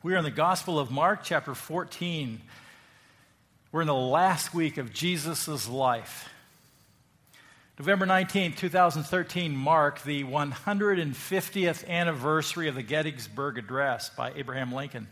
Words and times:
We 0.00 0.14
are 0.14 0.18
in 0.18 0.24
the 0.24 0.30
Gospel 0.30 0.78
of 0.78 0.92
Mark, 0.92 1.24
chapter 1.24 1.56
14. 1.56 2.40
We're 3.72 3.80
in 3.80 3.88
the 3.88 3.94
last 3.94 4.54
week 4.54 4.78
of 4.78 4.92
Jesus' 4.92 5.68
life. 5.68 6.28
November 7.80 8.06
19, 8.06 8.52
2013 8.52 9.56
marked 9.56 10.04
the 10.04 10.22
150th 10.22 11.88
anniversary 11.88 12.68
of 12.68 12.76
the 12.76 12.82
Gettysburg 12.84 13.58
Address 13.58 14.10
by 14.10 14.32
Abraham 14.36 14.72
Lincoln. 14.72 15.08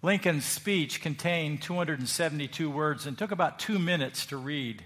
Lincoln's 0.00 0.46
speech 0.46 1.02
contained 1.02 1.60
272 1.60 2.70
words 2.70 3.04
and 3.04 3.18
took 3.18 3.30
about 3.30 3.58
two 3.58 3.78
minutes 3.78 4.24
to 4.24 4.38
read. 4.38 4.82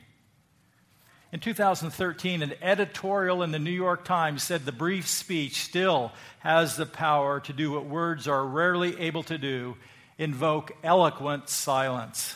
In 1.30 1.40
2013, 1.40 2.40
an 2.40 2.54
editorial 2.62 3.42
in 3.42 3.52
the 3.52 3.58
New 3.58 3.70
York 3.70 4.04
Times 4.04 4.42
said 4.42 4.64
the 4.64 4.72
brief 4.72 5.06
speech 5.06 5.60
still 5.62 6.12
has 6.38 6.76
the 6.76 6.86
power 6.86 7.38
to 7.40 7.52
do 7.52 7.72
what 7.72 7.84
words 7.84 8.26
are 8.26 8.46
rarely 8.46 8.98
able 8.98 9.22
to 9.24 9.36
do 9.36 9.76
invoke 10.16 10.72
eloquent 10.82 11.50
silence. 11.50 12.34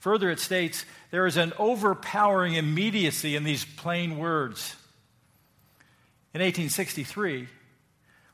Further, 0.00 0.30
it 0.30 0.40
states 0.40 0.84
there 1.12 1.26
is 1.26 1.36
an 1.36 1.52
overpowering 1.60 2.54
immediacy 2.54 3.36
in 3.36 3.44
these 3.44 3.64
plain 3.64 4.18
words. 4.18 4.74
In 6.34 6.40
1863, 6.40 7.46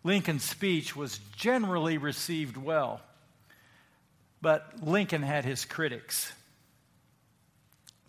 Lincoln's 0.03 0.45
speech 0.45 0.97
was 0.97 1.21
generally 1.37 1.99
received 1.99 2.57
well, 2.57 3.03
but 4.41 4.83
Lincoln 4.83 5.23
had 5.23 5.45
his 5.45 5.67
critics. 5.67 6.33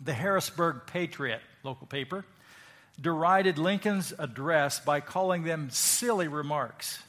The 0.00 0.14
Harrisburg 0.14 0.86
Patriot 0.86 1.42
local 1.62 1.86
paper, 1.86 2.24
derided 3.00 3.58
Lincoln's 3.58 4.12
address 4.18 4.80
by 4.80 5.00
calling 5.00 5.44
them 5.44 5.70
silly 5.70 6.28
remarks. 6.28 7.02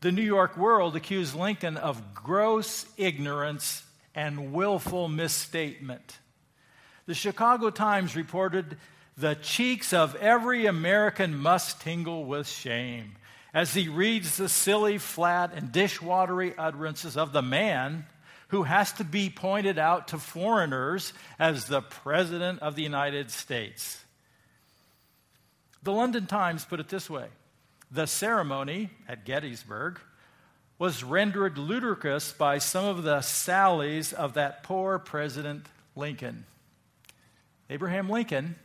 The 0.00 0.12
New 0.12 0.22
York 0.22 0.56
World 0.56 0.94
accused 0.96 1.34
Lincoln 1.34 1.76
of 1.76 2.14
gross 2.14 2.86
ignorance 2.96 3.82
and 4.14 4.52
willful 4.52 5.08
misstatement. 5.08 6.18
The 7.06 7.14
Chicago 7.14 7.70
Times 7.70 8.14
reported 8.14 8.76
the 9.16 9.34
cheeks 9.34 9.92
of 9.92 10.14
every 10.16 10.66
American 10.66 11.36
must 11.36 11.80
tingle 11.80 12.24
with 12.24 12.46
shame 12.46 13.16
as 13.54 13.74
he 13.74 13.88
reads 13.88 14.36
the 14.36 14.48
silly, 14.48 14.98
flat, 14.98 15.52
and 15.54 15.72
dishwatery 15.72 16.54
utterances 16.56 17.16
of 17.16 17.32
the 17.32 17.42
man 17.42 18.06
who 18.48 18.62
has 18.62 18.92
to 18.94 19.04
be 19.04 19.30
pointed 19.30 19.78
out 19.78 20.08
to 20.08 20.18
foreigners 20.18 21.12
as 21.38 21.66
the 21.66 21.82
President 21.82 22.60
of 22.60 22.74
the 22.74 22.82
United 22.82 23.30
States. 23.30 24.02
The 25.82 25.92
London 25.92 26.26
Times 26.26 26.64
put 26.64 26.80
it 26.80 26.88
this 26.88 27.08
way 27.08 27.28
The 27.90 28.06
ceremony 28.06 28.90
at 29.06 29.24
Gettysburg 29.24 30.00
was 30.78 31.02
rendered 31.02 31.58
ludicrous 31.58 32.32
by 32.32 32.58
some 32.58 32.84
of 32.84 33.02
the 33.02 33.20
sallies 33.20 34.12
of 34.12 34.34
that 34.34 34.62
poor 34.62 34.98
President 34.98 35.66
Lincoln. 35.96 36.44
Abraham 37.68 38.08
Lincoln 38.08 38.56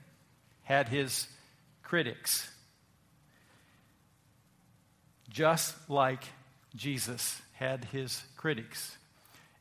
had 0.64 0.90
his 0.90 1.28
critics, 1.82 2.50
just 5.30 5.90
like 5.90 6.24
Jesus 6.76 7.42
had 7.54 7.86
his 7.86 8.24
critics. 8.38 8.98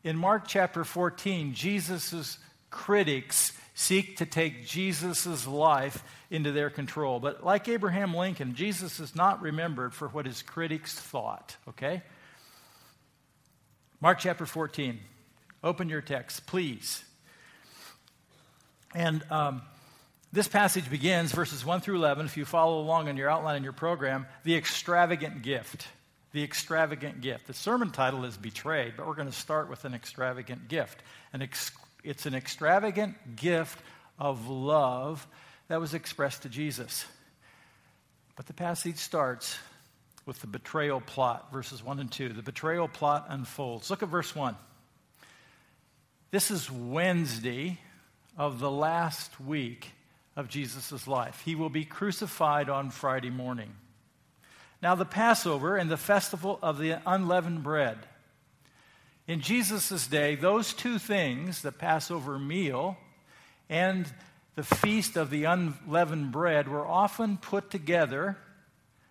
In 0.05 0.17
Mark 0.17 0.49
chapter 0.49 0.85
14, 0.85 1.55
Jesus' 1.55 2.39
critics 2.71 3.53
seek 3.75 4.17
to 4.19 4.27
take 4.27 4.67
Jesus' 4.67 5.47
life 5.47 6.03
into 6.31 6.53
their 6.53 6.71
control. 6.71 7.21
But 7.21 7.45
like 7.45 7.69
Abraham 7.69 8.15
Lincoln, 8.15 8.55
Jesus 8.55 9.01
is 9.01 9.15
not 9.15 9.41
remembered 9.43 9.95
for 9.95 10.09
what 10.09 10.27
his 10.27 10.43
critics 10.43 10.95
thought, 10.95 11.57
okay? 11.69 12.03
Mark 14.01 14.19
chapter 14.19 14.47
14. 14.47 14.99
Open 15.63 15.89
your 15.89 16.01
text, 16.01 16.47
please. 16.47 17.05
And 18.95 19.23
um, 19.31 19.63
this 20.33 20.49
passage 20.49 20.91
begins, 20.91 21.31
verses 21.33 21.65
1 21.65 21.81
through 21.81 21.97
11, 21.97 22.27
if 22.27 22.37
you 22.37 22.45
follow 22.45 22.81
along 22.81 23.09
in 23.09 23.17
your 23.17 23.31
outline 23.31 23.57
in 23.57 23.63
your 23.63 23.73
program, 23.73 24.27
the 24.43 24.57
extravagant 24.57 25.43
gift 25.43 25.87
the 26.33 26.43
extravagant 26.43 27.21
gift. 27.21 27.47
The 27.47 27.55
sermon 27.55 27.91
title 27.91 28.25
is 28.25 28.37
Betrayed, 28.37 28.95
but 28.97 29.07
we're 29.07 29.15
going 29.15 29.29
to 29.29 29.33
start 29.33 29.69
with 29.69 29.85
an 29.85 29.95
extravagant 29.95 30.69
gift. 30.69 31.03
An 31.33 31.43
ex- 31.43 31.73
it's 32.03 32.27
an 32.27 32.35
extravagant 32.35 33.37
gift 33.37 33.79
of 34.19 34.49
love 34.49 35.27
that 35.69 35.81
was 35.81 35.95
expressed 35.95 36.43
to 36.43 36.49
Jesus. 36.49 37.05
But 38.37 38.47
the 38.47 38.55
passage 38.55 38.97
starts 38.97 39.59
with 40.25 40.41
the 40.41 40.47
betrayal 40.47 41.01
plot, 41.01 41.53
verses 41.53 41.85
1 41.85 41.99
and 42.01 42.11
2. 42.11 42.31
The 42.31 42.43
betrayal 42.43 42.89
plot 42.89 43.27
unfolds. 43.29 43.91
Look 43.91 44.03
at 44.03 44.09
verse 44.09 44.35
1. 44.35 44.57
This 46.31 46.51
is 46.51 46.71
Wednesday 46.71 47.79
of 48.39 48.59
the 48.59 48.71
last 48.71 49.39
week 49.39 49.91
of 50.35 50.49
Jesus' 50.49 51.07
life. 51.07 51.43
He 51.45 51.55
will 51.55 51.69
be 51.69 51.85
crucified 51.85 52.71
on 52.71 52.91
Friday 52.91 53.31
morning. 53.31 53.71
Now, 54.83 54.97
the 54.97 55.05
Passover 55.05 55.77
and 55.77 55.89
the 55.89 55.97
festival 55.97 56.59
of 56.61 56.79
the 56.79 57.01
unleavened 57.07 57.63
bread. 57.63 57.99
In 59.29 59.41
Jesus' 59.41 60.09
day, 60.09 60.35
those 60.35 60.75
two 60.75 60.99
things, 60.99 61.63
the 61.63 61.71
Passover 61.71 62.37
meal 62.37 62.97
and 63.71 64.13
the 64.57 64.65
feast 64.65 65.17
of 65.17 65.31
the 65.31 65.45
unleavened 65.45 66.33
bread, 66.33 66.69
were 66.69 66.85
often 66.85 67.37
put 67.37 67.71
together. 67.71 68.37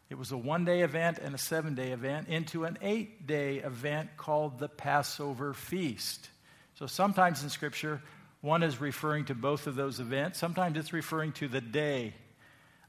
It 0.09 0.17
was 0.17 0.33
a 0.33 0.37
one 0.37 0.65
day 0.65 0.81
event 0.81 1.19
and 1.19 1.33
a 1.33 1.37
seven 1.37 1.73
day 1.73 1.91
event 1.91 2.27
into 2.27 2.65
an 2.65 2.77
eight 2.81 3.25
day 3.25 3.59
event 3.59 4.17
called 4.17 4.59
the 4.59 4.67
Passover 4.67 5.53
feast. 5.53 6.29
So 6.75 6.85
sometimes 6.85 7.43
in 7.43 7.49
Scripture, 7.49 8.01
one 8.41 8.61
is 8.61 8.81
referring 8.81 9.25
to 9.25 9.35
both 9.35 9.67
of 9.67 9.75
those 9.75 10.01
events, 10.01 10.37
sometimes 10.37 10.77
it's 10.77 10.91
referring 10.91 11.31
to 11.33 11.47
the 11.47 11.61
day 11.61 12.13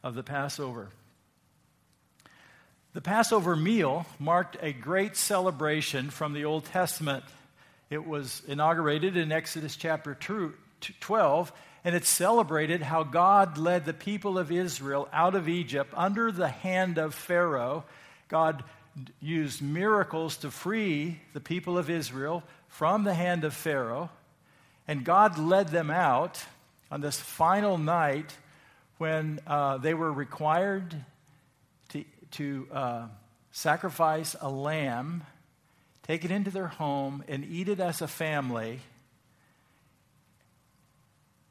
of 0.02 0.16
the 0.16 0.24
Passover. 0.24 0.90
The 2.94 3.00
Passover 3.00 3.56
meal 3.56 4.04
marked 4.18 4.58
a 4.60 4.74
great 4.74 5.16
celebration 5.16 6.10
from 6.10 6.34
the 6.34 6.44
Old 6.44 6.66
Testament. 6.66 7.24
It 7.88 8.06
was 8.06 8.42
inaugurated 8.46 9.16
in 9.16 9.32
Exodus 9.32 9.76
chapter 9.76 10.14
12, 10.14 11.52
and 11.84 11.94
it 11.94 12.04
celebrated 12.04 12.82
how 12.82 13.02
God 13.02 13.56
led 13.56 13.86
the 13.86 13.94
people 13.94 14.36
of 14.36 14.52
Israel 14.52 15.08
out 15.10 15.34
of 15.34 15.48
Egypt 15.48 15.94
under 15.96 16.30
the 16.30 16.48
hand 16.48 16.98
of 16.98 17.14
Pharaoh. 17.14 17.84
God 18.28 18.62
used 19.22 19.62
miracles 19.62 20.36
to 20.38 20.50
free 20.50 21.18
the 21.32 21.40
people 21.40 21.78
of 21.78 21.88
Israel 21.88 22.42
from 22.68 23.04
the 23.04 23.14
hand 23.14 23.44
of 23.44 23.54
Pharaoh, 23.54 24.10
and 24.86 25.02
God 25.02 25.38
led 25.38 25.68
them 25.68 25.90
out 25.90 26.44
on 26.90 27.00
this 27.00 27.18
final 27.18 27.78
night 27.78 28.36
when 28.98 29.40
uh, 29.46 29.78
they 29.78 29.94
were 29.94 30.12
required 30.12 30.94
to 32.32 32.68
uh, 32.72 33.06
sacrifice 33.50 34.34
a 34.40 34.50
lamb, 34.50 35.24
take 36.02 36.24
it 36.24 36.30
into 36.30 36.50
their 36.50 36.68
home, 36.68 37.22
and 37.28 37.44
eat 37.44 37.68
it 37.68 37.80
as 37.80 38.02
a 38.02 38.08
family. 38.08 38.80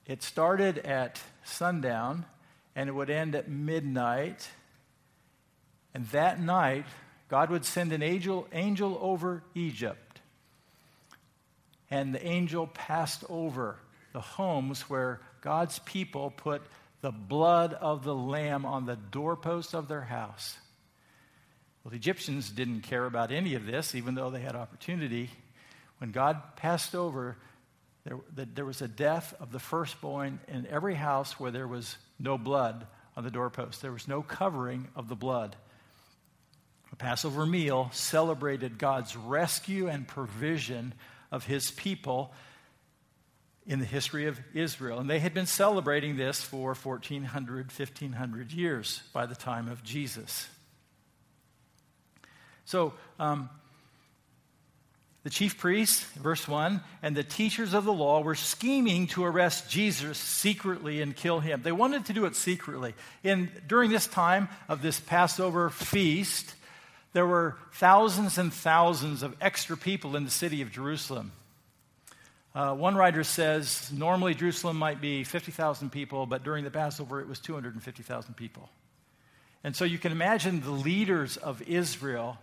It 0.06 0.24
started 0.24 0.80
at 0.80 1.22
sundown 1.44 2.26
and 2.76 2.90
it 2.90 2.94
would 2.94 3.10
end 3.10 3.36
at 3.36 3.50
midnight. 3.50 4.50
And 5.94 6.08
that 6.10 6.40
night, 6.40 6.86
God 7.28 7.50
would 7.50 7.66
send 7.66 7.94
an 7.94 8.02
angel, 8.02 8.48
angel 8.52 8.98
over 9.02 9.44
Egypt. 9.56 10.20
And 11.90 12.16
the 12.16 12.26
angel 12.26 12.68
passed 12.68 13.24
over 13.30 13.78
the 14.14 14.22
homes 14.22 14.90
where 14.90 15.20
God's 15.42 15.80
people 15.80 16.32
put 16.32 16.62
the 17.02 17.12
blood 17.12 17.74
of 17.74 18.04
the 18.04 18.16
lamb 18.16 18.66
on 18.66 18.86
the 18.86 18.96
doorpost 18.96 19.74
of 19.74 19.88
their 19.88 20.02
house. 20.02 20.58
Well, 21.84 21.92
the 21.92 21.98
Egyptians 21.98 22.50
didn't 22.50 22.82
care 22.82 23.06
about 23.06 23.32
any 23.32 23.56
of 23.56 23.66
this, 23.66 23.96
even 23.96 24.16
though 24.16 24.30
they 24.30 24.42
had 24.42 24.56
opportunity. 24.56 25.30
When 25.98 26.12
God 26.12 26.56
passed 26.56 26.94
over, 26.94 27.38
there, 28.04 28.18
there 28.36 28.66
was 28.66 28.82
a 28.82 28.88
death 28.88 29.34
of 29.40 29.52
the 29.52 29.60
firstborn 29.60 30.40
in 30.48 30.68
every 30.68 30.96
house 30.96 31.40
where 31.40 31.52
there 31.52 31.68
was 31.68 31.98
no 32.20 32.38
blood 32.38 32.86
on 33.16 33.24
the 33.24 33.32
doorpost. 33.32 33.82
There 33.82 33.92
was 33.92 34.08
no 34.08 34.22
covering 34.22 34.88
of 34.96 35.10
the 35.10 35.16
blood. 35.16 35.56
The 36.92 36.96
Passover 36.98 37.46
meal 37.46 37.90
celebrated 37.94 38.78
God's 38.78 39.16
rescue 39.16 39.88
and 39.88 40.08
provision 40.08 40.94
of 41.32 41.46
his 41.46 41.72
people 41.72 42.34
in 43.66 43.80
the 43.80 43.86
history 43.86 44.26
of 44.26 44.40
Israel. 44.54 45.00
And 45.00 45.10
they 45.10 45.20
had 45.20 45.34
been 45.34 45.46
celebrating 45.46 46.18
this 46.18 46.42
for 46.42 46.74
1400, 46.74 47.68
1500 47.68 48.52
years 48.52 49.02
by 49.14 49.26
the 49.26 49.36
time 49.36 49.68
of 49.68 49.84
Jesus. 49.84 50.48
So, 52.72 52.94
um, 53.20 53.50
the 55.24 55.30
chief 55.30 55.58
priests, 55.58 56.06
verse 56.16 56.48
1, 56.48 56.80
and 57.04 57.18
the 57.18 57.22
teachers 57.22 57.74
of 57.74 57.84
the 57.84 57.92
law 57.92 58.22
were 58.22 58.34
scheming 58.34 59.08
to 59.08 59.26
arrest 59.26 59.70
Jesus 59.70 60.18
secretly 60.18 61.02
and 61.02 61.14
kill 61.14 61.42
him. 61.42 61.64
They 61.64 61.74
wanted 61.74 62.06
to 62.06 62.14
do 62.14 62.24
it 62.28 62.38
secretly. 62.38 62.96
And 63.26 63.50
during 63.68 63.92
this 63.92 64.08
time 64.08 64.48
of 64.70 64.82
this 64.82 65.02
Passover 65.02 65.70
feast, 65.70 66.56
there 67.12 67.28
were 67.28 67.58
thousands 67.74 68.38
and 68.38 68.54
thousands 68.54 69.22
of 69.22 69.36
extra 69.42 69.76
people 69.76 70.16
in 70.16 70.24
the 70.24 70.32
city 70.32 70.62
of 70.62 70.72
Jerusalem. 70.72 71.34
Uh, 72.56 72.74
one 72.74 72.96
writer 72.96 73.26
says 73.26 73.92
normally 73.92 74.34
Jerusalem 74.34 74.78
might 74.78 75.02
be 75.02 75.26
50,000 75.26 75.90
people, 75.92 76.26
but 76.26 76.46
during 76.46 76.64
the 76.64 76.72
Passover 76.72 77.20
it 77.20 77.28
was 77.28 77.40
250,000 77.40 78.34
people. 78.36 78.70
And 79.62 79.76
so 79.76 79.84
you 79.84 79.98
can 79.98 80.14
imagine 80.14 80.62
the 80.62 80.72
leaders 80.72 81.36
of 81.36 81.62
Israel, 81.64 82.38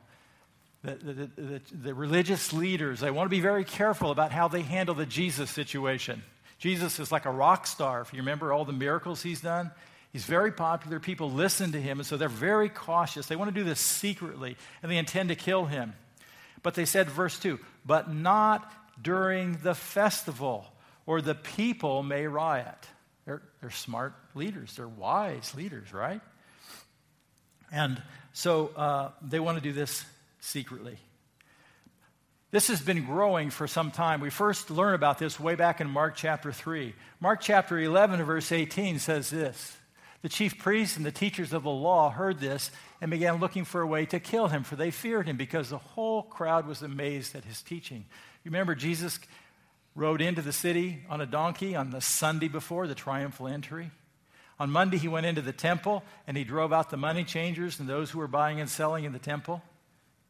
the, 1.02 1.12
the, 1.12 1.42
the, 1.42 1.60
the, 1.82 1.94
religious 1.94 2.52
leaders, 2.52 3.00
they 3.00 3.10
want 3.10 3.26
to 3.26 3.30
be 3.30 3.40
very 3.40 3.64
careful 3.64 4.10
about 4.10 4.32
how 4.32 4.48
they 4.48 4.62
handle 4.62 4.94
the 4.94 5.06
Jesus 5.06 5.50
situation. 5.50 6.22
Jesus 6.58 6.98
is 6.98 7.12
like 7.12 7.24
a 7.24 7.30
rock 7.30 7.66
star. 7.66 8.00
If 8.00 8.12
you 8.12 8.18
remember 8.18 8.52
all 8.52 8.64
the 8.64 8.72
miracles 8.72 9.22
he's 9.22 9.40
done, 9.40 9.70
he's 10.12 10.24
very 10.24 10.52
popular. 10.52 11.00
People 11.00 11.30
listen 11.30 11.72
to 11.72 11.80
him, 11.80 11.98
and 11.98 12.06
so 12.06 12.16
they're 12.16 12.28
very 12.28 12.68
cautious. 12.68 13.26
They 13.26 13.36
want 13.36 13.54
to 13.54 13.60
do 13.60 13.64
this 13.64 13.80
secretly, 13.80 14.56
and 14.82 14.90
they 14.90 14.96
intend 14.96 15.28
to 15.28 15.36
kill 15.36 15.66
him. 15.66 15.94
But 16.62 16.74
they 16.74 16.84
said, 16.84 17.08
verse 17.08 17.38
2, 17.38 17.58
but 17.86 18.12
not 18.12 18.72
during 19.00 19.58
the 19.62 19.74
festival, 19.74 20.66
or 21.06 21.20
the 21.22 21.34
people 21.34 22.02
may 22.02 22.26
riot. 22.26 22.88
They're, 23.24 23.42
they're 23.60 23.70
smart 23.70 24.14
leaders, 24.34 24.74
they're 24.76 24.88
wise 24.88 25.54
leaders, 25.54 25.92
right? 25.92 26.20
And 27.70 28.02
so 28.32 28.68
uh, 28.76 29.10
they 29.22 29.40
want 29.40 29.58
to 29.58 29.62
do 29.62 29.72
this 29.72 30.04
secretly. 30.40 30.98
This 32.50 32.68
has 32.68 32.80
been 32.80 33.04
growing 33.04 33.50
for 33.50 33.66
some 33.66 33.90
time. 33.90 34.20
We 34.20 34.30
first 34.30 34.70
learn 34.70 34.94
about 34.94 35.18
this 35.18 35.38
way 35.38 35.54
back 35.54 35.82
in 35.82 35.90
Mark 35.90 36.16
chapter 36.16 36.50
3. 36.50 36.94
Mark 37.20 37.40
chapter 37.42 37.78
11, 37.78 38.22
verse 38.24 38.50
18 38.52 38.98
says 38.98 39.28
this 39.28 39.76
The 40.22 40.30
chief 40.30 40.56
priests 40.56 40.96
and 40.96 41.04
the 41.04 41.12
teachers 41.12 41.52
of 41.52 41.64
the 41.64 41.70
law 41.70 42.08
heard 42.10 42.40
this 42.40 42.70
and 43.02 43.10
began 43.10 43.36
looking 43.36 43.64
for 43.64 43.82
a 43.82 43.86
way 43.86 44.06
to 44.06 44.18
kill 44.18 44.48
him, 44.48 44.64
for 44.64 44.76
they 44.76 44.90
feared 44.90 45.28
him 45.28 45.36
because 45.36 45.68
the 45.68 45.78
whole 45.78 46.22
crowd 46.22 46.66
was 46.66 46.80
amazed 46.80 47.36
at 47.36 47.44
his 47.44 47.60
teaching. 47.60 48.06
You 48.44 48.50
Remember, 48.50 48.74
Jesus 48.74 49.20
rode 49.94 50.22
into 50.22 50.40
the 50.40 50.52
city 50.52 51.00
on 51.10 51.20
a 51.20 51.26
donkey 51.26 51.76
on 51.76 51.90
the 51.90 52.00
Sunday 52.00 52.48
before 52.48 52.86
the 52.86 52.94
triumphal 52.94 53.48
entry. 53.48 53.90
On 54.58 54.70
Monday, 54.70 54.96
he 54.96 55.06
went 55.06 55.26
into 55.26 55.42
the 55.42 55.52
temple 55.52 56.02
and 56.26 56.34
he 56.34 56.44
drove 56.44 56.72
out 56.72 56.88
the 56.88 56.96
money 56.96 57.24
changers 57.24 57.78
and 57.78 57.88
those 57.88 58.10
who 58.10 58.18
were 58.18 58.26
buying 58.26 58.58
and 58.58 58.70
selling 58.70 59.04
in 59.04 59.12
the 59.12 59.18
temple. 59.18 59.62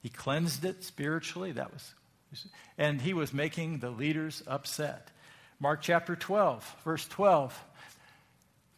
He 0.00 0.08
cleansed 0.08 0.64
it 0.64 0.84
spiritually. 0.84 1.52
That 1.52 1.72
was, 1.72 1.94
and 2.76 3.00
he 3.00 3.14
was 3.14 3.32
making 3.32 3.78
the 3.78 3.90
leaders 3.90 4.42
upset. 4.46 5.10
Mark 5.60 5.80
chapter 5.82 6.14
12, 6.14 6.76
verse 6.84 7.06
12. 7.08 7.64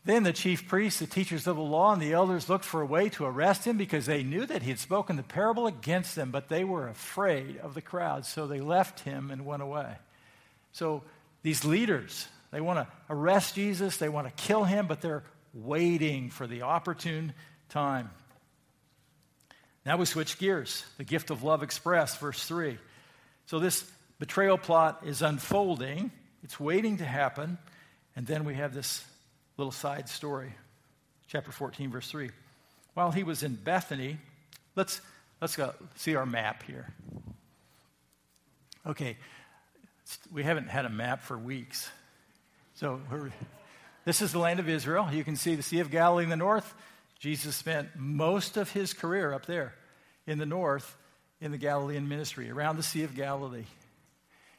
Then 0.05 0.23
the 0.23 0.33
chief 0.33 0.67
priests, 0.67 0.99
the 0.99 1.07
teachers 1.07 1.47
of 1.47 1.57
the 1.57 1.63
law, 1.63 1.93
and 1.93 2.01
the 2.01 2.15
elders 2.15 2.49
looked 2.49 2.65
for 2.65 2.81
a 2.81 2.87
way 2.87 3.11
to 3.11 3.27
arrest 3.27 3.67
him 3.67 3.77
because 3.77 4.07
they 4.07 4.23
knew 4.23 4.47
that 4.47 4.63
he 4.63 4.71
had 4.71 4.79
spoken 4.79 5.17
the 5.17 5.23
parable 5.23 5.67
against 5.67 6.17
them, 6.17 6.31
but 6.31 6.49
they 6.49 6.65
were 6.65 6.89
afraid 6.89 7.59
of 7.59 7.75
the 7.75 7.83
crowd. 7.83 8.25
So 8.25 8.47
they 8.47 8.61
left 8.61 9.01
him 9.01 9.31
and 9.31 9.45
went 9.45 9.63
away. 9.63 9.97
So 10.73 11.03
these 11.43 11.67
leaders, 11.67 12.29
they 12.51 12.63
want 12.63 12.79
to 12.79 12.87
arrest 13.11 13.57
Jesus, 13.57 13.99
they 13.99 14.09
want 14.09 14.27
to 14.27 14.43
kill 14.43 14.65
him, 14.65 14.87
but 14.87 15.03
they're 15.03 15.25
waiting 15.53 16.31
for 16.31 16.47
the 16.47 16.63
opportune 16.63 17.35
time. 17.69 18.11
Now 19.85 19.97
we 19.97 20.05
switch 20.05 20.39
gears. 20.39 20.85
The 20.99 21.05
gift 21.05 21.31
of 21.31 21.43
love 21.43 21.63
expressed, 21.63 22.19
verse 22.21 22.43
3. 22.45 22.79
So 23.47 23.59
this 23.59 23.85
betrayal 24.19 24.59
plot 24.59 25.03
is 25.05 25.23
unfolding, 25.23 26.11
it's 26.43 26.61
waiting 26.61 26.99
to 26.99 27.05
happen, 27.05 27.59
and 28.15 28.27
then 28.27 28.45
we 28.45 28.55
have 28.55 28.75
this 28.75 29.05
little 29.57 29.73
side 29.73 30.09
story. 30.09 30.53
Chapter 31.29 31.53
14, 31.53 31.91
verse 31.91 32.11
3. 32.11 32.31
While 32.95 33.11
he 33.13 33.23
was 33.23 33.43
in 33.43 33.55
Bethany, 33.55 34.19
let's, 34.77 35.01
let's 35.41 35.57
go 35.57 35.73
see 35.97 36.17
our 36.17 36.27
map 36.27 36.63
here. 36.65 36.93
Okay, 38.87 39.17
we 40.33 40.43
haven't 40.43 40.69
had 40.69 40.85
a 40.85 40.91
map 40.91 41.23
for 41.23 41.39
weeks. 41.39 41.89
So 42.75 43.01
this 44.05 44.23
is 44.23 44.33
the 44.33 44.39
land 44.39 44.59
of 44.59 44.69
Israel. 44.69 45.09
You 45.13 45.25
can 45.25 45.37
see 45.37 45.55
the 45.55 45.63
Sea 45.63 45.81
of 45.81 45.91
Galilee 45.91 46.25
in 46.25 46.31
the 46.31 46.37
north. 46.37 46.75
Jesus 47.21 47.55
spent 47.55 47.91
most 47.97 48.57
of 48.57 48.73
his 48.73 48.95
career 48.95 49.33
up 49.33 49.47
there 49.47 49.75
in 50.27 50.39
the 50.39 50.47
north 50.47 50.97
in 51.41 51.53
the 51.53 51.59
Galilean 51.59 52.09
ministry, 52.09 52.51
around 52.51 52.77
the 52.77 52.83
Sea 52.83 53.03
of 53.05 53.15
Galilee. 53.15 53.65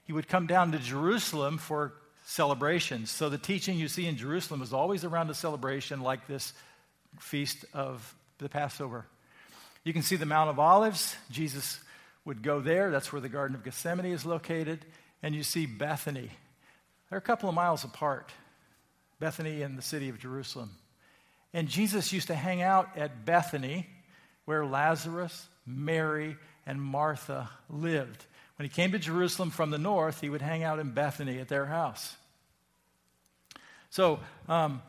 He 0.06 0.14
would 0.14 0.28
come 0.28 0.48
down 0.48 0.72
to 0.72 0.80
Jerusalem 0.80 1.58
for 1.58 1.94
celebrations. 2.26 3.12
So 3.12 3.30
the 3.30 3.38
teaching 3.38 3.78
you 3.78 3.88
see 3.88 4.08
in 4.08 4.18
Jerusalem 4.18 4.62
is 4.62 4.74
always 4.74 5.04
around 5.04 5.30
a 5.30 5.34
celebration 5.34 6.02
like 6.02 6.28
this 6.28 6.54
feast 7.20 7.66
of 7.74 8.16
the 8.38 8.50
Passover. 8.50 9.06
You 9.84 9.94
can 9.94 10.02
see 10.02 10.16
the 10.16 10.26
Mount 10.26 10.50
of 10.50 10.60
Olives. 10.60 11.16
Jesus 11.30 11.80
would 12.26 12.44
go 12.44 12.60
there. 12.60 12.92
That's 12.92 13.12
where 13.12 13.22
the 13.22 13.30
Garden 13.30 13.56
of 13.56 13.64
Gethsemane 13.64 14.06
is 14.06 14.26
located. 14.26 14.86
And 15.24 15.36
you 15.36 15.44
see 15.44 15.66
Bethany. 15.66 16.30
They're 17.10 17.20
a 17.20 17.22
couple 17.22 17.50
of 17.50 17.56
miles 17.56 17.84
apart, 17.84 18.32
Bethany 19.20 19.62
and 19.62 19.78
the 19.78 19.84
city 19.84 20.10
of 20.10 20.20
Jerusalem. 20.20 20.72
And 21.54 21.68
Jesus 21.68 22.14
used 22.14 22.28
to 22.28 22.36
hang 22.36 22.62
out 22.62 22.98
at 22.98 23.26
Bethany, 23.26 23.88
where 24.46 24.66
Lazarus, 24.66 25.48
Mary, 25.66 26.38
and 26.66 26.82
Martha 26.82 27.50
lived. 27.70 28.26
When 28.58 28.70
he 28.70 28.74
came 28.74 28.92
to 28.92 29.00
Jerusalem 29.00 29.50
from 29.50 29.72
the 29.72 29.78
north, 29.78 30.22
he 30.22 30.30
would 30.30 30.42
hang 30.42 30.64
out 30.64 30.80
in 30.80 30.92
Bethany 30.92 31.40
at 31.40 31.48
their 31.48 31.66
house. 31.66 32.16
So, 33.90 34.20
um, 34.48 34.82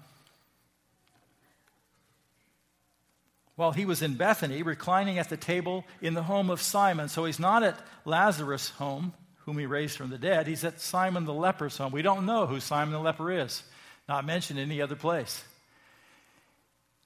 while 3.57 3.73
he 3.73 3.85
was 3.85 4.03
in 4.03 4.15
Bethany, 4.15 4.63
reclining 4.63 5.19
at 5.19 5.29
the 5.29 5.37
table 5.37 5.85
in 6.01 6.15
the 6.15 6.23
home 6.23 6.51
of 6.51 6.61
Simon, 6.61 7.09
so 7.09 7.25
he's 7.25 7.41
not 7.41 7.63
at 7.63 7.79
Lazarus' 8.05 8.71
home, 8.71 9.13
whom 9.45 9.59
he 9.59 9.67
raised 9.67 9.97
from 9.97 10.11
the 10.11 10.19
dead, 10.19 10.47
he's 10.47 10.65
at 10.65 10.81
Simon 10.81 11.25
the 11.25 11.35
leper's 11.35 11.77
home. 11.77 11.93
We 11.93 12.03
don't 12.03 12.27
know 12.27 12.47
who 12.47 12.61
Simon 12.61 12.93
the 12.93 13.01
leper 13.01 13.33
is, 13.33 13.63
not 14.09 14.25
mentioned 14.25 14.59
in 14.59 14.71
any 14.71 14.81
other 14.81 14.97
place. 14.97 15.43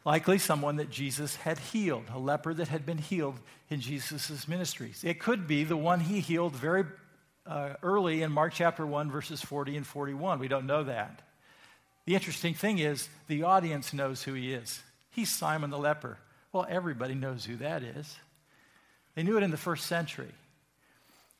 Likely 0.06 0.38
someone 0.38 0.76
that 0.76 0.88
Jesus 0.88 1.34
had 1.34 1.58
healed, 1.58 2.04
a 2.14 2.18
leper 2.18 2.54
that 2.54 2.68
had 2.68 2.86
been 2.86 2.98
healed 2.98 3.40
in 3.68 3.80
Jesus' 3.80 4.46
ministries. 4.46 5.02
It 5.02 5.18
could 5.18 5.48
be 5.48 5.64
the 5.64 5.76
one 5.76 5.98
he 5.98 6.20
healed 6.20 6.54
very 6.54 6.84
uh, 7.44 7.70
early 7.82 8.22
in 8.22 8.30
Mark 8.30 8.52
chapter 8.52 8.86
1, 8.86 9.10
verses 9.10 9.42
40 9.42 9.78
and 9.78 9.84
41. 9.84 10.38
We 10.38 10.46
don't 10.46 10.68
know 10.68 10.84
that. 10.84 11.22
The 12.04 12.14
interesting 12.14 12.54
thing 12.54 12.78
is, 12.78 13.08
the 13.26 13.42
audience 13.42 13.92
knows 13.92 14.22
who 14.22 14.34
he 14.34 14.52
is. 14.52 14.80
He's 15.10 15.28
Simon 15.28 15.70
the 15.70 15.78
leper. 15.78 16.18
Well, 16.52 16.68
everybody 16.70 17.16
knows 17.16 17.44
who 17.44 17.56
that 17.56 17.82
is. 17.82 18.16
They 19.16 19.24
knew 19.24 19.36
it 19.36 19.42
in 19.42 19.50
the 19.50 19.56
first 19.56 19.86
century. 19.86 20.32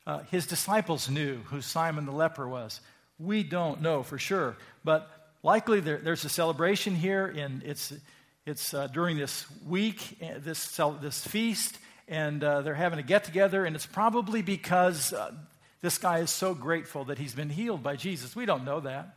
Uh, 0.08 0.22
his 0.32 0.44
disciples 0.44 1.08
knew 1.08 1.36
who 1.50 1.60
Simon 1.60 2.04
the 2.04 2.10
leper 2.10 2.48
was. 2.48 2.80
We 3.20 3.44
don't 3.44 3.80
know 3.80 4.02
for 4.02 4.18
sure, 4.18 4.56
but 4.82 5.08
likely 5.44 5.78
there, 5.78 5.98
there's 5.98 6.24
a 6.24 6.28
celebration 6.28 6.96
here, 6.96 7.26
and 7.26 7.62
it's 7.62 7.92
it's 8.46 8.72
uh, 8.72 8.86
during 8.86 9.18
this 9.18 9.44
week, 9.66 10.18
uh, 10.22 10.38
this, 10.38 10.80
this 11.02 11.26
feast, 11.26 11.78
and 12.06 12.42
uh, 12.42 12.62
they're 12.62 12.74
having 12.74 13.00
a 13.00 13.02
get 13.02 13.24
together, 13.24 13.64
and 13.64 13.74
it's 13.74 13.86
probably 13.86 14.40
because 14.40 15.12
uh, 15.12 15.32
this 15.82 15.98
guy 15.98 16.20
is 16.20 16.30
so 16.30 16.54
grateful 16.54 17.06
that 17.06 17.18
he's 17.18 17.34
been 17.34 17.50
healed 17.50 17.82
by 17.82 17.96
Jesus. 17.96 18.36
We 18.36 18.46
don't 18.46 18.64
know 18.64 18.80
that. 18.80 19.16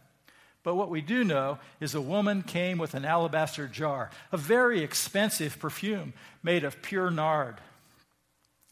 But 0.64 0.76
what 0.76 0.90
we 0.90 1.02
do 1.02 1.24
know 1.24 1.60
is 1.80 1.94
a 1.96 2.02
woman 2.02 2.42
came 2.42 2.80
with 2.80 2.96
an 2.96 3.06
alabaster 3.06 3.68
jar, 3.68 4.10
a 4.32 4.38
very 4.38 4.82
expensive 4.84 5.60
perfume 5.60 6.14
made 6.44 6.64
of 6.64 6.82
pure 6.82 7.12
nard. 7.12 7.56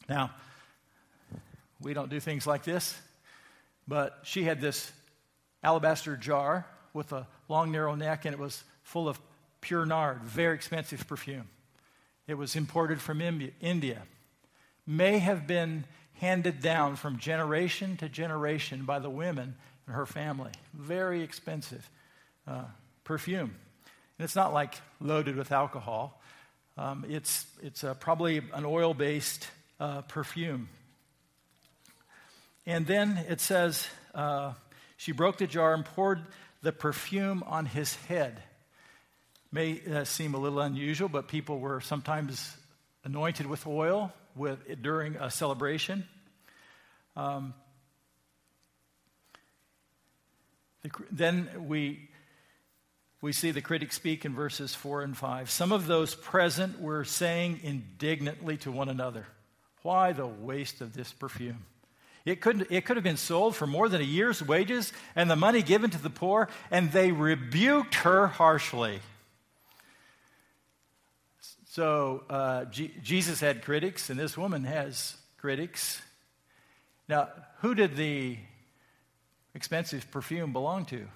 Now, 0.08 0.32
we 1.80 1.94
don't 1.94 2.10
do 2.10 2.18
things 2.18 2.46
like 2.46 2.64
this, 2.64 2.98
but 3.86 4.18
she 4.24 4.42
had 4.42 4.60
this 4.60 4.90
alabaster 5.62 6.16
jar 6.16 6.66
with 6.92 7.12
a 7.12 7.26
long, 7.48 7.70
narrow 7.70 7.94
neck, 7.94 8.24
and 8.24 8.34
it 8.34 8.38
was 8.38 8.64
full 8.82 9.08
of 9.08 9.18
pure 9.60 9.84
nard, 9.84 10.22
very 10.22 10.54
expensive 10.54 11.06
perfume. 11.06 11.48
It 12.26 12.34
was 12.34 12.56
imported 12.56 13.00
from 13.00 13.20
India. 13.60 14.02
May 14.86 15.18
have 15.18 15.46
been 15.46 15.84
handed 16.14 16.60
down 16.60 16.96
from 16.96 17.18
generation 17.18 17.96
to 17.98 18.08
generation 18.08 18.84
by 18.84 18.98
the 18.98 19.10
women 19.10 19.56
in 19.86 19.94
her 19.94 20.06
family. 20.06 20.50
Very 20.74 21.22
expensive 21.22 21.88
uh, 22.46 22.64
perfume. 23.04 23.54
And 24.18 24.24
it's 24.24 24.36
not 24.36 24.52
like 24.52 24.74
loaded 25.00 25.36
with 25.36 25.52
alcohol, 25.52 26.20
um, 26.76 27.04
it's, 27.08 27.44
it's 27.60 27.82
uh, 27.82 27.94
probably 27.94 28.38
an 28.52 28.64
oil 28.64 28.94
based 28.94 29.48
uh, 29.80 30.02
perfume. 30.02 30.68
And 32.66 32.86
then 32.86 33.24
it 33.28 33.40
says, 33.40 33.88
uh, 34.14 34.52
she 34.96 35.12
broke 35.12 35.38
the 35.38 35.46
jar 35.46 35.74
and 35.74 35.84
poured 35.84 36.20
the 36.62 36.70
perfume 36.70 37.42
on 37.46 37.66
his 37.66 37.96
head 37.96 38.42
may 39.50 39.80
uh, 39.92 40.04
seem 40.04 40.34
a 40.34 40.38
little 40.38 40.60
unusual, 40.60 41.08
but 41.08 41.28
people 41.28 41.58
were 41.58 41.80
sometimes 41.80 42.56
anointed 43.04 43.46
with 43.46 43.66
oil 43.66 44.12
with, 44.36 44.82
during 44.82 45.16
a 45.16 45.30
celebration. 45.30 46.06
Um, 47.16 47.54
the, 50.82 50.90
then 51.10 51.48
we, 51.66 52.08
we 53.20 53.32
see 53.32 53.50
the 53.50 53.62
critics 53.62 53.96
speak 53.96 54.24
in 54.24 54.34
verses 54.34 54.74
4 54.74 55.02
and 55.02 55.16
5. 55.16 55.50
Some 55.50 55.72
of 55.72 55.86
those 55.86 56.14
present 56.14 56.80
were 56.80 57.04
saying 57.04 57.60
indignantly 57.62 58.56
to 58.58 58.70
one 58.70 58.88
another, 58.88 59.26
Why 59.82 60.12
the 60.12 60.26
waste 60.26 60.80
of 60.80 60.92
this 60.92 61.12
perfume? 61.12 61.64
It 62.24 62.42
could, 62.42 62.66
it 62.68 62.84
could 62.84 62.98
have 62.98 63.04
been 63.04 63.16
sold 63.16 63.56
for 63.56 63.66
more 63.66 63.88
than 63.88 64.02
a 64.02 64.04
year's 64.04 64.42
wages 64.42 64.92
and 65.16 65.30
the 65.30 65.36
money 65.36 65.62
given 65.62 65.88
to 65.90 66.02
the 66.02 66.10
poor, 66.10 66.48
and 66.70 66.92
they 66.92 67.10
rebuked 67.10 67.94
her 67.96 68.26
harshly. 68.26 69.00
So 71.78 72.24
uh, 72.28 72.64
G- 72.64 72.92
Jesus 73.04 73.38
had 73.38 73.62
critics, 73.62 74.10
and 74.10 74.18
this 74.18 74.36
woman 74.36 74.64
has 74.64 75.16
critics. 75.36 76.02
Now, 77.08 77.28
who 77.60 77.76
did 77.76 77.94
the 77.94 78.36
expensive 79.54 80.10
perfume 80.10 80.52
belong 80.52 80.86
to? 80.86 81.06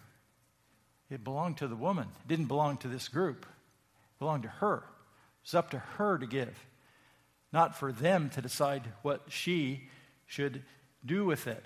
It 1.10 1.24
belonged 1.24 1.56
to 1.56 1.66
the 1.66 1.74
woman. 1.74 2.06
It 2.24 2.28
didn't 2.28 2.46
belong 2.46 2.76
to 2.76 2.86
this 2.86 3.08
group. 3.08 3.44
It 3.44 4.18
belonged 4.20 4.44
to 4.44 4.50
her. 4.50 4.84
It's 5.42 5.52
up 5.52 5.70
to 5.70 5.80
her 5.80 6.16
to 6.16 6.28
give, 6.28 6.56
not 7.52 7.76
for 7.76 7.90
them 7.90 8.30
to 8.30 8.40
decide 8.40 8.84
what 9.02 9.22
she 9.30 9.88
should 10.26 10.62
do 11.04 11.24
with 11.24 11.48
it. 11.48 11.64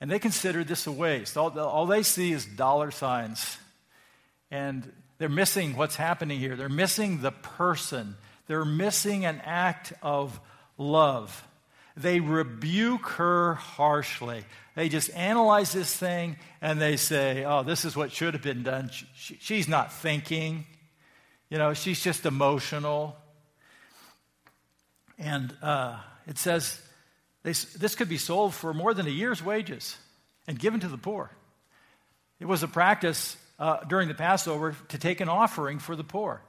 And 0.00 0.10
they 0.10 0.18
consider 0.18 0.64
this 0.64 0.88
a 0.88 0.92
waste. 0.92 1.36
All, 1.36 1.56
all 1.60 1.86
they 1.86 2.02
see 2.02 2.32
is 2.32 2.44
dollar 2.44 2.90
signs. 2.90 3.56
And 4.50 4.92
they're 5.20 5.28
missing 5.28 5.76
what's 5.76 5.96
happening 5.96 6.38
here. 6.38 6.56
They're 6.56 6.70
missing 6.70 7.20
the 7.20 7.30
person. 7.30 8.16
They're 8.46 8.64
missing 8.64 9.26
an 9.26 9.42
act 9.44 9.92
of 10.00 10.40
love. 10.78 11.46
They 11.94 12.20
rebuke 12.20 13.06
her 13.10 13.56
harshly. 13.56 14.44
They 14.74 14.88
just 14.88 15.14
analyze 15.14 15.72
this 15.72 15.94
thing 15.94 16.36
and 16.62 16.80
they 16.80 16.96
say, 16.96 17.44
oh, 17.44 17.62
this 17.62 17.84
is 17.84 17.94
what 17.94 18.12
should 18.12 18.32
have 18.32 18.42
been 18.42 18.62
done. 18.62 18.90
She, 19.14 19.36
she's 19.38 19.68
not 19.68 19.92
thinking. 19.92 20.64
You 21.50 21.58
know, 21.58 21.74
she's 21.74 22.02
just 22.02 22.24
emotional. 22.24 23.14
And 25.18 25.54
uh, 25.60 25.98
it 26.26 26.38
says 26.38 26.80
they, 27.42 27.52
this 27.52 27.94
could 27.94 28.08
be 28.08 28.16
sold 28.16 28.54
for 28.54 28.72
more 28.72 28.94
than 28.94 29.06
a 29.06 29.10
year's 29.10 29.44
wages 29.44 29.98
and 30.48 30.58
given 30.58 30.80
to 30.80 30.88
the 30.88 30.96
poor. 30.96 31.30
It 32.40 32.46
was 32.46 32.62
a 32.62 32.68
practice 32.68 33.36
uh, 33.60 33.84
during 33.84 34.08
the 34.08 34.14
Passover 34.14 34.74
to 34.88 34.98
take 34.98 35.20
an 35.20 35.28
offering 35.28 35.78
for 35.78 35.94
the 35.94 36.02
poor. 36.02 36.42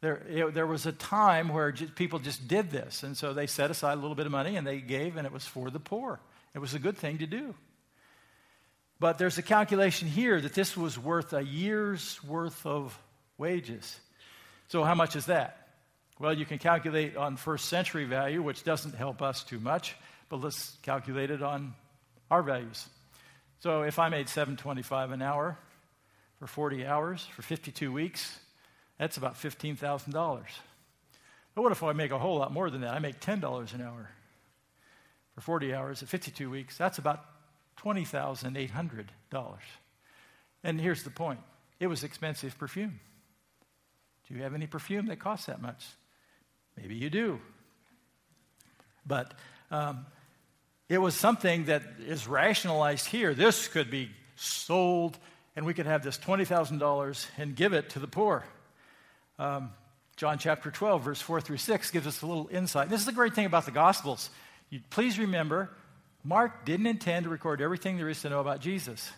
There, 0.00 0.22
it, 0.28 0.54
there 0.54 0.66
was 0.66 0.86
a 0.86 0.92
time 0.92 1.48
where 1.48 1.70
just, 1.70 1.94
people 1.94 2.18
just 2.18 2.48
did 2.48 2.70
this, 2.70 3.04
and 3.04 3.16
so 3.16 3.32
they 3.32 3.46
set 3.46 3.70
aside 3.70 3.92
a 3.92 4.00
little 4.00 4.16
bit 4.16 4.26
of 4.26 4.32
money 4.32 4.56
and 4.56 4.66
they 4.66 4.80
gave, 4.80 5.16
and 5.16 5.26
it 5.26 5.32
was 5.32 5.46
for 5.46 5.70
the 5.70 5.78
poor. 5.78 6.18
It 6.54 6.58
was 6.58 6.74
a 6.74 6.78
good 6.78 6.96
thing 6.96 7.18
to 7.18 7.26
do. 7.26 7.54
But 8.98 9.18
there's 9.18 9.38
a 9.38 9.42
calculation 9.42 10.08
here 10.08 10.40
that 10.40 10.54
this 10.54 10.76
was 10.76 10.98
worth 10.98 11.32
a 11.32 11.42
year's 11.42 12.22
worth 12.24 12.64
of 12.66 12.98
wages. 13.38 13.98
So, 14.68 14.82
how 14.82 14.94
much 14.94 15.14
is 15.14 15.26
that? 15.26 15.68
Well, 16.18 16.32
you 16.32 16.46
can 16.46 16.58
calculate 16.58 17.16
on 17.16 17.36
first 17.36 17.66
century 17.66 18.04
value, 18.04 18.40
which 18.40 18.64
doesn't 18.64 18.94
help 18.94 19.20
us 19.20 19.42
too 19.42 19.58
much. 19.58 19.96
But 20.28 20.40
let's 20.40 20.76
calculate 20.82 21.30
it 21.30 21.42
on 21.42 21.74
our 22.30 22.42
values. 22.42 22.88
So 23.60 23.82
if 23.82 23.98
I 23.98 24.08
made 24.08 24.28
725 24.28 25.12
an 25.12 25.22
hour 25.22 25.58
for 26.44 26.48
40 26.48 26.84
hours 26.84 27.24
for 27.34 27.40
52 27.40 27.90
weeks, 27.90 28.38
that's 28.98 29.16
about 29.16 29.36
$15,000. 29.36 30.42
But 31.54 31.62
what 31.62 31.72
if 31.72 31.82
I 31.82 31.94
make 31.94 32.10
a 32.10 32.18
whole 32.18 32.36
lot 32.36 32.52
more 32.52 32.68
than 32.68 32.82
that? 32.82 32.92
I 32.92 32.98
make 32.98 33.18
$10 33.18 33.72
an 33.72 33.80
hour 33.80 34.10
for 35.34 35.40
40 35.40 35.72
hours 35.72 36.02
at 36.02 36.10
52 36.10 36.50
weeks. 36.50 36.76
That's 36.76 36.98
about 36.98 37.24
$20,800. 37.82 39.56
And 40.62 40.78
here's 40.78 41.02
the 41.02 41.08
point 41.08 41.40
it 41.80 41.86
was 41.86 42.04
expensive 42.04 42.58
perfume. 42.58 43.00
Do 44.28 44.34
you 44.34 44.42
have 44.42 44.52
any 44.52 44.66
perfume 44.66 45.06
that 45.06 45.20
costs 45.20 45.46
that 45.46 45.62
much? 45.62 45.82
Maybe 46.76 46.94
you 46.94 47.08
do. 47.08 47.40
But 49.06 49.32
um, 49.70 50.04
it 50.90 50.98
was 50.98 51.14
something 51.14 51.64
that 51.66 51.84
is 52.06 52.28
rationalized 52.28 53.06
here. 53.06 53.32
This 53.32 53.66
could 53.66 53.90
be 53.90 54.10
sold, 54.36 55.18
and 55.56 55.66
we 55.66 55.74
could 55.74 55.86
have 55.86 56.02
this 56.02 56.18
$20,000 56.18 57.26
and 57.38 57.56
give 57.56 57.72
it 57.72 57.90
to 57.90 57.98
the 57.98 58.06
poor. 58.06 58.44
Um, 59.38 59.70
John 60.16 60.38
chapter 60.38 60.70
12, 60.70 61.02
verse 61.02 61.20
4 61.20 61.40
through 61.40 61.56
6 61.56 61.90
gives 61.90 62.06
us 62.06 62.22
a 62.22 62.26
little 62.26 62.48
insight. 62.52 62.88
This 62.88 63.00
is 63.00 63.06
the 63.06 63.12
great 63.12 63.34
thing 63.34 63.46
about 63.46 63.64
the 63.64 63.72
Gospels. 63.72 64.30
You, 64.70 64.80
please 64.90 65.18
remember, 65.18 65.70
Mark 66.22 66.64
didn't 66.64 66.86
intend 66.86 67.24
to 67.24 67.30
record 67.30 67.60
everything 67.60 67.96
there 67.96 68.08
is 68.08 68.22
to 68.22 68.30
know 68.30 68.40
about 68.40 68.60
Jesus. 68.60 69.10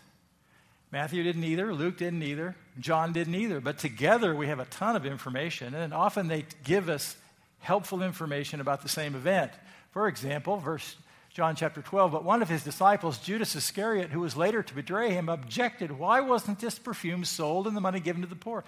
Matthew 0.93 1.23
didn't 1.23 1.45
either, 1.45 1.75
Luke 1.75 1.99
didn't 1.99 2.23
either, 2.23 2.57
John 2.79 3.13
didn't 3.13 3.35
either. 3.35 3.61
But 3.61 3.79
together 3.79 4.35
we 4.35 4.47
have 4.47 4.61
a 4.61 4.65
ton 4.67 4.97
of 4.97 5.05
information, 5.05 5.75
and 5.75 5.93
often 5.93 6.29
they 6.29 6.47
give 6.65 6.89
us 6.89 7.17
helpful 7.59 8.03
information 8.03 8.61
about 8.61 8.83
the 8.83 8.89
same 8.89 9.15
event. 9.15 9.53
For 9.91 10.09
example, 10.09 10.57
verse 10.57 10.97
John 11.37 11.55
chapter 11.55 11.83
12, 11.83 12.13
but 12.13 12.25
one 12.25 12.41
of 12.41 12.49
his 12.49 12.65
disciples, 12.65 13.19
Judas 13.19 13.55
Iscariot, 13.55 14.09
who 14.09 14.21
was 14.21 14.39
later 14.39 14.63
to 14.63 14.75
betray 14.75 15.11
him, 15.11 15.29
objected, 15.29 15.93
Why 15.93 16.23
wasn't 16.23 16.61
this 16.61 16.79
perfume 16.79 17.27
sold 17.27 17.67
and 17.67 17.77
the 17.77 17.81
money 17.83 18.01
given 18.01 18.23
to 18.23 18.27
the 18.27 18.35
poor? 18.35 18.65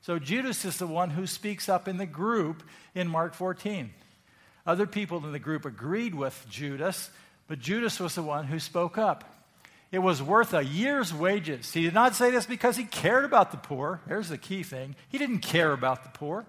So 0.00 0.20
Judas 0.20 0.64
is 0.64 0.78
the 0.78 0.86
one 0.86 1.10
who 1.10 1.26
speaks 1.26 1.68
up 1.68 1.88
in 1.88 1.96
the 1.96 2.06
group 2.06 2.62
in 2.94 3.08
Mark 3.08 3.34
14. 3.34 3.92
Other 4.64 4.86
people 4.86 5.26
in 5.26 5.32
the 5.32 5.40
group 5.40 5.64
agreed 5.64 6.14
with 6.14 6.46
Judas, 6.48 7.10
but 7.48 7.58
Judas 7.58 7.98
was 7.98 8.14
the 8.14 8.22
one 8.22 8.44
who 8.44 8.60
spoke 8.60 8.96
up. 8.96 9.48
It 9.90 9.98
was 9.98 10.22
worth 10.22 10.54
a 10.54 10.64
year's 10.64 11.12
wages. 11.12 11.72
He 11.72 11.82
did 11.82 11.94
not 11.94 12.14
say 12.14 12.30
this 12.30 12.46
because 12.46 12.76
he 12.76 12.84
cared 12.84 13.24
about 13.24 13.50
the 13.50 13.56
poor. 13.56 14.02
Here's 14.06 14.28
the 14.28 14.38
key 14.38 14.62
thing 14.62 14.94
he 15.08 15.18
didn't 15.18 15.40
care 15.40 15.72
about 15.72 16.04
the 16.04 16.16
poor. 16.16 16.46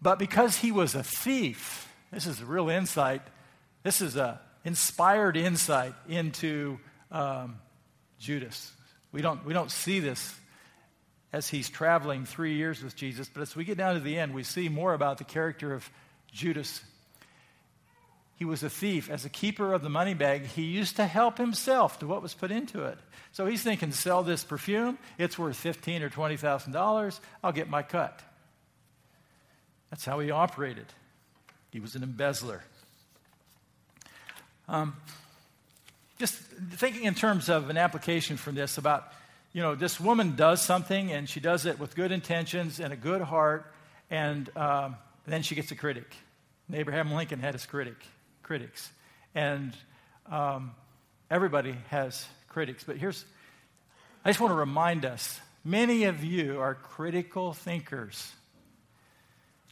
But 0.00 0.20
because 0.20 0.58
he 0.58 0.70
was 0.70 0.94
a 0.94 1.02
thief, 1.02 1.88
this 2.12 2.26
is 2.26 2.40
a 2.40 2.44
real 2.44 2.68
insight. 2.68 3.22
This 3.82 4.00
is 4.00 4.16
an 4.16 4.36
inspired 4.64 5.36
insight 5.36 5.94
into 6.08 6.78
um, 7.10 7.58
Judas. 8.18 8.70
We 9.10 9.22
don't, 9.22 9.44
we 9.44 9.52
don't 9.52 9.70
see 9.70 9.98
this 10.00 10.34
as 11.32 11.48
he's 11.48 11.70
traveling 11.70 12.26
three 12.26 12.54
years 12.56 12.82
with 12.84 12.94
Jesus, 12.94 13.28
but 13.32 13.40
as 13.40 13.56
we 13.56 13.64
get 13.64 13.78
down 13.78 13.94
to 13.94 14.00
the 14.00 14.18
end, 14.18 14.34
we 14.34 14.42
see 14.42 14.68
more 14.68 14.92
about 14.92 15.18
the 15.18 15.24
character 15.24 15.72
of 15.72 15.90
Judas. 16.30 16.82
He 18.36 18.44
was 18.44 18.62
a 18.62 18.70
thief. 18.70 19.08
As 19.10 19.24
a 19.24 19.30
keeper 19.30 19.72
of 19.72 19.82
the 19.82 19.88
money 19.88 20.14
bag, 20.14 20.44
he 20.44 20.62
used 20.62 20.96
to 20.96 21.06
help 21.06 21.38
himself 21.38 21.98
to 22.00 22.06
what 22.06 22.22
was 22.22 22.34
put 22.34 22.50
into 22.50 22.84
it. 22.84 22.98
So 23.32 23.46
he's 23.46 23.62
thinking, 23.62 23.92
sell 23.92 24.22
this 24.22 24.44
perfume, 24.44 24.98
it's 25.16 25.38
worth 25.38 25.56
fifteen 25.56 26.02
or 26.02 26.10
twenty 26.10 26.36
thousand 26.36 26.72
dollars, 26.72 27.20
I'll 27.42 27.52
get 27.52 27.70
my 27.70 27.82
cut. 27.82 28.20
That's 29.90 30.04
how 30.04 30.20
he 30.20 30.30
operated. 30.30 30.86
He 31.72 31.80
was 31.80 31.94
an 31.94 32.02
embezzler. 32.02 32.62
Um, 34.68 34.94
just 36.18 36.34
thinking 36.34 37.04
in 37.04 37.14
terms 37.14 37.48
of 37.48 37.70
an 37.70 37.78
application 37.78 38.36
from 38.36 38.54
this 38.54 38.76
about, 38.76 39.10
you 39.54 39.62
know, 39.62 39.74
this 39.74 39.98
woman 39.98 40.36
does 40.36 40.60
something 40.60 41.10
and 41.10 41.26
she 41.26 41.40
does 41.40 41.64
it 41.64 41.78
with 41.78 41.94
good 41.96 42.12
intentions 42.12 42.78
and 42.78 42.92
a 42.92 42.96
good 42.96 43.22
heart, 43.22 43.72
and 44.10 44.54
um, 44.54 44.96
then 45.26 45.42
she 45.42 45.54
gets 45.54 45.70
a 45.70 45.74
critic. 45.74 46.14
And 46.68 46.76
Abraham 46.76 47.10
Lincoln 47.12 47.40
had 47.40 47.54
his 47.54 47.64
critic, 47.64 47.96
critics, 48.42 48.90
and 49.34 49.72
um, 50.30 50.72
everybody 51.30 51.74
has 51.88 52.26
critics. 52.48 52.84
But 52.84 52.98
here's, 52.98 53.24
I 54.26 54.28
just 54.28 54.40
want 54.40 54.52
to 54.52 54.58
remind 54.58 55.06
us: 55.06 55.40
many 55.64 56.04
of 56.04 56.22
you 56.22 56.60
are 56.60 56.74
critical 56.74 57.54
thinkers. 57.54 58.30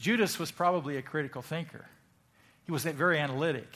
Judas 0.01 0.39
was 0.39 0.51
probably 0.51 0.97
a 0.97 1.03
critical 1.03 1.43
thinker, 1.43 1.85
he 2.65 2.73
was 2.73 2.85
very 2.85 3.19
analytic. 3.19 3.69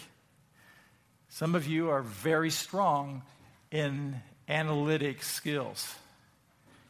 Some 1.29 1.55
of 1.55 1.67
you 1.67 1.91
are 1.91 2.01
very 2.01 2.51
strong 2.51 3.23
in 3.71 4.21
analytic 4.49 5.23
skills. 5.23 5.95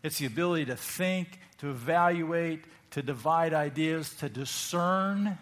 It's 0.03 0.19
the 0.19 0.27
ability 0.27 0.67
to 0.67 0.77
think, 0.77 1.41
to 1.59 1.71
evaluate, 1.71 2.65
to 2.91 3.03
divide 3.03 3.55
ideas, 3.55 4.15
to 4.17 4.29
discern 4.29 5.39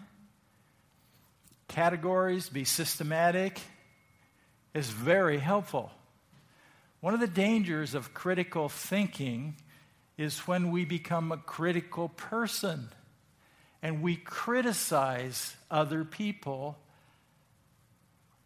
categories, 1.67 2.47
be 2.49 2.63
systematic, 2.63 3.59
is 4.73 4.89
very 4.89 5.37
helpful. 5.37 5.91
One 7.01 7.13
of 7.13 7.19
the 7.19 7.27
dangers 7.27 7.93
of 7.93 8.13
critical 8.13 8.69
thinking 8.69 9.57
is 10.17 10.39
when 10.47 10.71
we 10.71 10.85
become 10.85 11.31
a 11.31 11.37
critical 11.37 12.07
person 12.09 12.89
and 13.83 14.01
we 14.01 14.15
criticize 14.15 15.53
other 15.69 16.05
people. 16.05 16.77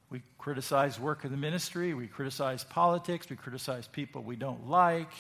We 0.10 0.24
criticize 0.40 1.00
work 1.00 1.24
of 1.24 1.32
the 1.32 1.38
ministry, 1.38 1.94
we 1.94 2.08
criticize 2.08 2.64
politics, 2.64 3.30
we 3.30 3.36
criticize 3.36 3.88
people 3.88 4.24
we 4.24 4.36
don't 4.36 4.68
like, 4.68 5.12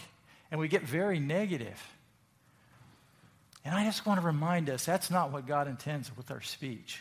and 0.49 0.59
we 0.59 0.67
get 0.67 0.81
very 0.81 1.19
negative. 1.19 1.81
And 3.63 3.75
I 3.75 3.85
just 3.85 4.05
want 4.05 4.19
to 4.19 4.25
remind 4.25 4.69
us 4.69 4.85
that's 4.85 5.11
not 5.11 5.31
what 5.31 5.45
God 5.45 5.67
intends 5.67 6.15
with 6.17 6.31
our 6.31 6.41
speech. 6.41 6.99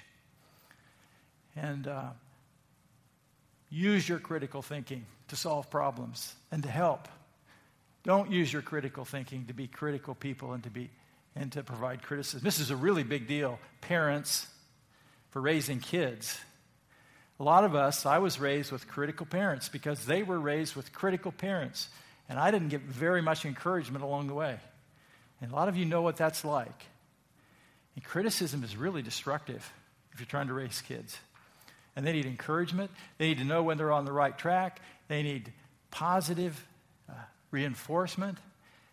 And 1.55 1.89
uh, 1.89 2.11
use 3.71 4.07
your 4.07 4.19
critical 4.19 4.61
thinking 4.61 5.07
to 5.29 5.37
solve 5.37 5.71
problems 5.71 6.35
and 6.51 6.63
to 6.65 6.69
help. 6.69 7.09
Don't 8.03 8.31
use 8.31 8.53
your 8.53 8.63
critical 8.63 9.07
thinking 9.07 9.47
to 9.47 9.55
be 9.55 9.69
critical 9.69 10.15
people 10.15 10.53
and 10.53 10.63
to 10.65 10.71
be 10.71 10.91
and 11.37 11.53
to 11.53 11.63
provide 11.63 12.03
criticism. 12.03 12.41
This 12.43 12.59
is 12.59 12.71
a 12.71 12.77
really 12.77 13.03
big 13.03 13.29
deal. 13.29 13.59
Parents, 13.83 14.49
for 15.31 15.43
raising 15.43 15.81
kids. 15.81 16.41
A 17.39 17.45
lot 17.45 17.65
of 17.65 17.75
us, 17.75 18.07
I 18.07 18.19
was 18.19 18.41
raised 18.41 18.73
with 18.73 18.89
critical 18.89 19.27
parents 19.27 19.69
because 19.69 20.07
they 20.07 20.23
were 20.23 20.41
raised 20.41 20.75
with 20.75 20.95
critical 20.95 21.31
parents. 21.31 21.89
And 22.29 22.39
I 22.39 22.51
didn't 22.51 22.69
get 22.69 22.81
very 22.81 23.21
much 23.21 23.45
encouragement 23.45 24.03
along 24.03 24.29
the 24.29 24.35
way. 24.35 24.59
And 25.43 25.53
a 25.53 25.55
lot 25.55 25.69
of 25.69 25.77
you 25.77 25.85
know 25.85 26.01
what 26.01 26.17
that's 26.17 26.45
like. 26.45 26.87
And 27.95 28.03
criticism 28.03 28.65
is 28.65 28.77
really 28.77 29.03
destructive 29.03 29.71
if 30.13 30.21
you're 30.21 30.27
trying 30.27 30.49
to 30.49 30.55
raise 30.55 30.81
kids. 30.81 31.19
And 31.95 32.07
they 32.07 32.13
need 32.13 32.25
encouragement. 32.25 32.91
They 33.19 33.29
need 33.29 33.39
to 33.39 33.45
know 33.45 33.63
when 33.63 33.77
they're 33.77 33.93
on 33.93 34.07
the 34.07 34.13
right 34.13 34.37
track. 34.37 34.81
They 35.09 35.23
need 35.23 35.53
positive 35.91 36.67
uh, 37.11 37.13
reinforcement. 37.51 38.39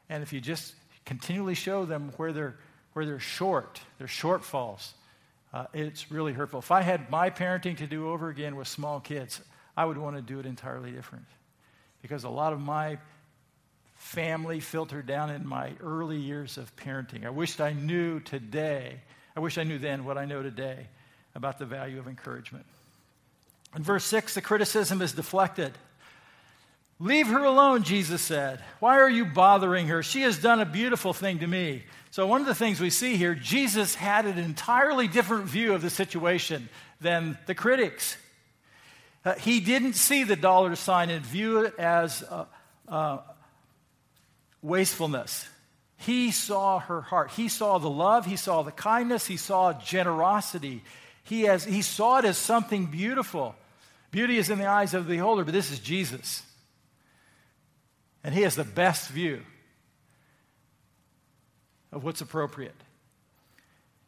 And 0.09 0.21
if 0.21 0.33
you 0.33 0.41
just 0.41 0.73
continually 1.05 1.55
show 1.55 1.85
them 1.85 2.11
where 2.17 2.31
they're, 2.31 2.55
where 2.93 3.05
they're 3.05 3.19
short, 3.19 3.81
their 3.97 4.07
shortfalls, 4.07 4.91
uh, 5.53 5.65
it's 5.73 6.11
really 6.11 6.33
hurtful. 6.33 6.59
If 6.59 6.71
I 6.71 6.81
had 6.81 7.09
my 7.11 7.29
parenting 7.29 7.77
to 7.77 7.87
do 7.87 8.09
over 8.09 8.29
again 8.29 8.55
with 8.55 8.67
small 8.67 8.99
kids, 8.99 9.39
I 9.77 9.85
would 9.85 9.97
want 9.97 10.15
to 10.15 10.21
do 10.21 10.39
it 10.39 10.45
entirely 10.45 10.91
different. 10.91 11.25
Because 12.01 12.23
a 12.23 12.29
lot 12.29 12.53
of 12.53 12.59
my 12.59 12.97
family 13.95 14.59
filtered 14.59 15.05
down 15.05 15.29
in 15.29 15.47
my 15.47 15.73
early 15.79 16.17
years 16.17 16.57
of 16.57 16.75
parenting. 16.75 17.25
I 17.25 17.29
wished 17.29 17.61
I 17.61 17.73
knew 17.73 18.19
today, 18.19 18.99
I 19.35 19.39
wish 19.39 19.57
I 19.57 19.63
knew 19.63 19.77
then 19.79 20.05
what 20.05 20.17
I 20.17 20.25
know 20.25 20.43
today 20.43 20.87
about 21.35 21.59
the 21.59 21.65
value 21.65 21.99
of 21.99 22.07
encouragement. 22.07 22.65
In 23.75 23.81
verse 23.81 24.03
6, 24.05 24.35
the 24.35 24.41
criticism 24.41 25.01
is 25.01 25.13
deflected. 25.13 25.71
Leave 26.99 27.27
her 27.27 27.43
alone, 27.43 27.83
Jesus 27.83 28.21
said. 28.21 28.59
Why 28.79 28.99
are 28.99 29.09
you 29.09 29.25
bothering 29.25 29.87
her? 29.87 30.03
She 30.03 30.21
has 30.21 30.37
done 30.37 30.61
a 30.61 30.65
beautiful 30.65 31.13
thing 31.13 31.39
to 31.39 31.47
me. 31.47 31.83
So, 32.11 32.27
one 32.27 32.41
of 32.41 32.47
the 32.47 32.55
things 32.55 32.79
we 32.79 32.91
see 32.91 33.17
here, 33.17 33.33
Jesus 33.33 33.95
had 33.95 34.25
an 34.25 34.37
entirely 34.37 35.07
different 35.07 35.45
view 35.45 35.73
of 35.73 35.81
the 35.81 35.89
situation 35.89 36.69
than 37.01 37.37
the 37.47 37.55
critics. 37.55 38.17
Uh, 39.25 39.33
he 39.35 39.59
didn't 39.59 39.93
see 39.93 40.23
the 40.23 40.35
dollar 40.35 40.75
sign 40.75 41.09
and 41.09 41.25
view 41.25 41.59
it 41.59 41.73
as 41.79 42.23
uh, 42.23 42.45
uh, 42.87 43.17
wastefulness. 44.61 45.47
He 45.97 46.31
saw 46.31 46.79
her 46.79 47.01
heart. 47.01 47.31
He 47.31 47.47
saw 47.47 47.77
the 47.77 47.89
love. 47.89 48.25
He 48.25 48.35
saw 48.35 48.61
the 48.61 48.71
kindness. 48.71 49.25
He 49.25 49.37
saw 49.37 49.73
generosity. 49.73 50.83
He, 51.23 51.43
has, 51.43 51.63
he 51.63 51.81
saw 51.81 52.19
it 52.19 52.25
as 52.25 52.37
something 52.37 52.87
beautiful. 52.87 53.55
Beauty 54.11 54.37
is 54.37 54.49
in 54.49 54.59
the 54.59 54.67
eyes 54.67 54.93
of 54.93 55.07
the 55.07 55.15
beholder, 55.15 55.45
but 55.45 55.53
this 55.53 55.71
is 55.71 55.79
Jesus. 55.79 56.43
And 58.23 58.33
he 58.33 58.41
has 58.41 58.55
the 58.55 58.63
best 58.63 59.09
view 59.09 59.41
of 61.91 62.03
what's 62.03 62.21
appropriate. 62.21 62.75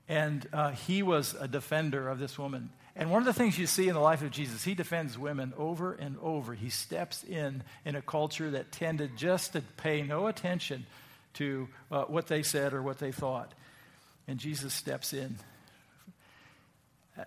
And 0.07 0.48
uh, 0.53 0.72
he 0.72 1.03
was 1.03 1.36
a 1.39 1.48
defender 1.48 2.10
of 2.10 2.19
this 2.19 2.38
woman. 2.38 2.69
And 2.95 3.12
one 3.12 3.22
of 3.22 3.25
the 3.25 3.34
things 3.34 3.57
you 3.57 3.67
see 3.67 3.88
in 3.88 3.93
the 3.93 4.00
life 4.00 4.22
of 4.22 4.31
Jesus, 4.31 4.63
he 4.63 4.74
defends 4.74 5.17
women 5.17 5.53
over 5.57 5.93
and 5.93 6.17
over. 6.22 6.53
He 6.53 6.69
steps 6.69 7.24
in 7.24 7.63
in 7.84 7.95
a 7.95 8.01
culture 8.01 8.51
that 8.51 8.72
tended 8.72 9.17
just 9.17 9.53
to 9.53 9.62
pay 9.77 10.01
no 10.01 10.27
attention 10.27 10.86
to 11.34 11.67
uh, 11.91 12.03
what 12.03 12.27
they 12.27 12.43
said 12.43 12.74
or 12.74 12.81
what 12.81 13.00
they 13.00 13.12
thought. 13.12 13.53
And 14.27 14.39
Jesus 14.39 14.74
steps 14.74 15.13
in 15.13 15.38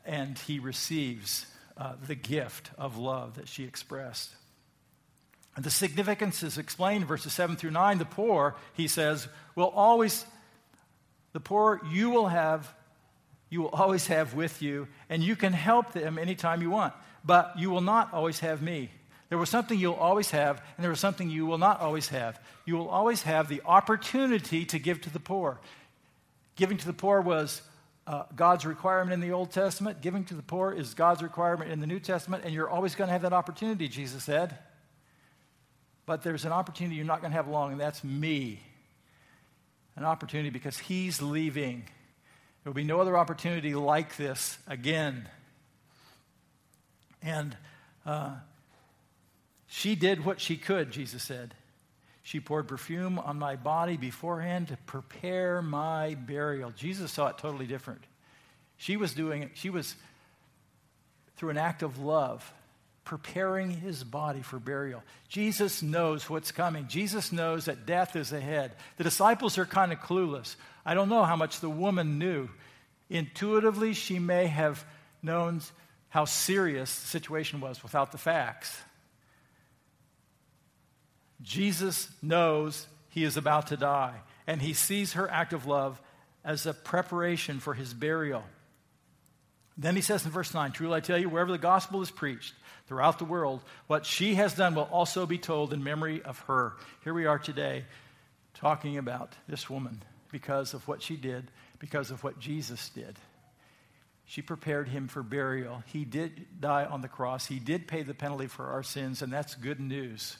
and 0.04 0.38
he 0.38 0.58
receives 0.58 1.46
uh, 1.76 1.94
the 2.06 2.14
gift 2.14 2.70
of 2.76 2.96
love 2.96 3.36
that 3.36 3.48
she 3.48 3.64
expressed. 3.64 4.30
And 5.58 5.64
the 5.64 5.70
significance 5.72 6.44
is 6.44 6.56
explained 6.56 7.02
in 7.02 7.08
verses 7.08 7.32
7 7.32 7.56
through 7.56 7.72
9. 7.72 7.98
The 7.98 8.04
poor, 8.04 8.54
he 8.74 8.86
says, 8.86 9.26
will 9.56 9.70
always, 9.70 10.24
the 11.32 11.40
poor 11.40 11.80
you 11.90 12.10
will 12.10 12.28
have, 12.28 12.72
you 13.50 13.62
will 13.62 13.70
always 13.70 14.06
have 14.06 14.34
with 14.34 14.62
you, 14.62 14.86
and 15.10 15.20
you 15.20 15.34
can 15.34 15.52
help 15.52 15.92
them 15.92 16.16
anytime 16.16 16.62
you 16.62 16.70
want. 16.70 16.94
But 17.24 17.58
you 17.58 17.70
will 17.70 17.80
not 17.80 18.14
always 18.14 18.38
have 18.38 18.62
me. 18.62 18.92
There 19.30 19.38
was 19.38 19.48
something 19.48 19.76
you'll 19.76 19.94
always 19.94 20.30
have, 20.30 20.62
and 20.76 20.84
there 20.84 20.90
was 20.90 21.00
something 21.00 21.28
you 21.28 21.44
will 21.44 21.58
not 21.58 21.80
always 21.80 22.06
have. 22.10 22.40
You 22.64 22.76
will 22.76 22.88
always 22.88 23.22
have 23.22 23.48
the 23.48 23.60
opportunity 23.66 24.64
to 24.66 24.78
give 24.78 25.00
to 25.00 25.10
the 25.10 25.18
poor. 25.18 25.58
Giving 26.54 26.76
to 26.76 26.86
the 26.86 26.92
poor 26.92 27.20
was 27.20 27.62
uh, 28.06 28.22
God's 28.36 28.64
requirement 28.64 29.12
in 29.12 29.18
the 29.18 29.32
Old 29.32 29.50
Testament. 29.50 30.02
Giving 30.02 30.22
to 30.26 30.34
the 30.34 30.42
poor 30.42 30.70
is 30.70 30.94
God's 30.94 31.20
requirement 31.20 31.72
in 31.72 31.80
the 31.80 31.88
New 31.88 31.98
Testament, 31.98 32.44
and 32.44 32.54
you're 32.54 32.70
always 32.70 32.94
going 32.94 33.08
to 33.08 33.12
have 33.12 33.22
that 33.22 33.32
opportunity, 33.32 33.88
Jesus 33.88 34.22
said. 34.22 34.56
But 36.08 36.22
there's 36.22 36.46
an 36.46 36.52
opportunity 36.52 36.96
you're 36.96 37.04
not 37.04 37.20
going 37.20 37.32
to 37.32 37.36
have 37.36 37.48
long, 37.48 37.72
and 37.72 37.78
that's 37.78 38.02
me. 38.02 38.60
An 39.94 40.04
opportunity 40.04 40.48
because 40.48 40.78
he's 40.78 41.20
leaving. 41.20 41.82
There 42.64 42.70
will 42.70 42.72
be 42.72 42.82
no 42.82 42.98
other 42.98 43.14
opportunity 43.14 43.74
like 43.74 44.16
this 44.16 44.56
again. 44.66 45.28
And 47.22 47.54
uh, 48.06 48.36
she 49.66 49.96
did 49.96 50.24
what 50.24 50.40
she 50.40 50.56
could, 50.56 50.92
Jesus 50.92 51.22
said. 51.22 51.52
She 52.22 52.40
poured 52.40 52.68
perfume 52.68 53.18
on 53.18 53.38
my 53.38 53.56
body 53.56 53.98
beforehand 53.98 54.68
to 54.68 54.78
prepare 54.86 55.60
my 55.60 56.14
burial. 56.14 56.70
Jesus 56.70 57.12
saw 57.12 57.26
it 57.26 57.36
totally 57.36 57.66
different. 57.66 58.00
She 58.78 58.96
was 58.96 59.12
doing 59.12 59.42
it, 59.42 59.50
she 59.56 59.68
was, 59.68 59.94
through 61.36 61.50
an 61.50 61.58
act 61.58 61.82
of 61.82 61.98
love, 61.98 62.50
preparing 63.08 63.70
his 63.70 64.04
body 64.04 64.42
for 64.42 64.58
burial. 64.58 65.02
Jesus 65.30 65.82
knows 65.82 66.28
what's 66.28 66.52
coming. 66.52 66.88
Jesus 66.88 67.32
knows 67.32 67.64
that 67.64 67.86
death 67.86 68.16
is 68.16 68.34
ahead. 68.34 68.72
The 68.98 69.04
disciples 69.04 69.56
are 69.56 69.64
kind 69.64 69.94
of 69.94 70.00
clueless. 70.00 70.56
I 70.84 70.92
don't 70.92 71.08
know 71.08 71.24
how 71.24 71.34
much 71.34 71.60
the 71.60 71.70
woman 71.70 72.18
knew. 72.18 72.50
Intuitively, 73.08 73.94
she 73.94 74.18
may 74.18 74.46
have 74.46 74.84
known 75.22 75.62
how 76.10 76.26
serious 76.26 76.94
the 77.00 77.06
situation 77.06 77.62
was 77.62 77.82
without 77.82 78.12
the 78.12 78.18
facts. 78.18 78.78
Jesus 81.40 82.10
knows 82.20 82.86
he 83.08 83.24
is 83.24 83.38
about 83.38 83.68
to 83.68 83.78
die, 83.78 84.16
and 84.46 84.60
he 84.60 84.74
sees 84.74 85.14
her 85.14 85.30
act 85.30 85.54
of 85.54 85.64
love 85.64 85.98
as 86.44 86.66
a 86.66 86.74
preparation 86.74 87.58
for 87.58 87.72
his 87.72 87.94
burial. 87.94 88.44
Then 89.78 89.96
he 89.96 90.02
says 90.02 90.26
in 90.26 90.30
verse 90.30 90.52
9 90.52 90.72
Truly 90.72 90.94
I 90.94 91.00
tell 91.00 91.16
you, 91.16 91.30
wherever 91.30 91.52
the 91.52 91.56
gospel 91.56 92.02
is 92.02 92.10
preached, 92.10 92.52
throughout 92.88 93.18
the 93.18 93.24
world. 93.24 93.62
What 93.86 94.06
she 94.06 94.34
has 94.34 94.54
done 94.54 94.74
will 94.74 94.88
also 94.90 95.26
be 95.26 95.38
told 95.38 95.72
in 95.72 95.84
memory 95.84 96.22
of 96.22 96.38
her. 96.40 96.72
Here 97.04 97.14
we 97.14 97.26
are 97.26 97.38
today 97.38 97.84
talking 98.54 98.98
about 98.98 99.34
this 99.46 99.70
woman 99.70 100.02
because 100.32 100.74
of 100.74 100.88
what 100.88 101.02
she 101.02 101.16
did, 101.16 101.50
because 101.78 102.10
of 102.10 102.24
what 102.24 102.40
Jesus 102.40 102.88
did. 102.88 103.16
She 104.24 104.42
prepared 104.42 104.88
him 104.88 105.08
for 105.08 105.22
burial. 105.22 105.82
He 105.86 106.04
did 106.04 106.60
die 106.60 106.84
on 106.84 107.00
the 107.00 107.08
cross. 107.08 107.46
He 107.46 107.58
did 107.58 107.86
pay 107.86 108.02
the 108.02 108.14
penalty 108.14 108.46
for 108.46 108.66
our 108.66 108.82
sins, 108.82 109.22
and 109.22 109.32
that's 109.32 109.54
good 109.54 109.80
news 109.80 110.36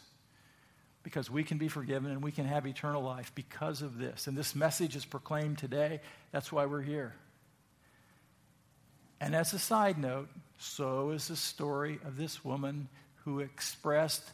because 1.03 1.31
we 1.31 1.43
can 1.43 1.57
be 1.57 1.69
forgiven 1.69 2.11
and 2.11 2.23
we 2.23 2.33
can 2.33 2.45
have 2.45 2.67
eternal 2.67 3.03
life 3.03 3.33
because 3.35 3.81
of 3.81 3.97
this. 3.99 4.27
And 4.27 4.37
this 4.37 4.55
message 4.55 4.95
is 4.95 5.07
proclaimed 5.07 5.57
today. 5.57 6.01
That's 6.33 6.53
why 6.53 6.67
we're 6.67 6.83
here. 6.83 7.15
And 9.21 9.35
as 9.35 9.53
a 9.53 9.59
side 9.59 9.99
note, 9.99 10.29
so 10.59 11.11
is 11.11 11.29
the 11.29 11.37
story 11.37 11.99
of 12.05 12.17
this 12.17 12.45
woman 12.45 12.89
who 13.25 13.41
expressed 13.41 14.25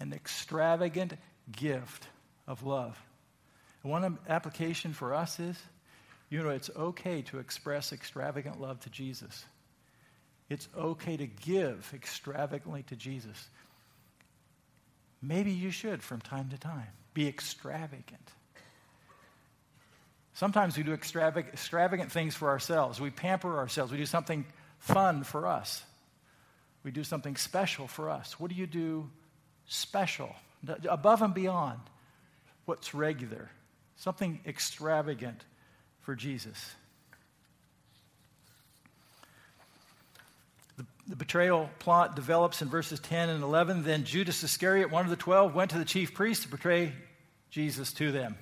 an 0.00 0.12
extravagant 0.12 1.14
gift 1.50 2.06
of 2.46 2.62
love. 2.62 3.00
One 3.82 4.18
application 4.28 4.92
for 4.92 5.14
us 5.14 5.38
is 5.38 5.58
you 6.30 6.42
know, 6.42 6.50
it's 6.50 6.70
okay 6.74 7.22
to 7.22 7.38
express 7.38 7.92
extravagant 7.92 8.60
love 8.60 8.80
to 8.80 8.90
Jesus. 8.90 9.44
It's 10.48 10.68
okay 10.76 11.16
to 11.16 11.26
give 11.26 11.90
extravagantly 11.94 12.82
to 12.84 12.96
Jesus. 12.96 13.48
Maybe 15.22 15.52
you 15.52 15.70
should 15.70 16.02
from 16.02 16.20
time 16.20 16.48
to 16.50 16.58
time 16.58 16.88
be 17.14 17.28
extravagant. 17.28 18.32
Sometimes 20.34 20.76
we 20.76 20.82
do 20.82 20.92
extravagant, 20.92 21.54
extravagant 21.54 22.10
things 22.10 22.34
for 22.34 22.48
ourselves. 22.48 23.00
We 23.00 23.10
pamper 23.10 23.56
ourselves. 23.56 23.92
We 23.92 23.98
do 23.98 24.06
something 24.06 24.44
fun 24.80 25.22
for 25.22 25.46
us. 25.46 25.82
We 26.82 26.90
do 26.90 27.04
something 27.04 27.36
special 27.36 27.86
for 27.86 28.10
us. 28.10 28.38
What 28.38 28.50
do 28.50 28.56
you 28.56 28.66
do 28.66 29.08
special, 29.66 30.34
above 30.88 31.22
and 31.22 31.32
beyond 31.32 31.78
what's 32.66 32.94
regular? 32.94 33.48
Something 33.96 34.40
extravagant 34.44 35.40
for 36.02 36.16
Jesus. 36.16 36.74
The, 40.76 40.84
the, 41.06 41.16
betrayal 41.16 41.70
plot 41.78 42.16
develops 42.16 42.60
in 42.60 42.68
verses 42.68 42.98
10 42.98 43.28
and 43.28 43.44
11. 43.44 43.84
Then 43.84 44.04
Judas 44.04 44.42
Iscariot, 44.42 44.90
one 44.90 45.04
of 45.04 45.10
the 45.10 45.16
twelve, 45.16 45.54
went 45.54 45.70
to 45.70 45.78
the 45.78 45.84
chief 45.84 46.12
priests 46.12 46.44
to 46.44 46.50
betray 46.50 46.92
Jesus 47.50 47.92
to 47.94 48.10
them. 48.10 48.36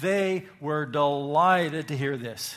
They 0.00 0.46
were 0.60 0.86
delighted 0.86 1.88
to 1.88 1.96
hear 1.96 2.16
this. 2.16 2.56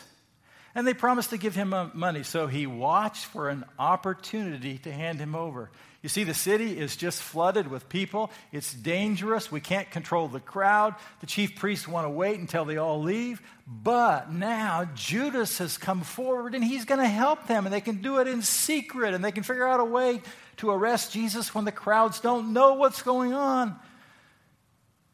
And 0.74 0.86
they 0.86 0.94
promised 0.94 1.32
to 1.32 1.38
give 1.38 1.56
him 1.56 1.74
uh, 1.74 1.90
money. 1.94 2.24
So 2.24 2.46
he 2.46 2.68
watched 2.68 3.26
for 3.26 3.50
an 3.50 3.66
opportunity 3.80 4.78
to 4.80 4.92
hand 4.92 5.20
him 5.20 5.34
over. 5.34 5.72
You 6.04 6.10
see, 6.10 6.24
the 6.24 6.36
city 6.36 6.78
is 6.78 6.96
just 6.96 7.22
flooded 7.22 7.68
with 7.68 7.90
people. 7.90 8.32
It's 8.52 8.74
dangerous. 8.74 9.52
We 9.52 9.60
can't 9.60 9.90
control 9.90 10.28
the 10.28 10.40
crowd. 10.40 10.94
The 11.20 11.26
chief 11.26 11.56
priests 11.56 11.88
want 11.88 12.06
to 12.06 12.10
wait 12.12 12.40
until 12.40 12.64
they 12.64 12.78
all 12.78 13.02
leave. 13.02 13.42
But 13.66 14.32
now 14.32 14.88
Judas 14.94 15.58
has 15.58 15.78
come 15.78 16.02
forward 16.02 16.54
and 16.54 16.64
he's 16.64 16.86
going 16.86 17.02
to 17.02 17.08
help 17.08 17.48
them. 17.48 17.66
And 17.66 17.74
they 17.74 17.82
can 17.82 18.04
do 18.04 18.20
it 18.20 18.28
in 18.28 18.44
secret. 18.44 19.16
And 19.16 19.26
they 19.26 19.32
can 19.32 19.44
figure 19.44 19.68
out 19.68 19.80
a 19.80 19.86
way 19.86 20.22
to 20.58 20.70
arrest 20.70 21.12
Jesus 21.12 21.56
when 21.56 21.66
the 21.66 21.72
crowds 21.72 22.20
don't 22.20 22.54
know 22.54 22.76
what's 22.76 23.02
going 23.02 23.34
on. 23.34 23.76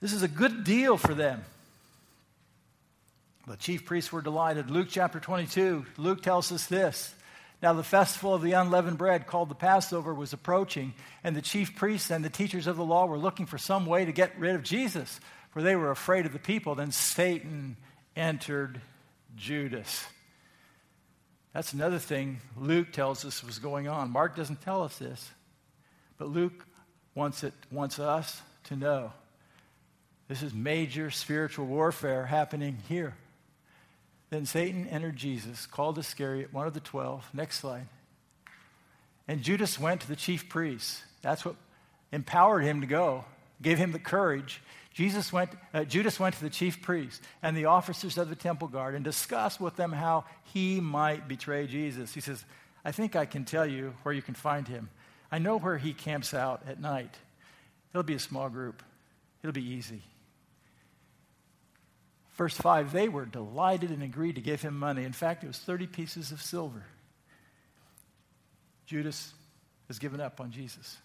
This 0.01 0.11
is 0.11 0.23
a 0.23 0.27
good 0.27 0.65
deal 0.65 0.97
for 0.97 1.13
them. 1.13 1.43
The 3.45 3.57
chief 3.57 3.85
priests 3.85 4.11
were 4.11 4.21
delighted. 4.21 4.69
Luke 4.69 4.87
chapter 4.89 5.19
22, 5.19 5.85
Luke 5.97 6.21
tells 6.21 6.51
us 6.51 6.65
this. 6.67 7.13
Now, 7.61 7.73
the 7.73 7.83
festival 7.83 8.33
of 8.33 8.41
the 8.41 8.53
unleavened 8.53 8.97
bread, 8.97 9.27
called 9.27 9.49
the 9.49 9.55
Passover, 9.55 10.13
was 10.13 10.33
approaching, 10.33 10.93
and 11.23 11.35
the 11.35 11.41
chief 11.41 11.75
priests 11.75 12.11
and 12.11 12.23
the 12.23 12.29
teachers 12.29 12.67
of 12.67 12.75
the 12.77 12.85
law 12.85 13.05
were 13.05 13.17
looking 13.17 13.45
for 13.45 13.57
some 13.57 13.85
way 13.85 14.05
to 14.05 14.11
get 14.11 14.37
rid 14.37 14.55
of 14.55 14.63
Jesus, 14.63 15.19
for 15.51 15.61
they 15.61 15.75
were 15.75 15.91
afraid 15.91 16.25
of 16.25 16.33
the 16.33 16.39
people. 16.39 16.75
Then 16.75 16.91
Satan 16.91 17.77
entered 18.15 18.81
Judas. 19.37 20.05
That's 21.53 21.73
another 21.73 21.99
thing 21.99 22.41
Luke 22.57 22.91
tells 22.91 23.23
us 23.23 23.43
was 23.43 23.59
going 23.59 23.87
on. 23.87 24.09
Mark 24.09 24.35
doesn't 24.35 24.61
tell 24.61 24.83
us 24.83 24.97
this, 24.97 25.31
but 26.17 26.29
Luke 26.29 26.65
wants, 27.15 27.43
it, 27.43 27.53
wants 27.71 27.99
us 27.99 28.41
to 28.65 28.75
know. 28.75 29.13
This 30.27 30.41
is 30.41 30.53
major 30.53 31.11
spiritual 31.11 31.65
warfare 31.65 32.25
happening 32.25 32.77
here. 32.89 33.15
Then 34.33 34.47
Satan 34.47 34.87
entered 34.87 35.15
Jesus, 35.15 35.67
called 35.67 35.99
Iscariot, 35.99 36.51
one 36.51 36.65
of 36.65 36.73
the 36.73 36.79
twelve. 36.79 37.29
Next 37.35 37.59
slide. 37.59 37.85
And 39.27 39.43
Judas 39.43 39.79
went 39.79 40.01
to 40.01 40.07
the 40.07 40.15
chief 40.15 40.49
priests. 40.49 41.03
That's 41.21 41.45
what 41.45 41.55
empowered 42.11 42.63
him 42.63 42.81
to 42.81 42.87
go, 42.87 43.25
gave 43.61 43.77
him 43.77 43.91
the 43.91 43.99
courage. 43.99 44.59
Jesus 44.91 45.31
went, 45.31 45.51
uh, 45.71 45.83
Judas 45.83 46.19
went 46.19 46.33
to 46.33 46.41
the 46.41 46.49
chief 46.49 46.81
priests 46.81 47.21
and 47.43 47.55
the 47.55 47.65
officers 47.65 48.17
of 48.17 48.29
the 48.29 48.35
temple 48.35 48.67
guard 48.67 48.95
and 48.95 49.03
discussed 49.03 49.61
with 49.61 49.75
them 49.75 49.91
how 49.91 50.25
he 50.45 50.81
might 50.81 51.27
betray 51.27 51.67
Jesus. 51.67 52.11
He 52.15 52.19
says, 52.19 52.43
I 52.83 52.91
think 52.91 53.15
I 53.15 53.27
can 53.27 53.45
tell 53.45 53.67
you 53.67 53.93
where 54.01 54.15
you 54.15 54.23
can 54.23 54.33
find 54.33 54.67
him. 54.67 54.89
I 55.31 55.37
know 55.37 55.59
where 55.59 55.77
he 55.77 55.93
camps 55.93 56.33
out 56.33 56.63
at 56.67 56.81
night. 56.81 57.13
It'll 57.91 58.01
be 58.01 58.15
a 58.15 58.19
small 58.19 58.49
group, 58.49 58.81
it'll 59.43 59.53
be 59.53 59.63
easy. 59.63 60.01
Verse 62.33 62.55
5 62.55 62.91
they 62.91 63.09
were 63.09 63.25
delighted 63.25 63.91
and 63.91 64.03
agreed 64.03 64.35
to 64.35 64.41
give 64.41 64.61
him 64.61 64.77
money. 64.77 65.03
In 65.03 65.13
fact, 65.13 65.43
it 65.43 65.47
was 65.47 65.59
30 65.59 65.87
pieces 65.87 66.31
of 66.31 66.41
silver. 66.41 66.83
Judas 68.85 69.33
has 69.87 69.99
given 69.99 70.19
up 70.19 70.39
on 70.39 70.51
Jesus. 70.51 70.97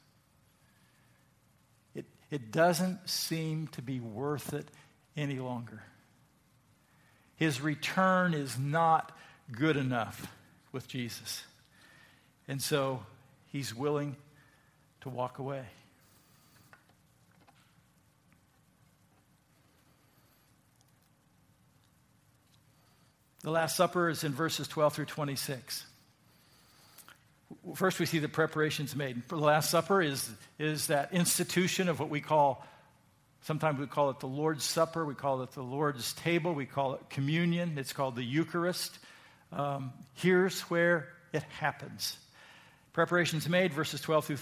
It, 1.94 2.06
it 2.30 2.50
doesn't 2.50 3.08
seem 3.08 3.68
to 3.68 3.82
be 3.82 4.00
worth 4.00 4.52
it 4.52 4.68
any 5.16 5.38
longer. 5.38 5.82
His 7.36 7.60
return 7.60 8.34
is 8.34 8.58
not 8.58 9.16
good 9.52 9.76
enough 9.76 10.26
with 10.72 10.88
Jesus. 10.88 11.44
And 12.48 12.60
so 12.60 13.04
he's 13.46 13.74
willing 13.74 14.16
to 15.02 15.08
walk 15.08 15.38
away. 15.38 15.64
The 23.42 23.50
Last 23.50 23.76
Supper 23.76 24.08
is 24.08 24.24
in 24.24 24.32
verses 24.32 24.66
12 24.66 24.94
through 24.94 25.04
26. 25.04 25.84
First, 27.74 28.00
we 28.00 28.06
see 28.06 28.18
the 28.18 28.28
preparations 28.28 28.96
made. 28.96 29.22
For 29.24 29.36
the 29.36 29.44
Last 29.44 29.70
Supper 29.70 30.02
is, 30.02 30.28
is 30.58 30.88
that 30.88 31.12
institution 31.12 31.88
of 31.88 32.00
what 32.00 32.10
we 32.10 32.20
call, 32.20 32.66
sometimes 33.42 33.78
we 33.78 33.86
call 33.86 34.10
it 34.10 34.20
the 34.20 34.26
Lord's 34.26 34.64
Supper, 34.64 35.04
we 35.04 35.14
call 35.14 35.42
it 35.42 35.52
the 35.52 35.62
Lord's 35.62 36.12
table, 36.14 36.52
we 36.52 36.66
call 36.66 36.94
it 36.94 37.10
communion, 37.10 37.78
it's 37.78 37.92
called 37.92 38.16
the 38.16 38.24
Eucharist. 38.24 38.98
Um, 39.52 39.92
here's 40.14 40.62
where 40.62 41.08
it 41.32 41.42
happens. 41.44 42.16
Preparations 42.92 43.48
made, 43.48 43.72
verses 43.72 44.00
12 44.00 44.24
through 44.24 44.38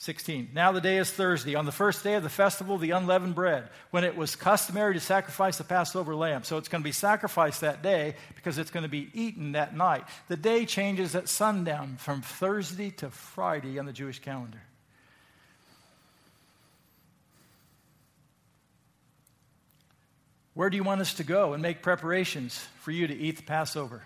16. 0.00 0.50
Now 0.54 0.70
the 0.70 0.80
day 0.80 0.98
is 0.98 1.10
Thursday, 1.10 1.56
on 1.56 1.66
the 1.66 1.72
first 1.72 2.04
day 2.04 2.14
of 2.14 2.22
the 2.22 2.28
festival, 2.28 2.78
the 2.78 2.92
unleavened 2.92 3.34
bread, 3.34 3.68
when 3.90 4.04
it 4.04 4.16
was 4.16 4.36
customary 4.36 4.94
to 4.94 5.00
sacrifice 5.00 5.58
the 5.58 5.64
Passover 5.64 6.14
lamb. 6.14 6.44
So 6.44 6.56
it's 6.56 6.68
going 6.68 6.82
to 6.82 6.88
be 6.88 6.92
sacrificed 6.92 7.62
that 7.62 7.82
day 7.82 8.14
because 8.36 8.58
it's 8.58 8.70
going 8.70 8.84
to 8.84 8.88
be 8.88 9.10
eaten 9.12 9.52
that 9.52 9.76
night. 9.76 10.04
The 10.28 10.36
day 10.36 10.66
changes 10.66 11.16
at 11.16 11.28
sundown 11.28 11.96
from 11.96 12.22
Thursday 12.22 12.90
to 12.92 13.10
Friday 13.10 13.80
on 13.80 13.86
the 13.86 13.92
Jewish 13.92 14.20
calendar. 14.20 14.62
Where 20.54 20.70
do 20.70 20.76
you 20.76 20.84
want 20.84 21.00
us 21.00 21.14
to 21.14 21.24
go 21.24 21.54
and 21.54 21.62
make 21.62 21.82
preparations 21.82 22.56
for 22.80 22.92
you 22.92 23.08
to 23.08 23.16
eat 23.16 23.36
the 23.36 23.42
Passover? 23.42 24.02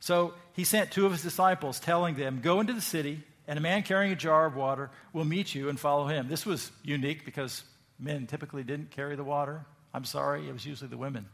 So 0.00 0.32
he 0.54 0.64
sent 0.64 0.92
two 0.92 1.04
of 1.04 1.12
his 1.12 1.22
disciples, 1.22 1.78
telling 1.78 2.14
them, 2.14 2.40
Go 2.42 2.60
into 2.60 2.72
the 2.72 2.80
city 2.80 3.22
and 3.48 3.58
a 3.58 3.62
man 3.62 3.82
carrying 3.82 4.12
a 4.12 4.16
jar 4.16 4.46
of 4.46 4.56
water 4.56 4.90
will 5.12 5.24
meet 5.24 5.54
you 5.54 5.68
and 5.68 5.78
follow 5.78 6.06
him. 6.06 6.28
This 6.28 6.44
was 6.44 6.70
unique 6.82 7.24
because 7.24 7.62
men 7.98 8.26
typically 8.26 8.64
didn't 8.64 8.90
carry 8.90 9.16
the 9.16 9.24
water. 9.24 9.64
I'm 9.94 10.04
sorry, 10.04 10.48
it 10.48 10.52
was 10.52 10.66
usually 10.66 10.90
the 10.90 10.98
women. 10.98 11.26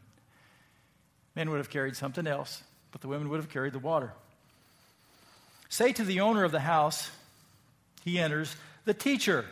Men 1.35 1.49
would 1.49 1.57
have 1.57 1.69
carried 1.69 1.95
something 1.95 2.27
else, 2.27 2.63
but 2.91 3.01
the 3.01 3.07
women 3.07 3.29
would 3.29 3.37
have 3.37 3.49
carried 3.49 3.73
the 3.73 3.79
water. 3.79 4.13
Say 5.69 5.91
to 5.93 6.03
the 6.03 6.19
owner 6.19 6.43
of 6.43 6.51
the 6.51 6.59
house, 6.59 7.09
he 8.03 8.19
enters, 8.19 8.55
the 8.85 8.93
teacher, 8.93 9.45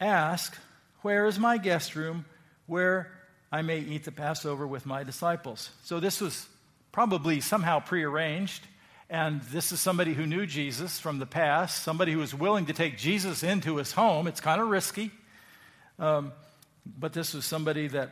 ask, 0.00 0.56
Where 1.00 1.26
is 1.26 1.38
my 1.38 1.56
guest 1.56 1.96
room 1.96 2.26
where 2.66 3.10
I 3.50 3.62
may 3.62 3.78
eat 3.78 4.04
the 4.04 4.12
Passover 4.12 4.66
with 4.66 4.84
my 4.84 5.04
disciples? 5.04 5.70
So 5.84 6.00
this 6.00 6.20
was 6.20 6.46
probably 6.92 7.40
somehow 7.40 7.80
prearranged. 7.80 8.66
And 9.10 9.40
this 9.42 9.72
is 9.72 9.80
somebody 9.80 10.12
who 10.12 10.26
knew 10.26 10.44
Jesus 10.44 10.98
from 10.98 11.18
the 11.18 11.26
past, 11.26 11.82
somebody 11.82 12.12
who 12.12 12.18
was 12.18 12.34
willing 12.34 12.66
to 12.66 12.74
take 12.74 12.98
Jesus 12.98 13.42
into 13.42 13.76
his 13.76 13.92
home. 13.92 14.26
It's 14.26 14.40
kind 14.40 14.60
of 14.60 14.68
risky. 14.68 15.10
Um, 15.98 16.32
but 16.84 17.14
this 17.14 17.32
was 17.32 17.46
somebody 17.46 17.88
that 17.88 18.10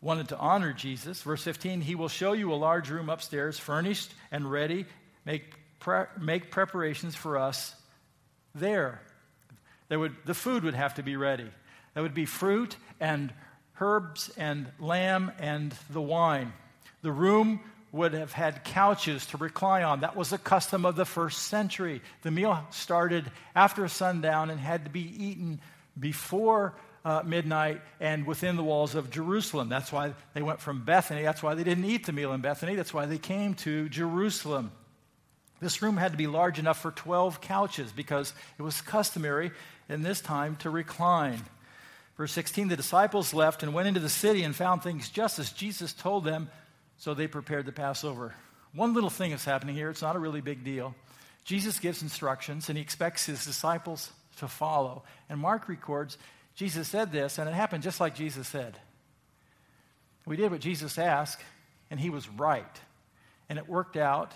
wanted 0.00 0.28
to 0.28 0.38
honor 0.38 0.72
Jesus. 0.72 1.20
Verse 1.22 1.42
15, 1.42 1.80
he 1.80 1.94
will 1.94 2.08
show 2.08 2.32
you 2.32 2.52
a 2.52 2.54
large 2.54 2.90
room 2.90 3.08
upstairs, 3.08 3.58
furnished 3.58 4.12
and 4.30 4.50
ready. 4.50 4.86
Make, 5.26 5.52
pre- 5.80 6.06
make 6.18 6.50
preparations 6.50 7.14
for 7.14 7.36
us 7.36 7.74
there. 8.54 9.02
there 9.88 9.98
would, 9.98 10.14
the 10.24 10.34
food 10.34 10.64
would 10.64 10.74
have 10.74 10.94
to 10.94 11.02
be 11.02 11.16
ready. 11.16 11.50
There 11.94 12.02
would 12.02 12.14
be 12.14 12.24
fruit 12.24 12.76
and 13.00 13.32
herbs 13.80 14.30
and 14.36 14.70
lamb 14.78 15.32
and 15.38 15.74
the 15.90 16.00
wine. 16.00 16.52
The 17.02 17.12
room 17.12 17.60
would 17.92 18.12
have 18.12 18.32
had 18.32 18.64
couches 18.64 19.26
to 19.26 19.36
recline 19.36 19.82
on. 19.82 20.00
That 20.00 20.16
was 20.16 20.32
a 20.32 20.38
custom 20.38 20.84
of 20.84 20.96
the 20.96 21.04
first 21.04 21.44
century. 21.44 22.02
The 22.22 22.30
meal 22.30 22.66
started 22.70 23.30
after 23.54 23.86
sundown 23.88 24.50
and 24.50 24.60
had 24.60 24.84
to 24.84 24.90
be 24.90 25.00
eaten 25.00 25.60
before 25.98 26.74
uh, 27.04 27.22
midnight 27.24 27.80
and 27.98 28.26
within 28.26 28.56
the 28.56 28.62
walls 28.62 28.94
of 28.94 29.10
Jerusalem. 29.10 29.68
That's 29.68 29.90
why 29.90 30.14
they 30.34 30.42
went 30.42 30.60
from 30.60 30.84
Bethany. 30.84 31.22
That's 31.22 31.42
why 31.42 31.54
they 31.54 31.64
didn't 31.64 31.84
eat 31.84 32.06
the 32.06 32.12
meal 32.12 32.32
in 32.32 32.40
Bethany. 32.40 32.76
That's 32.76 32.94
why 32.94 33.06
they 33.06 33.18
came 33.18 33.54
to 33.54 33.88
Jerusalem. 33.88 34.70
This 35.60 35.82
room 35.82 35.96
had 35.96 36.12
to 36.12 36.18
be 36.18 36.26
large 36.26 36.58
enough 36.58 36.80
for 36.80 36.90
12 36.90 37.40
couches 37.40 37.92
because 37.92 38.32
it 38.58 38.62
was 38.62 38.80
customary 38.80 39.50
in 39.88 40.02
this 40.02 40.20
time 40.20 40.56
to 40.56 40.70
recline. 40.70 41.42
Verse 42.16 42.32
16 42.32 42.68
The 42.68 42.76
disciples 42.76 43.34
left 43.34 43.62
and 43.62 43.74
went 43.74 43.88
into 43.88 44.00
the 44.00 44.08
city 44.08 44.42
and 44.42 44.54
found 44.54 44.82
things 44.82 45.08
just 45.08 45.38
as 45.38 45.52
Jesus 45.52 45.92
told 45.92 46.24
them 46.24 46.50
so 47.00 47.14
they 47.14 47.26
prepared 47.26 47.64
the 47.64 47.72
Passover. 47.72 48.34
One 48.74 48.92
little 48.92 49.10
thing 49.10 49.32
is 49.32 49.44
happening 49.44 49.74
here. 49.74 49.88
It's 49.88 50.02
not 50.02 50.16
a 50.16 50.20
really 50.20 50.42
big 50.42 50.62
deal. 50.64 50.94
Jesus 51.44 51.78
gives 51.78 52.02
instructions 52.02 52.68
and 52.68 52.76
he 52.76 52.82
expects 52.82 53.24
his 53.24 53.44
disciples 53.44 54.12
to 54.36 54.46
follow. 54.46 55.02
And 55.28 55.40
Mark 55.40 55.66
records 55.66 56.18
Jesus 56.56 56.88
said 56.88 57.10
this, 57.10 57.38
and 57.38 57.48
it 57.48 57.54
happened 57.54 57.82
just 57.82 58.00
like 58.00 58.14
Jesus 58.14 58.46
said. 58.46 58.78
We 60.26 60.36
did 60.36 60.50
what 60.50 60.60
Jesus 60.60 60.98
asked, 60.98 61.42
and 61.90 61.98
he 61.98 62.10
was 62.10 62.28
right. 62.28 62.80
And 63.48 63.58
it 63.58 63.66
worked 63.66 63.96
out. 63.96 64.34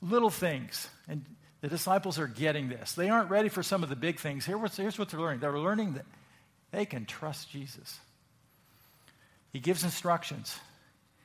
Little 0.00 0.30
things. 0.30 0.88
And 1.06 1.22
the 1.60 1.68
disciples 1.68 2.18
are 2.18 2.26
getting 2.26 2.70
this. 2.70 2.94
They 2.94 3.10
aren't 3.10 3.28
ready 3.28 3.50
for 3.50 3.62
some 3.62 3.82
of 3.82 3.90
the 3.90 3.96
big 3.96 4.20
things. 4.20 4.46
Here's 4.46 4.98
what 4.98 5.10
they're 5.10 5.20
learning 5.20 5.40
they're 5.40 5.58
learning 5.58 5.94
that 5.94 6.06
they 6.70 6.86
can 6.86 7.04
trust 7.04 7.50
Jesus. 7.50 8.00
He 9.52 9.60
gives 9.60 9.84
instructions. 9.84 10.58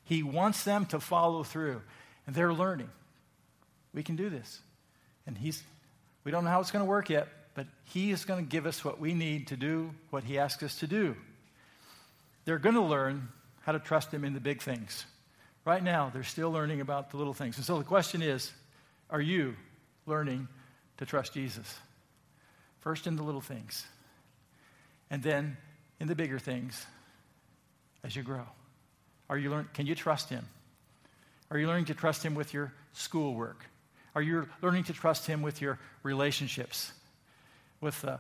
He 0.08 0.24
wants 0.24 0.64
them 0.64 0.86
to 0.88 1.00
follow 1.00 1.44
through. 1.44 1.82
And 2.26 2.36
they're 2.36 2.54
learning. 2.54 2.90
We 3.94 4.04
can 4.04 4.16
do 4.16 4.30
this. 4.30 4.62
And 5.26 5.38
he's, 5.38 5.62
we 6.24 6.32
don't 6.32 6.46
know 6.46 6.50
how 6.50 6.62
it's 6.62 6.72
going 6.72 6.84
to 6.84 6.90
work 6.90 7.10
yet, 7.10 7.28
but 7.56 7.68
he 7.84 8.12
is 8.12 8.24
going 8.24 8.44
to 8.44 8.50
give 8.50 8.66
us 8.66 8.86
what 8.86 9.00
we 9.00 9.14
need 9.14 9.48
to 9.48 9.58
do 9.58 9.92
what 10.10 10.24
he 10.24 10.40
asks 10.40 10.64
us 10.64 10.80
to 10.80 10.88
do. 10.88 11.16
They're 12.46 12.60
going 12.60 12.76
to 12.76 12.82
learn 12.82 13.28
how 13.62 13.74
to 13.74 13.80
trust 13.80 14.14
him 14.14 14.24
in 14.24 14.34
the 14.34 14.40
big 14.40 14.62
things. 14.62 15.06
Right 15.66 15.84
now, 15.84 16.10
they're 16.14 16.24
still 16.24 16.52
learning 16.52 16.80
about 16.80 17.12
the 17.12 17.18
little 17.18 17.34
things. 17.34 17.58
And 17.58 17.66
so 17.66 17.78
the 17.78 17.84
question 17.84 18.22
is 18.22 18.52
are 19.10 19.20
you 19.20 19.56
learning 20.06 20.48
to 20.98 21.06
trust 21.06 21.34
Jesus? 21.34 21.76
First 22.80 23.08
in 23.08 23.18
the 23.18 23.24
little 23.24 23.42
things, 23.42 23.86
and 25.10 25.22
then 25.22 25.58
in 26.00 26.08
the 26.08 26.16
bigger 26.16 26.40
things 26.40 26.86
as 28.04 28.16
you 28.16 28.24
grow. 28.24 28.46
Are 29.30 29.38
you 29.38 29.50
learn, 29.50 29.68
can 29.74 29.86
you 29.86 29.96
trust 29.96 30.30
Him? 30.30 30.48
Are 31.52 31.58
you 31.58 31.68
learning 31.68 31.86
to 31.86 31.94
trust 31.94 32.24
Him 32.24 32.36
with 32.36 32.54
your 32.54 32.74
schoolwork? 32.94 33.66
Are 34.16 34.22
you 34.22 34.48
learning 34.62 34.86
to 34.86 34.94
trust 34.94 35.28
Him 35.28 35.42
with 35.42 35.62
your 35.62 35.80
relationships? 36.04 36.92
With 37.82 38.04
uh, 38.04 38.18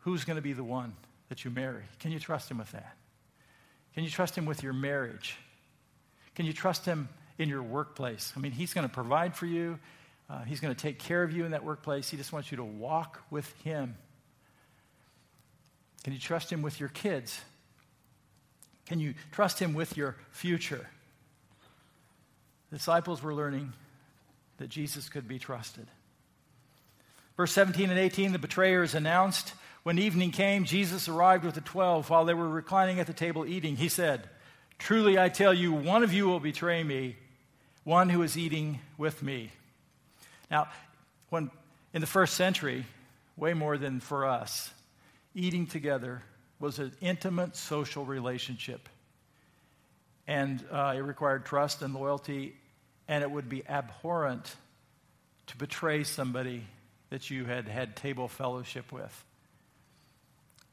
who's 0.00 0.24
going 0.24 0.36
to 0.36 0.42
be 0.42 0.52
the 0.52 0.64
one 0.64 0.94
that 1.28 1.44
you 1.44 1.50
marry? 1.50 1.82
Can 2.00 2.12
you 2.12 2.18
trust 2.18 2.50
Him 2.50 2.58
with 2.58 2.70
that? 2.72 2.96
Can 3.94 4.04
you 4.04 4.10
trust 4.10 4.36
Him 4.36 4.44
with 4.44 4.62
your 4.62 4.72
marriage? 4.72 5.36
Can 6.34 6.46
you 6.46 6.52
trust 6.52 6.84
Him 6.84 7.08
in 7.38 7.48
your 7.48 7.62
workplace? 7.62 8.32
I 8.36 8.40
mean, 8.40 8.52
He's 8.52 8.74
going 8.74 8.86
to 8.86 8.92
provide 8.92 9.34
for 9.34 9.46
you, 9.46 9.78
uh, 10.28 10.42
He's 10.42 10.60
going 10.60 10.74
to 10.74 10.80
take 10.80 10.98
care 10.98 11.22
of 11.22 11.32
you 11.32 11.44
in 11.44 11.52
that 11.52 11.64
workplace. 11.64 12.10
He 12.10 12.16
just 12.16 12.32
wants 12.32 12.50
you 12.50 12.56
to 12.56 12.64
walk 12.64 13.22
with 13.30 13.50
Him. 13.62 13.96
Can 16.02 16.12
you 16.12 16.18
trust 16.18 16.52
Him 16.52 16.60
with 16.60 16.80
your 16.80 16.90
kids? 16.90 17.40
Can 18.86 19.00
you 19.00 19.14
trust 19.32 19.58
Him 19.58 19.74
with 19.74 19.96
your 19.96 20.16
future? 20.30 20.88
The 22.70 22.76
disciples 22.76 23.22
were 23.22 23.34
learning 23.34 23.72
that 24.58 24.68
Jesus 24.68 25.08
could 25.08 25.26
be 25.26 25.38
trusted. 25.38 25.86
Verse 27.36 27.52
17 27.52 27.90
and 27.90 27.98
18, 27.98 28.32
the 28.32 28.38
betrayer 28.38 28.82
is 28.82 28.94
announced. 28.94 29.54
When 29.82 29.98
evening 29.98 30.30
came, 30.30 30.64
Jesus 30.64 31.08
arrived 31.08 31.44
with 31.44 31.54
the 31.54 31.60
twelve. 31.60 32.08
While 32.08 32.24
they 32.24 32.34
were 32.34 32.48
reclining 32.48 33.00
at 33.00 33.06
the 33.06 33.12
table 33.12 33.44
eating, 33.44 33.76
he 33.76 33.88
said, 33.88 34.28
Truly 34.78 35.18
I 35.18 35.28
tell 35.28 35.52
you, 35.52 35.72
one 35.72 36.02
of 36.02 36.12
you 36.12 36.26
will 36.26 36.40
betray 36.40 36.82
me, 36.82 37.16
one 37.82 38.08
who 38.08 38.22
is 38.22 38.38
eating 38.38 38.80
with 38.96 39.22
me. 39.22 39.50
Now, 40.50 40.68
when 41.30 41.50
in 41.92 42.00
the 42.00 42.06
first 42.06 42.34
century, 42.34 42.86
way 43.36 43.54
more 43.54 43.78
than 43.78 44.00
for 44.00 44.26
us, 44.26 44.70
eating 45.34 45.66
together 45.66 46.22
was 46.64 46.78
an 46.78 46.92
intimate 47.02 47.54
social 47.56 48.06
relationship. 48.06 48.88
And 50.26 50.64
uh, 50.72 50.94
it 50.96 51.00
required 51.00 51.44
trust 51.44 51.82
and 51.82 51.94
loyalty, 51.94 52.56
and 53.06 53.22
it 53.22 53.30
would 53.30 53.50
be 53.50 53.62
abhorrent 53.68 54.56
to 55.48 55.56
betray 55.58 56.04
somebody 56.04 56.66
that 57.10 57.28
you 57.28 57.44
had 57.44 57.68
had 57.68 57.96
table 57.96 58.28
fellowship 58.28 58.90
with. 58.92 59.24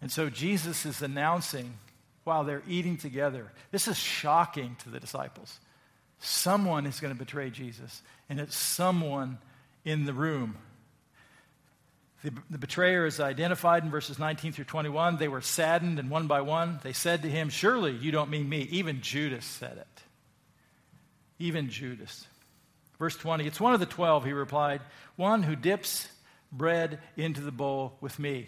And 0.02 0.10
so 0.10 0.30
Jesus 0.30 0.86
is 0.86 1.02
announcing 1.02 1.74
while 2.24 2.46
they're 2.46 2.64
eating 2.70 2.96
together. 2.96 3.52
This 3.72 3.90
is 3.90 3.98
shocking 3.98 4.78
to 4.84 4.90
the 4.90 5.00
disciples. 5.02 5.60
Someone 6.20 6.86
is 6.86 7.02
going 7.02 7.14
to 7.14 7.20
betray 7.20 7.50
Jesus, 7.50 8.02
and 8.30 8.40
it's 8.40 8.56
someone 8.56 9.40
in 9.84 10.06
the 10.06 10.14
room. 10.14 10.56
The, 12.24 12.34
the, 12.52 12.58
betrayer 12.60 13.08
is 13.08 13.20
identified 13.20 13.84
in 13.84 13.90
verses 13.90 14.20
19 14.20 14.54
through 14.54 14.66
21. 14.66 15.18
They 15.18 15.28
were 15.28 15.42
saddened, 15.42 15.98
and 15.98 16.10
one 16.10 16.28
by 16.28 16.42
one 16.42 16.80
they 16.84 16.94
said 16.94 17.24
to 17.24 17.30
him, 17.30 17.50
Surely 17.50 17.94
you 17.94 18.12
don't 18.12 18.30
mean 18.30 18.48
me. 18.48 18.68
Even 18.70 19.02
Judas 19.02 19.44
said 19.44 19.78
it. 19.78 20.04
Even 21.40 21.70
Judas. 21.70 22.28
Verse 23.00 23.16
20, 23.16 23.48
it's 23.48 23.60
one 23.60 23.74
of 23.74 23.80
the 23.80 23.88
twelve, 23.88 24.24
he 24.24 24.34
replied, 24.34 24.82
one 25.16 25.42
who 25.42 25.56
dips 25.56 26.08
bread 26.52 27.00
into 27.18 27.42
the 27.42 27.52
bowl 27.52 27.94
with 28.00 28.20
me. 28.20 28.48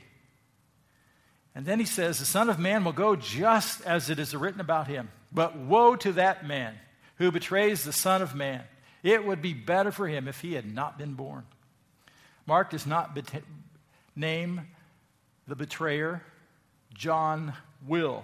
And 1.56 1.66
then 1.66 1.80
he 1.80 1.86
says, 1.86 2.20
The 2.20 2.26
Son 2.26 2.50
of 2.50 2.60
Man 2.60 2.84
will 2.84 2.94
go 2.94 3.16
just 3.16 3.82
as 3.82 4.12
it 4.12 4.20
is 4.20 4.36
written 4.36 4.62
about 4.62 4.88
him. 4.88 5.10
But 5.32 5.58
woe 5.58 5.96
to 5.96 6.12
that 6.14 6.46
man 6.46 6.76
who 7.18 7.32
betrays 7.32 7.84
the 7.84 7.94
Son 7.94 8.22
of 8.22 8.36
Man. 8.36 8.62
It 9.02 9.26
would 9.26 9.42
be 9.42 9.54
better 9.54 9.92
for 9.92 10.08
him 10.08 10.28
if 10.28 10.42
he 10.42 10.54
had 10.54 10.72
not 10.72 10.98
been 10.98 11.14
born. 11.14 11.46
Mark 12.46 12.70
does 12.70 12.86
not 12.86 13.16
name 14.16 14.62
the 15.48 15.56
betrayer, 15.56 16.24
John 16.94 17.54
will. 17.88 18.24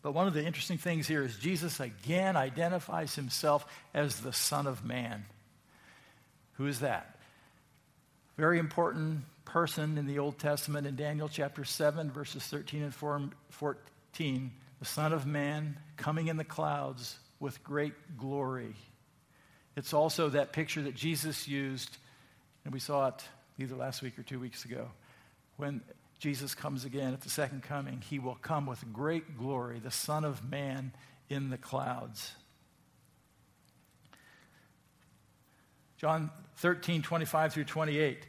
But 0.00 0.12
one 0.12 0.26
of 0.26 0.34
the 0.34 0.44
interesting 0.44 0.78
things 0.78 1.08
here 1.08 1.22
is 1.22 1.36
Jesus 1.36 1.80
again 1.80 2.36
identifies 2.36 3.14
himself 3.14 3.66
as 3.92 4.20
the 4.20 4.32
Son 4.32 4.66
of 4.66 4.84
Man. 4.84 5.24
Who 6.54 6.66
is 6.66 6.80
that? 6.80 7.18
Very 8.36 8.58
important 8.58 9.22
person 9.44 9.98
in 9.98 10.06
the 10.06 10.18
Old 10.18 10.38
Testament 10.38 10.86
in 10.86 10.94
Daniel 10.94 11.28
chapter 11.28 11.64
7, 11.64 12.10
verses 12.10 12.44
13 12.44 12.82
and 12.82 12.94
14, 12.94 14.50
the 14.78 14.84
Son 14.84 15.12
of 15.12 15.26
Man 15.26 15.76
coming 15.96 16.28
in 16.28 16.36
the 16.36 16.44
clouds 16.44 17.18
with 17.40 17.62
great 17.64 17.94
glory. 18.16 18.74
It's 19.76 19.92
also 19.92 20.28
that 20.30 20.52
picture 20.52 20.82
that 20.82 20.94
Jesus 20.94 21.48
used, 21.48 21.96
and 22.64 22.72
we 22.72 22.80
saw 22.80 23.08
it 23.08 23.24
either 23.58 23.74
last 23.74 24.02
week 24.02 24.18
or 24.18 24.22
two 24.22 24.40
weeks 24.40 24.64
ago. 24.64 24.88
When 25.56 25.80
Jesus 26.18 26.54
comes 26.54 26.84
again 26.84 27.12
at 27.12 27.20
the 27.20 27.30
second 27.30 27.62
coming, 27.62 28.02
he 28.08 28.18
will 28.18 28.38
come 28.40 28.66
with 28.66 28.92
great 28.92 29.38
glory, 29.38 29.78
the 29.78 29.90
Son 29.90 30.24
of 30.24 30.48
Man 30.48 30.92
in 31.28 31.50
the 31.50 31.58
clouds. 31.58 32.32
John 35.96 36.30
13, 36.56 37.02
25 37.02 37.52
through 37.52 37.64
28 37.64 38.24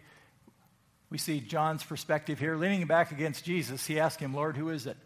we 1.10 1.18
see 1.18 1.40
John's 1.40 1.84
perspective 1.84 2.40
here. 2.40 2.56
Leaning 2.56 2.86
back 2.86 3.12
against 3.12 3.44
Jesus, 3.44 3.86
he 3.86 4.00
asked 4.00 4.20
him, 4.20 4.34
Lord, 4.34 4.56
who 4.56 4.70
is 4.70 4.86
it? 4.86 4.98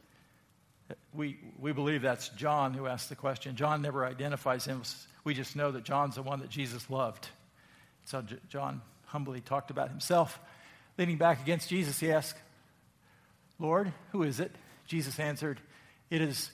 We, 1.13 1.39
we 1.59 1.71
believe 1.71 2.01
that's 2.01 2.29
John 2.29 2.73
who 2.73 2.88
asked 2.88 3.09
the 3.09 3.15
question. 3.15 3.55
John 3.55 3.81
never 3.81 4.05
identifies 4.05 4.65
him. 4.65 4.81
We 5.23 5.33
just 5.33 5.55
know 5.55 5.71
that 5.71 5.83
John's 5.83 6.15
the 6.15 6.21
one 6.21 6.39
that 6.41 6.49
Jesus 6.49 6.89
loved. 6.89 7.27
So 8.05 8.23
John 8.49 8.81
humbly 9.13 9.41
talked 9.41 9.69
about 9.69 9.89
himself. 9.89 10.39
Leaning 10.97 11.17
back 11.17 11.39
against 11.39 11.69
Jesus, 11.69 11.99
he 11.99 12.12
asked, 12.12 12.38
Lord, 13.60 13.93
who 14.12 14.23
is 14.23 14.39
it? 14.39 14.52
Jesus 14.88 15.19
answered, 15.19 15.62
It 16.10 16.19
is 16.19 16.49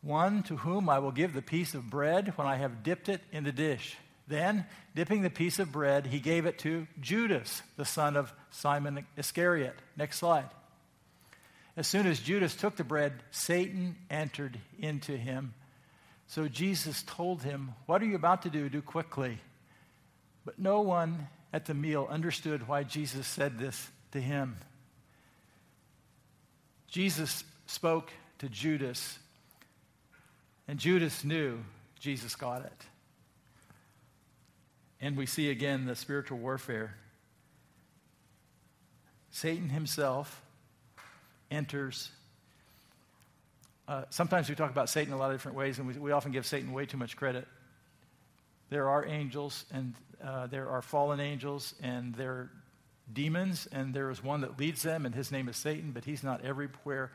one 0.00 0.42
to 0.44 0.56
whom 0.56 0.88
I 0.88 1.00
will 1.00 1.12
give 1.12 1.34
the 1.34 1.42
piece 1.42 1.74
of 1.74 1.90
bread 1.90 2.32
when 2.36 2.46
I 2.46 2.56
have 2.56 2.82
dipped 2.82 3.10
it 3.10 3.20
in 3.30 3.44
the 3.44 3.52
dish. 3.52 3.94
Then, 4.26 4.64
dipping 4.94 5.20
the 5.20 5.28
piece 5.28 5.58
of 5.58 5.70
bread, 5.70 6.06
he 6.06 6.18
gave 6.18 6.46
it 6.46 6.58
to 6.60 6.86
Judas, 6.98 7.62
the 7.76 7.84
son 7.84 8.16
of 8.16 8.32
Simon 8.50 9.04
Iscariot. 9.18 9.76
Next 9.94 10.16
slide. 10.16 10.48
As 11.76 11.86
soon 11.86 12.06
as 12.06 12.20
Judas 12.20 12.56
took 12.56 12.76
the 12.76 12.84
bread, 12.84 13.12
Satan 13.32 13.96
entered 14.08 14.58
into 14.78 15.14
him. 15.14 15.52
So 16.26 16.48
Jesus 16.48 17.02
told 17.02 17.42
him, 17.42 17.72
What 17.84 18.00
are 18.00 18.06
you 18.06 18.16
about 18.16 18.42
to 18.42 18.50
do? 18.50 18.70
Do 18.70 18.80
quickly. 18.80 19.38
But 20.46 20.58
no 20.58 20.80
one 20.80 21.28
at 21.52 21.66
the 21.66 21.74
meal 21.74 22.06
understood 22.10 22.68
why 22.68 22.82
Jesus 22.82 23.26
said 23.26 23.58
this 23.58 23.88
to 24.12 24.20
him. 24.20 24.56
Jesus 26.88 27.44
spoke 27.66 28.10
to 28.38 28.48
Judas, 28.48 29.18
and 30.66 30.78
Judas 30.78 31.24
knew 31.24 31.58
Jesus 32.00 32.34
got 32.34 32.64
it. 32.64 32.84
And 35.00 35.16
we 35.16 35.26
see 35.26 35.50
again 35.50 35.86
the 35.86 35.94
spiritual 35.94 36.38
warfare. 36.38 36.96
Satan 39.30 39.68
himself 39.68 40.42
enters. 41.50 42.10
Uh, 43.86 44.04
sometimes 44.10 44.48
we 44.48 44.54
talk 44.54 44.70
about 44.70 44.88
Satan 44.88 45.12
a 45.12 45.16
lot 45.16 45.30
of 45.30 45.36
different 45.36 45.56
ways, 45.56 45.78
and 45.78 45.86
we, 45.86 45.94
we, 45.94 46.10
often 46.10 46.32
give 46.32 46.44
Satan 46.44 46.72
way 46.72 46.86
too 46.86 46.96
much 46.96 47.16
credit. 47.16 47.46
There 48.70 48.88
are 48.88 49.06
angels, 49.06 49.64
and 49.72 49.94
uh, 50.22 50.46
there 50.46 50.68
are 50.68 50.82
fallen 50.82 51.20
angels, 51.20 51.74
and 51.82 52.14
there 52.14 52.32
are 52.32 52.50
demons, 53.12 53.66
and 53.72 53.94
there 53.94 54.10
is 54.10 54.22
one 54.22 54.42
that 54.42 54.58
leads 54.58 54.82
them, 54.82 55.06
and 55.06 55.14
his 55.14 55.32
name 55.32 55.48
is 55.48 55.56
Satan, 55.56 55.92
but 55.92 56.04
he's 56.04 56.22
not 56.22 56.44
everywhere 56.44 57.10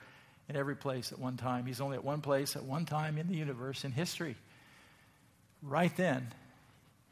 in 0.50 0.56
every 0.56 0.76
place 0.76 1.12
at 1.12 1.20
one 1.20 1.38
time. 1.38 1.66
He's 1.66 1.80
only 1.80 1.96
at 1.96 2.04
one 2.04 2.22
place 2.22 2.56
at 2.56 2.64
one 2.64 2.86
time 2.86 3.18
in 3.18 3.28
the 3.28 3.36
universe, 3.36 3.86
in 3.86 3.92
history. 3.92 4.36
Right 5.62 5.96
then, 5.96 6.34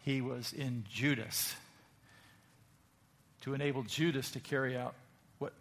he 0.04 0.21
was 0.21 0.54
in 0.54 0.84
Judas 0.91 1.56
to 3.41 3.54
enable 3.54 3.84
Judas 3.84 4.32
to 4.32 4.39
carry 4.39 4.75
out 4.75 4.95
what 5.39 5.54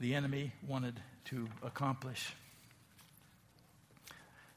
the 0.00 0.14
enemy 0.14 0.52
wanted 0.66 1.00
to 1.26 1.48
accomplish. 1.62 2.34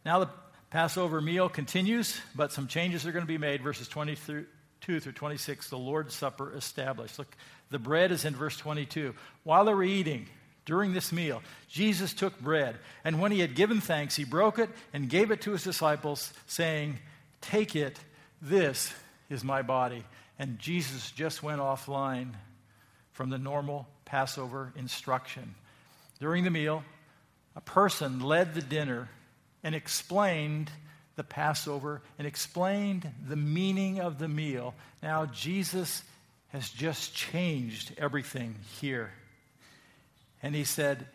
Now 0.03 0.19
the 0.19 0.29
Passover 0.71 1.19
meal 1.19 1.49
continues, 1.49 2.19
but 2.33 2.53
some 2.53 2.67
changes 2.67 3.05
are 3.05 3.11
going 3.11 3.25
to 3.25 3.27
be 3.27 3.37
made. 3.37 3.61
Verses 3.61 3.89
22 3.89 4.45
through 4.81 5.11
26, 5.11 5.69
the 5.69 5.77
Lord's 5.77 6.15
Supper 6.15 6.53
established. 6.55 7.19
Look, 7.19 7.35
the 7.69 7.77
bread 7.77 8.11
is 8.11 8.23
in 8.23 8.33
verse 8.33 8.55
22. 8.55 9.13
While 9.43 9.65
they 9.65 9.73
were 9.73 9.83
eating, 9.83 10.27
during 10.65 10.93
this 10.93 11.11
meal, 11.11 11.43
Jesus 11.67 12.13
took 12.13 12.39
bread, 12.39 12.77
and 13.03 13.19
when 13.19 13.33
he 13.33 13.41
had 13.41 13.53
given 13.53 13.81
thanks, 13.81 14.15
he 14.15 14.23
broke 14.23 14.59
it 14.59 14.69
and 14.93 15.09
gave 15.09 15.29
it 15.29 15.41
to 15.41 15.51
his 15.51 15.63
disciples, 15.63 16.31
saying, 16.47 16.99
Take 17.41 17.75
it, 17.75 17.99
this 18.41 18.93
is 19.29 19.43
my 19.43 19.63
body. 19.63 20.05
And 20.39 20.57
Jesus 20.57 21.11
just 21.11 21.43
went 21.43 21.59
offline 21.59 22.31
from 23.11 23.29
the 23.29 23.37
normal 23.37 23.87
Passover 24.05 24.71
instruction. 24.77 25.55
During 26.19 26.45
the 26.45 26.49
meal, 26.49 26.83
a 27.57 27.61
person 27.61 28.21
led 28.21 28.53
the 28.53 28.61
dinner 28.61 29.09
and 29.63 29.75
explained 29.75 30.71
the 31.15 31.23
Passover 31.23 32.01
and 32.17 32.27
explained 32.27 33.09
the 33.27 33.35
meaning 33.35 33.99
of 33.99 34.17
the 34.17 34.27
meal. 34.27 34.73
Now, 35.03 35.25
Jesus 35.27 36.03
has 36.49 36.69
just 36.69 37.15
changed 37.15 37.93
everything 37.97 38.55
here. 38.79 39.11
And 40.43 40.55
he 40.55 40.63
said, 40.63 41.05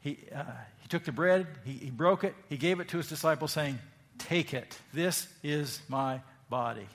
he, 0.00 0.18
uh, 0.34 0.42
he 0.80 0.88
took 0.88 1.04
the 1.04 1.12
bread, 1.12 1.46
he, 1.64 1.72
he 1.72 1.90
broke 1.90 2.24
it, 2.24 2.34
he 2.48 2.56
gave 2.56 2.80
it 2.80 2.88
to 2.88 2.96
his 2.96 3.08
disciples, 3.08 3.52
saying, 3.52 3.78
Take 4.18 4.54
it. 4.54 4.78
This 4.94 5.28
is 5.42 5.80
my 5.88 6.20
body. 6.48 6.86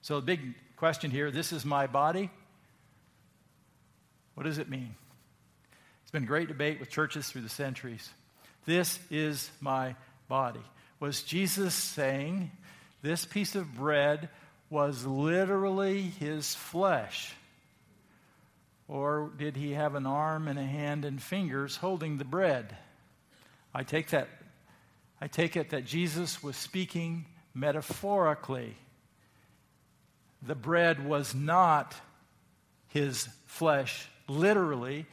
So, 0.00 0.20
the 0.20 0.26
big 0.26 0.54
question 0.76 1.10
here 1.10 1.30
this 1.30 1.52
is 1.52 1.64
my 1.64 1.86
body. 1.86 2.30
What 4.34 4.44
does 4.44 4.58
it 4.58 4.68
mean? 4.68 4.94
It's 6.02 6.10
been 6.10 6.24
a 6.24 6.26
great 6.26 6.48
debate 6.48 6.78
with 6.80 6.90
churches 6.90 7.28
through 7.28 7.42
the 7.42 7.48
centuries. 7.48 8.08
This 8.66 8.98
is 9.10 9.50
my 9.60 9.94
body. 10.28 10.62
Was 11.00 11.22
Jesus 11.22 11.74
saying 11.74 12.50
this 13.02 13.24
piece 13.24 13.54
of 13.54 13.76
bread 13.76 14.28
was 14.70 15.04
literally 15.04 16.02
his 16.02 16.54
flesh? 16.54 17.34
Or 18.88 19.30
did 19.36 19.56
he 19.56 19.72
have 19.72 19.94
an 19.94 20.06
arm 20.06 20.48
and 20.48 20.58
a 20.58 20.64
hand 20.64 21.04
and 21.04 21.22
fingers 21.22 21.76
holding 21.76 22.18
the 22.18 22.24
bread? 22.24 22.76
I 23.74 23.82
take 23.82 24.10
that 24.10 24.28
I 25.20 25.26
take 25.26 25.56
it 25.56 25.70
that 25.70 25.86
Jesus 25.86 26.42
was 26.42 26.56
speaking 26.56 27.24
metaphorically. 27.54 28.76
The 30.42 30.54
bread 30.54 31.06
was 31.06 31.34
not 31.34 31.94
his 32.88 33.28
flesh 33.46 34.06
literally, 34.28 35.06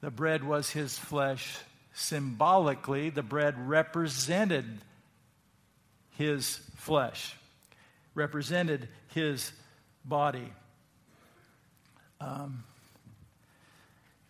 the 0.00 0.10
bread 0.10 0.42
was 0.42 0.70
his 0.70 0.98
flesh 0.98 1.58
symbolically. 1.94 3.10
The 3.10 3.22
bread 3.22 3.68
represented 3.68 4.66
his 6.16 6.60
flesh, 6.76 7.34
represented 8.14 8.88
his 9.08 9.52
body. 10.04 10.52
Um, 12.20 12.64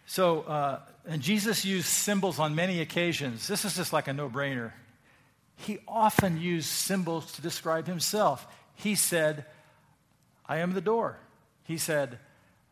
so, 0.06 0.42
uh, 0.42 0.80
and 1.06 1.22
Jesus 1.22 1.64
used 1.64 1.86
symbols 1.86 2.38
on 2.38 2.54
many 2.54 2.80
occasions. 2.80 3.46
This 3.46 3.64
is 3.64 3.76
just 3.76 3.92
like 3.92 4.08
a 4.08 4.12
no 4.12 4.28
brainer. 4.28 4.72
He 5.56 5.78
often 5.86 6.40
used 6.40 6.68
symbols 6.68 7.32
to 7.32 7.42
describe 7.42 7.86
himself. 7.86 8.46
He 8.74 8.94
said, 8.94 9.44
I 10.46 10.58
am 10.58 10.72
the 10.72 10.80
door. 10.80 11.18
He 11.64 11.78
said, 11.78 12.18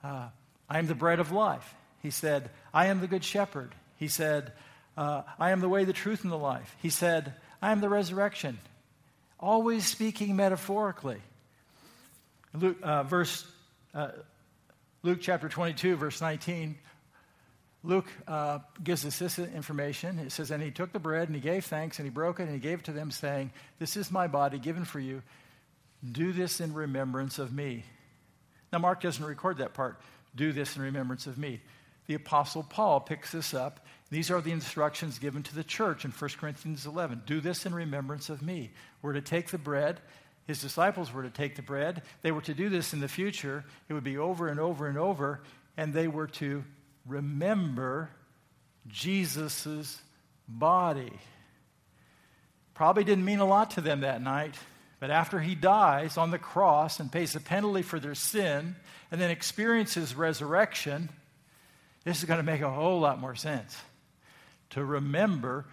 uh, 0.03 0.29
I 0.68 0.79
am 0.79 0.87
the 0.87 0.94
bread 0.94 1.20
of 1.20 1.31
life. 1.31 1.74
He 2.03 2.11
said, 2.11 2.51
I 2.72 2.87
am 2.87 3.01
the 3.01 3.07
good 3.07 3.24
shepherd. 3.24 3.74
He 3.96 4.09
said, 4.09 4.53
uh, 4.98 5.22
I 5.38 5.52
am 5.52 5.61
the 5.61 5.68
way, 5.68 5.84
the 5.84 5.92
truth, 5.92 6.24
and 6.24 6.32
the 6.32 6.37
life. 6.37 6.74
He 6.82 6.90
said, 6.90 7.32
I 7.62 7.70
am 7.70 7.80
the 7.80 7.88
resurrection. 7.88 8.58
Always 9.38 9.87
speaking 9.87 10.34
metaphorically. 10.34 11.18
Luke, 12.52 12.78
uh, 12.82 13.04
verse, 13.04 13.46
uh, 13.94 14.08
Luke 15.04 15.20
chapter 15.20 15.48
22, 15.48 15.94
verse 15.94 16.20
19. 16.20 16.76
Luke 17.84 18.08
uh, 18.26 18.58
gives 18.82 19.06
us 19.06 19.20
this 19.20 19.38
information. 19.38 20.18
It 20.18 20.32
says, 20.32 20.50
And 20.50 20.61
he 20.61 20.72
took 20.72 20.92
the 20.92 20.98
bread 20.98 21.28
and 21.28 21.37
he 21.37 21.40
gave 21.40 21.64
thanks 21.64 22.00
and 22.00 22.06
he 22.06 22.11
broke 22.11 22.40
it 22.40 22.44
and 22.44 22.52
he 22.52 22.58
gave 22.58 22.80
it 22.80 22.87
to 22.87 22.92
them, 22.92 23.12
saying, 23.12 23.52
This 23.78 23.96
is 23.96 24.11
my 24.11 24.26
body 24.26 24.58
given 24.58 24.84
for 24.84 24.98
you. 24.98 25.22
Do 26.11 26.32
this 26.32 26.61
in 26.61 26.74
remembrance 26.74 27.38
of 27.38 27.52
me. 27.52 27.84
Now, 28.72 28.80
Mark 28.80 29.00
doesn't 29.00 29.24
record 29.24 29.58
that 29.58 29.74
part. 29.74 30.00
Do 30.34 30.52
this 30.52 30.74
in 30.74 30.82
remembrance 30.82 31.28
of 31.28 31.38
me. 31.38 31.61
The 32.08 32.14
Apostle 32.14 32.64
Paul 32.64 32.98
picks 32.98 33.30
this 33.30 33.54
up. 33.54 33.87
These 34.11 34.31
are 34.31 34.40
the 34.40 34.53
instructions 34.53 35.18
given 35.18 35.42
to 35.42 35.55
the 35.55 35.64
church 35.64 36.05
in 36.05 36.11
1 36.11 36.31
Corinthians 36.40 36.87
11. 36.87 37.23
Do 37.27 37.40
this 37.40 37.66
in 37.66 37.75
remembrance 37.75 38.31
of 38.31 38.40
me. 38.40 38.71
We're 39.03 39.12
to 39.12 39.21
take 39.21 39.49
the 39.51 39.59
bread. 39.59 40.01
His 40.47 40.62
disciples 40.62 41.12
were 41.12 41.23
to 41.23 41.31
take 41.31 41.57
the 41.57 41.62
bread. 41.62 42.03
They 42.23 42.33
were 42.33 42.40
to 42.42 42.55
do 42.55 42.71
this 42.71 42.94
in 42.94 43.01
the 43.01 43.09
future. 43.09 43.64
It 43.88 43.92
would 43.92 44.05
be 44.05 44.16
over 44.16 44.49
and 44.49 44.59
over 44.59 44.87
and 44.87 44.97
over. 44.97 45.42
And 45.77 45.92
they 45.92 46.09
were 46.09 46.27
to 46.27 46.64
remember 47.07 48.11
Jesus' 48.87 50.01
body. 50.49 51.12
Probably 52.73 53.05
didn't 53.05 53.25
mean 53.25 53.40
a 53.40 53.44
lot 53.44 53.73
to 53.73 53.81
them 53.81 54.01
that 54.01 54.23
night, 54.23 54.55
but 55.01 55.11
after 55.11 55.40
he 55.40 55.55
dies 55.55 56.16
on 56.16 56.31
the 56.31 56.38
cross 56.38 57.01
and 57.01 57.12
pays 57.12 57.33
the 57.35 57.40
penalty 57.40 57.83
for 57.83 58.01
their 58.01 58.14
sin 58.14 58.77
and 59.11 59.21
then 59.21 59.31
experiences 59.31 60.14
resurrection, 60.14 61.11
this 62.05 62.18
is 62.18 62.25
going 62.25 62.38
to 62.38 62.44
make 62.44 62.62
a 62.62 62.71
whole 62.71 63.01
lot 63.01 63.21
more 63.21 63.35
sense. 63.35 63.77
To 64.70 64.85
remember 64.85 65.66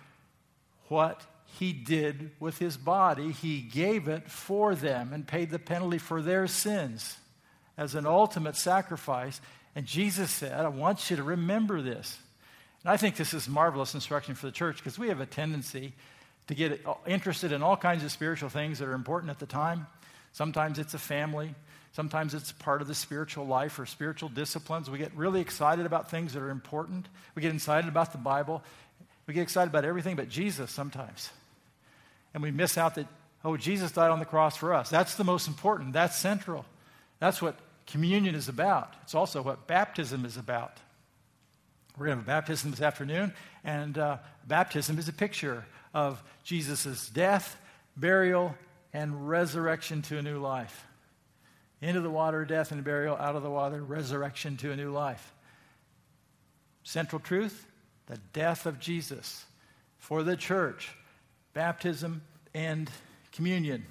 what 0.87 1.21
he 1.59 1.73
did 1.73 2.31
with 2.39 2.57
his 2.57 2.77
body, 2.77 3.31
he 3.31 3.61
gave 3.61 4.07
it 4.07 4.29
for 4.29 4.75
them 4.75 5.13
and 5.13 5.27
paid 5.27 5.49
the 5.49 5.59
penalty 5.59 5.97
for 5.97 6.21
their 6.21 6.47
sins 6.47 7.17
as 7.77 7.95
an 7.95 8.05
ultimate 8.05 8.55
sacrifice. 8.55 9.41
And 9.75 9.85
Jesus 9.85 10.31
said, 10.31 10.53
I 10.53 10.67
want 10.67 11.09
you 11.09 11.17
to 11.17 11.23
remember 11.23 11.81
this. 11.81 12.17
And 12.83 12.91
I 12.91 12.97
think 12.97 13.15
this 13.15 13.33
is 13.33 13.49
marvelous 13.49 13.93
instruction 13.93 14.35
for 14.35 14.45
the 14.45 14.51
church 14.51 14.77
because 14.77 14.99
we 14.99 15.09
have 15.09 15.19
a 15.19 15.25
tendency 15.25 15.93
to 16.47 16.55
get 16.55 16.85
interested 17.07 17.51
in 17.51 17.63
all 17.63 17.75
kinds 17.75 18.03
of 18.03 18.11
spiritual 18.11 18.49
things 18.49 18.79
that 18.79 18.87
are 18.87 18.93
important 18.93 19.31
at 19.31 19.39
the 19.39 19.45
time. 19.45 19.87
Sometimes 20.33 20.77
it's 20.77 20.93
a 20.93 20.99
family, 20.99 21.55
sometimes 21.93 22.33
it's 22.33 22.51
part 22.51 22.81
of 22.81 22.87
the 22.87 22.93
spiritual 22.93 23.47
life 23.47 23.79
or 23.79 23.85
spiritual 23.85 24.29
disciplines. 24.29 24.89
We 24.89 24.97
get 24.97 25.15
really 25.15 25.41
excited 25.41 25.85
about 25.85 26.11
things 26.11 26.33
that 26.33 26.41
are 26.41 26.49
important. 26.49 27.07
We 27.33 27.41
get 27.41 27.53
excited 27.53 27.87
about 27.87 28.11
the 28.11 28.17
Bible. 28.17 28.61
We 29.27 29.33
get 29.33 29.41
excited 29.43 29.69
about 29.69 29.85
everything 29.85 30.15
but 30.15 30.29
Jesus 30.29 30.71
sometimes. 30.71 31.29
And 32.33 32.43
we 32.43 32.51
miss 32.51 32.77
out 32.77 32.95
that, 32.95 33.07
oh, 33.43 33.57
Jesus 33.57 33.91
died 33.91 34.11
on 34.11 34.19
the 34.19 34.25
cross 34.25 34.55
for 34.55 34.73
us. 34.73 34.89
That's 34.89 35.15
the 35.15 35.23
most 35.23 35.47
important. 35.47 35.93
That's 35.93 36.17
central. 36.17 36.65
That's 37.19 37.41
what 37.41 37.55
communion 37.87 38.35
is 38.35 38.49
about. 38.49 38.93
It's 39.03 39.15
also 39.15 39.41
what 39.41 39.67
baptism 39.67 40.25
is 40.25 40.37
about. 40.37 40.77
We're 41.97 42.07
going 42.07 42.17
to 42.17 42.21
have 42.23 42.27
a 42.27 42.41
baptism 42.41 42.71
this 42.71 42.81
afternoon, 42.81 43.33
and 43.63 43.97
uh, 43.97 44.17
baptism 44.45 44.99
is 44.99 45.07
a 45.07 45.13
picture 45.13 45.65
of 45.93 46.21
Jesus' 46.43 47.07
death, 47.07 47.57
burial, 47.95 48.53
and 48.91 49.29
resurrection 49.29 50.01
to 50.03 50.17
a 50.17 50.21
new 50.21 50.39
life. 50.39 50.85
Into 51.81 52.01
the 52.01 52.09
water, 52.09 52.43
death 52.43 52.73
and 52.73 52.83
burial, 52.83 53.15
out 53.15 53.37
of 53.37 53.43
the 53.43 53.49
water, 53.49 53.81
resurrection 53.81 54.57
to 54.57 54.71
a 54.71 54.75
new 54.75 54.91
life. 54.91 55.33
Central 56.83 57.19
truth 57.19 57.65
the 58.07 58.17
death 58.33 58.65
of 58.65 58.79
Jesus 58.79 59.45
for 59.97 60.23
the 60.23 60.37
church, 60.37 60.95
baptism, 61.53 62.21
and 62.53 62.89
communion. 63.31 63.85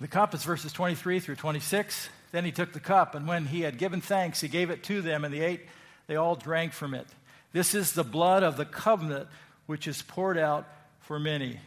The 0.00 0.08
cup 0.08 0.34
is 0.34 0.44
verses 0.44 0.72
23 0.72 1.20
through 1.20 1.36
26. 1.36 2.08
Then 2.32 2.44
he 2.44 2.52
took 2.52 2.72
the 2.72 2.80
cup, 2.80 3.14
and 3.14 3.26
when 3.26 3.46
he 3.46 3.62
had 3.62 3.78
given 3.78 4.00
thanks, 4.00 4.40
he 4.40 4.48
gave 4.48 4.70
it 4.70 4.82
to 4.84 5.00
them, 5.00 5.24
and 5.24 5.32
they 5.32 5.40
ate. 5.40 5.60
They 6.06 6.16
all 6.16 6.36
drank 6.36 6.72
from 6.72 6.94
it. 6.94 7.06
This 7.52 7.74
is 7.74 7.92
the 7.92 8.04
blood 8.04 8.42
of 8.42 8.56
the 8.56 8.64
covenant 8.64 9.28
which 9.66 9.88
is 9.88 10.02
poured 10.02 10.38
out 10.38 10.68
for 11.00 11.18
many. 11.18 11.58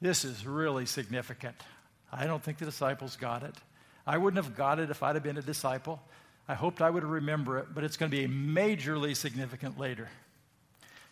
This 0.00 0.24
is 0.24 0.46
really 0.46 0.86
significant. 0.86 1.56
I 2.12 2.26
don't 2.26 2.42
think 2.42 2.58
the 2.58 2.64
disciples 2.64 3.16
got 3.16 3.42
it. 3.42 3.54
I 4.06 4.18
wouldn't 4.18 4.44
have 4.44 4.56
got 4.56 4.78
it 4.78 4.90
if 4.90 5.02
I'd 5.02 5.14
have 5.14 5.22
been 5.22 5.38
a 5.38 5.42
disciple. 5.42 6.02
I 6.50 6.54
hoped 6.54 6.82
I 6.82 6.90
would 6.90 7.04
remember 7.04 7.58
it, 7.58 7.66
but 7.72 7.84
it's 7.84 7.96
going 7.96 8.10
to 8.10 8.16
be 8.16 8.26
majorly 8.26 9.14
significant 9.14 9.78
later. 9.78 10.08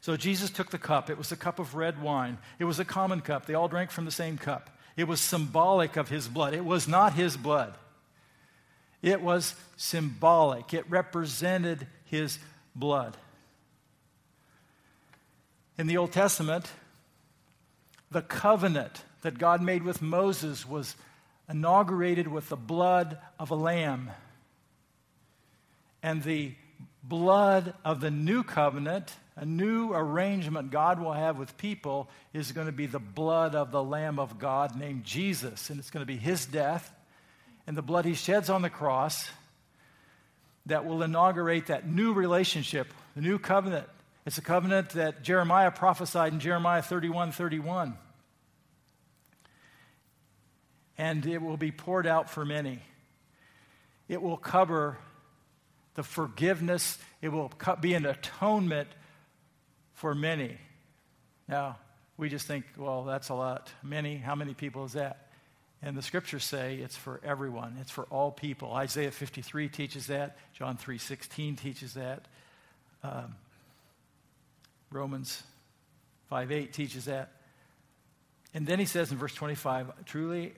So 0.00 0.16
Jesus 0.16 0.50
took 0.50 0.72
the 0.72 0.78
cup. 0.78 1.10
It 1.10 1.16
was 1.16 1.30
a 1.30 1.36
cup 1.36 1.60
of 1.60 1.76
red 1.76 2.02
wine. 2.02 2.38
It 2.58 2.64
was 2.64 2.80
a 2.80 2.84
common 2.84 3.20
cup. 3.20 3.46
They 3.46 3.54
all 3.54 3.68
drank 3.68 3.92
from 3.92 4.04
the 4.04 4.10
same 4.10 4.36
cup. 4.36 4.68
It 4.96 5.06
was 5.06 5.20
symbolic 5.20 5.96
of 5.96 6.08
his 6.08 6.26
blood. 6.26 6.54
It 6.54 6.64
was 6.64 6.88
not 6.88 7.12
his 7.12 7.36
blood. 7.36 7.74
It 9.00 9.22
was 9.22 9.54
symbolic. 9.76 10.74
It 10.74 10.90
represented 10.90 11.86
his 12.06 12.40
blood. 12.74 13.16
In 15.78 15.86
the 15.86 15.98
Old 15.98 16.10
Testament, 16.10 16.68
the 18.10 18.22
covenant 18.22 19.04
that 19.22 19.38
God 19.38 19.62
made 19.62 19.84
with 19.84 20.02
Moses 20.02 20.68
was 20.68 20.96
inaugurated 21.48 22.26
with 22.26 22.48
the 22.48 22.56
blood 22.56 23.18
of 23.38 23.52
a 23.52 23.54
lamb. 23.54 24.10
And 26.02 26.22
the 26.22 26.54
blood 27.02 27.74
of 27.84 28.00
the 28.00 28.10
new 28.10 28.42
covenant, 28.42 29.12
a 29.36 29.44
new 29.44 29.92
arrangement 29.92 30.70
God 30.70 31.00
will 31.00 31.12
have 31.12 31.38
with 31.38 31.56
people, 31.56 32.08
is 32.32 32.52
going 32.52 32.66
to 32.66 32.72
be 32.72 32.86
the 32.86 32.98
blood 32.98 33.54
of 33.54 33.70
the 33.70 33.82
Lamb 33.82 34.18
of 34.18 34.38
God 34.38 34.76
named 34.76 35.04
Jesus. 35.04 35.70
And 35.70 35.78
it's 35.78 35.90
going 35.90 36.02
to 36.02 36.06
be 36.06 36.16
his 36.16 36.46
death 36.46 36.92
and 37.66 37.76
the 37.76 37.82
blood 37.82 38.04
he 38.04 38.14
sheds 38.14 38.50
on 38.50 38.62
the 38.62 38.70
cross 38.70 39.30
that 40.66 40.84
will 40.84 41.02
inaugurate 41.02 41.66
that 41.66 41.88
new 41.88 42.12
relationship, 42.12 42.88
the 43.14 43.22
new 43.22 43.38
covenant 43.38 43.86
it's 44.28 44.36
a 44.36 44.42
covenant 44.42 44.90
that 44.90 45.22
Jeremiah 45.22 45.70
prophesied 45.70 46.34
in 46.34 46.38
Jeremiah 46.38 46.82
31 46.82 47.32
31. 47.32 47.96
And 50.98 51.24
it 51.24 51.40
will 51.40 51.56
be 51.56 51.70
poured 51.70 52.06
out 52.06 52.28
for 52.28 52.44
many. 52.44 52.80
It 54.06 54.20
will 54.20 54.36
cover 54.36 54.98
the 55.98 56.04
forgiveness, 56.04 56.96
it 57.20 57.30
will 57.30 57.50
be 57.80 57.94
an 57.94 58.06
atonement 58.06 58.86
for 59.94 60.14
many. 60.14 60.56
Now, 61.48 61.76
we 62.16 62.28
just 62.28 62.46
think, 62.46 62.66
well, 62.76 63.02
that's 63.02 63.30
a 63.30 63.34
lot. 63.34 63.72
Many, 63.82 64.16
how 64.16 64.36
many 64.36 64.54
people 64.54 64.84
is 64.84 64.92
that? 64.92 65.26
And 65.82 65.96
the 65.96 66.02
scriptures 66.02 66.44
say 66.44 66.76
it's 66.76 66.96
for 66.96 67.20
everyone. 67.24 67.78
It's 67.80 67.90
for 67.90 68.04
all 68.10 68.30
people. 68.30 68.74
Isaiah 68.74 69.10
53 69.10 69.68
teaches 69.70 70.06
that. 70.06 70.36
John 70.54 70.76
3.16 70.76 71.58
teaches 71.58 71.94
that. 71.94 72.26
Um, 73.02 73.34
Romans 74.92 75.42
5.8 76.30 76.70
teaches 76.70 77.06
that. 77.06 77.32
And 78.54 78.68
then 78.68 78.78
he 78.78 78.84
says 78.84 79.10
in 79.10 79.18
verse 79.18 79.34
25, 79.34 80.04
Truly, 80.04 80.52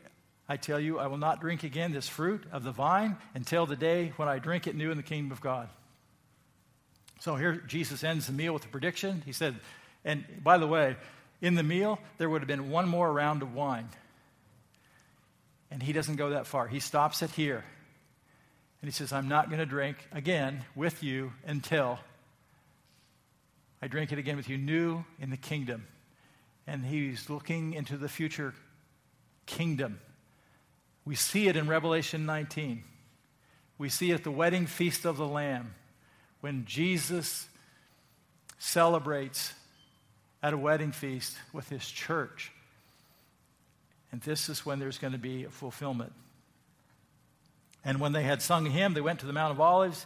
I 0.50 0.56
tell 0.56 0.80
you, 0.80 0.98
I 0.98 1.06
will 1.06 1.16
not 1.16 1.40
drink 1.40 1.62
again 1.62 1.92
this 1.92 2.08
fruit 2.08 2.42
of 2.50 2.64
the 2.64 2.72
vine 2.72 3.16
until 3.36 3.66
the 3.66 3.76
day 3.76 4.12
when 4.16 4.28
I 4.28 4.40
drink 4.40 4.66
it 4.66 4.74
new 4.74 4.90
in 4.90 4.96
the 4.96 5.02
kingdom 5.04 5.30
of 5.30 5.40
God. 5.40 5.68
So 7.20 7.36
here 7.36 7.62
Jesus 7.68 8.02
ends 8.02 8.26
the 8.26 8.32
meal 8.32 8.52
with 8.52 8.64
a 8.64 8.68
prediction. 8.68 9.22
He 9.24 9.30
said, 9.30 9.54
and 10.04 10.24
by 10.42 10.58
the 10.58 10.66
way, 10.66 10.96
in 11.40 11.54
the 11.54 11.62
meal, 11.62 12.00
there 12.18 12.28
would 12.28 12.40
have 12.40 12.48
been 12.48 12.68
one 12.68 12.88
more 12.88 13.12
round 13.12 13.42
of 13.42 13.54
wine. 13.54 13.88
And 15.70 15.80
he 15.80 15.92
doesn't 15.92 16.16
go 16.16 16.30
that 16.30 16.48
far. 16.48 16.66
He 16.66 16.80
stops 16.80 17.22
it 17.22 17.30
here. 17.30 17.64
And 18.82 18.88
he 18.88 18.92
says, 18.92 19.12
I'm 19.12 19.28
not 19.28 19.50
going 19.50 19.60
to 19.60 19.66
drink 19.66 19.98
again 20.10 20.64
with 20.74 21.04
you 21.04 21.32
until 21.46 22.00
I 23.80 23.86
drink 23.86 24.10
it 24.10 24.18
again 24.18 24.36
with 24.36 24.48
you 24.48 24.58
new 24.58 25.04
in 25.20 25.30
the 25.30 25.36
kingdom. 25.36 25.86
And 26.66 26.84
he's 26.84 27.30
looking 27.30 27.74
into 27.74 27.96
the 27.96 28.08
future 28.08 28.52
kingdom. 29.46 30.00
We 31.04 31.14
see 31.14 31.48
it 31.48 31.56
in 31.56 31.68
Revelation 31.68 32.26
19. 32.26 32.84
We 33.78 33.88
see 33.88 34.10
it 34.10 34.14
at 34.14 34.24
the 34.24 34.30
wedding 34.30 34.66
feast 34.66 35.04
of 35.04 35.16
the 35.16 35.26
Lamb 35.26 35.74
when 36.40 36.64
Jesus 36.66 37.48
celebrates 38.58 39.54
at 40.42 40.52
a 40.52 40.58
wedding 40.58 40.92
feast 40.92 41.36
with 41.52 41.68
his 41.68 41.86
church. 41.88 42.52
And 44.12 44.20
this 44.20 44.48
is 44.48 44.66
when 44.66 44.78
there's 44.78 44.98
going 44.98 45.12
to 45.12 45.18
be 45.18 45.44
a 45.44 45.50
fulfillment. 45.50 46.12
And 47.84 48.00
when 48.00 48.12
they 48.12 48.22
had 48.22 48.42
sung 48.42 48.66
a 48.66 48.70
hymn, 48.70 48.94
they 48.94 49.00
went 49.00 49.20
to 49.20 49.26
the 49.26 49.32
Mount 49.32 49.52
of 49.52 49.60
Olives. 49.60 50.04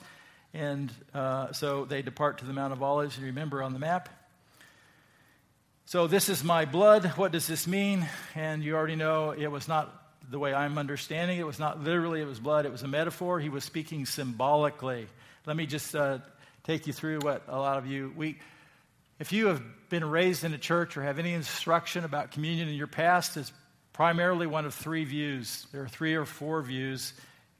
And 0.52 0.92
uh, 1.12 1.52
so 1.52 1.84
they 1.84 2.02
depart 2.02 2.38
to 2.38 2.44
the 2.44 2.52
Mount 2.52 2.72
of 2.72 2.82
Olives, 2.82 3.18
you 3.18 3.26
remember 3.26 3.62
on 3.62 3.72
the 3.72 3.78
map. 3.78 4.08
So, 5.86 6.06
this 6.06 6.30
is 6.30 6.42
my 6.42 6.64
blood. 6.64 7.04
What 7.16 7.30
does 7.32 7.46
this 7.46 7.66
mean? 7.66 8.08
And 8.34 8.64
you 8.64 8.74
already 8.74 8.96
know 8.96 9.32
it 9.32 9.48
was 9.48 9.68
not 9.68 10.03
the 10.30 10.38
way 10.38 10.54
I'm 10.54 10.78
understanding 10.78 11.38
it. 11.38 11.46
Was 11.46 11.58
not 11.58 11.82
literally, 11.82 12.20
it 12.20 12.26
was 12.26 12.38
blood. 12.38 12.66
It 12.66 12.72
was 12.72 12.82
a 12.82 12.88
metaphor. 12.88 13.40
He 13.40 13.48
was 13.48 13.64
speaking 13.64 14.06
symbolically. 14.06 15.06
Let 15.46 15.56
me 15.56 15.66
just 15.66 15.94
uh, 15.94 16.18
take 16.64 16.86
you 16.86 16.92
through 16.92 17.20
what 17.20 17.42
a 17.48 17.58
lot 17.58 17.78
of 17.78 17.86
you, 17.86 18.12
we, 18.16 18.38
if 19.18 19.32
you 19.32 19.48
have 19.48 19.62
been 19.90 20.04
raised 20.04 20.44
in 20.44 20.54
a 20.54 20.58
church 20.58 20.96
or 20.96 21.02
have 21.02 21.18
any 21.18 21.34
instruction 21.34 22.04
about 22.04 22.32
communion 22.32 22.68
in 22.68 22.74
your 22.74 22.86
past, 22.86 23.36
it's 23.36 23.52
primarily 23.92 24.46
one 24.46 24.64
of 24.64 24.74
three 24.74 25.04
views. 25.04 25.66
There 25.72 25.82
are 25.82 25.88
three 25.88 26.14
or 26.14 26.24
four 26.24 26.62
views 26.62 27.12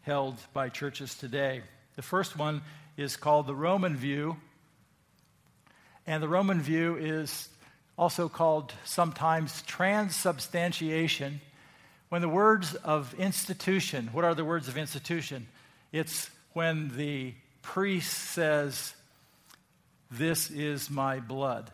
held 0.03 0.37
by 0.53 0.69
churches 0.69 1.15
today. 1.15 1.63
The 1.97 2.03
first 2.03 2.37
one 2.37 2.63
is 2.97 3.17
called 3.17 3.47
the 3.47 3.55
Roman 3.55 3.97
view, 3.97 4.37
and 6.07 6.23
the 6.23 6.29
Roman 6.29 6.61
view 6.61 6.97
is 6.97 7.49
also 7.97 8.29
called 8.29 8.73
sometimes 8.85 9.63
transubstantiation. 9.63 11.41
When 12.15 12.23
the 12.23 12.29
words 12.29 12.77
of 12.77 13.13
institution, 13.15 14.09
what 14.13 14.25
are 14.25 14.37
the 14.37 14.45
words 14.45 14.69
of 14.69 14.79
institution? 14.79 15.49
It's 15.91 16.31
when 16.53 16.97
the 16.97 17.35
priest 17.61 18.13
says, 18.13 18.95
This 20.13 20.49
is 20.49 20.89
my 20.89 21.19
blood. 21.19 21.73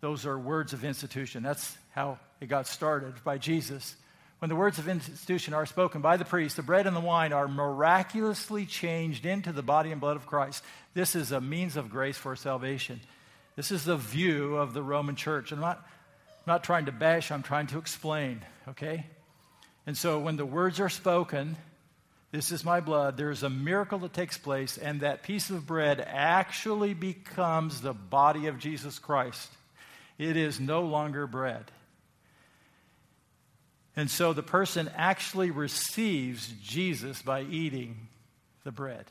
Those 0.00 0.24
are 0.24 0.38
words 0.38 0.72
of 0.72 0.86
institution. 0.86 1.42
That's 1.42 1.76
how 1.90 2.18
it 2.40 2.46
got 2.46 2.66
started 2.66 3.12
by 3.22 3.36
Jesus. 3.36 3.94
When 4.38 4.48
the 4.48 4.56
words 4.56 4.78
of 4.78 4.88
institution 4.88 5.52
are 5.52 5.66
spoken 5.66 6.00
by 6.00 6.16
the 6.16 6.24
priest, 6.24 6.56
the 6.56 6.62
bread 6.62 6.86
and 6.86 6.96
the 6.96 7.00
wine 7.00 7.34
are 7.34 7.48
miraculously 7.48 8.64
changed 8.64 9.26
into 9.26 9.52
the 9.52 9.62
body 9.62 9.92
and 9.92 10.00
blood 10.00 10.16
of 10.16 10.26
Christ. 10.26 10.64
This 10.94 11.14
is 11.14 11.30
a 11.30 11.42
means 11.42 11.76
of 11.76 11.90
grace 11.90 12.16
for 12.16 12.34
salvation. 12.36 13.02
This 13.54 13.70
is 13.70 13.84
the 13.84 13.98
view 13.98 14.56
of 14.56 14.72
the 14.72 14.82
Roman 14.82 15.14
church. 15.14 15.52
I'm 15.52 15.60
not, 15.60 15.86
I'm 16.44 16.54
not 16.54 16.64
trying 16.64 16.86
to 16.86 16.92
bash, 16.92 17.30
I'm 17.30 17.44
trying 17.44 17.68
to 17.68 17.78
explain, 17.78 18.44
okay? 18.68 19.06
And 19.86 19.96
so 19.96 20.18
when 20.18 20.36
the 20.36 20.44
words 20.44 20.80
are 20.80 20.88
spoken, 20.88 21.56
this 22.32 22.50
is 22.50 22.64
my 22.64 22.80
blood, 22.80 23.16
there 23.16 23.30
is 23.30 23.44
a 23.44 23.50
miracle 23.50 24.00
that 24.00 24.12
takes 24.12 24.38
place, 24.38 24.76
and 24.76 25.02
that 25.02 25.22
piece 25.22 25.50
of 25.50 25.66
bread 25.66 26.00
actually 26.00 26.94
becomes 26.94 27.80
the 27.80 27.92
body 27.92 28.48
of 28.48 28.58
Jesus 28.58 28.98
Christ. 28.98 29.52
It 30.18 30.36
is 30.36 30.58
no 30.58 30.82
longer 30.82 31.28
bread. 31.28 31.70
And 33.94 34.10
so 34.10 34.32
the 34.32 34.42
person 34.42 34.90
actually 34.96 35.52
receives 35.52 36.52
Jesus 36.60 37.22
by 37.22 37.42
eating 37.42 38.08
the 38.64 38.72
bread. 38.72 39.04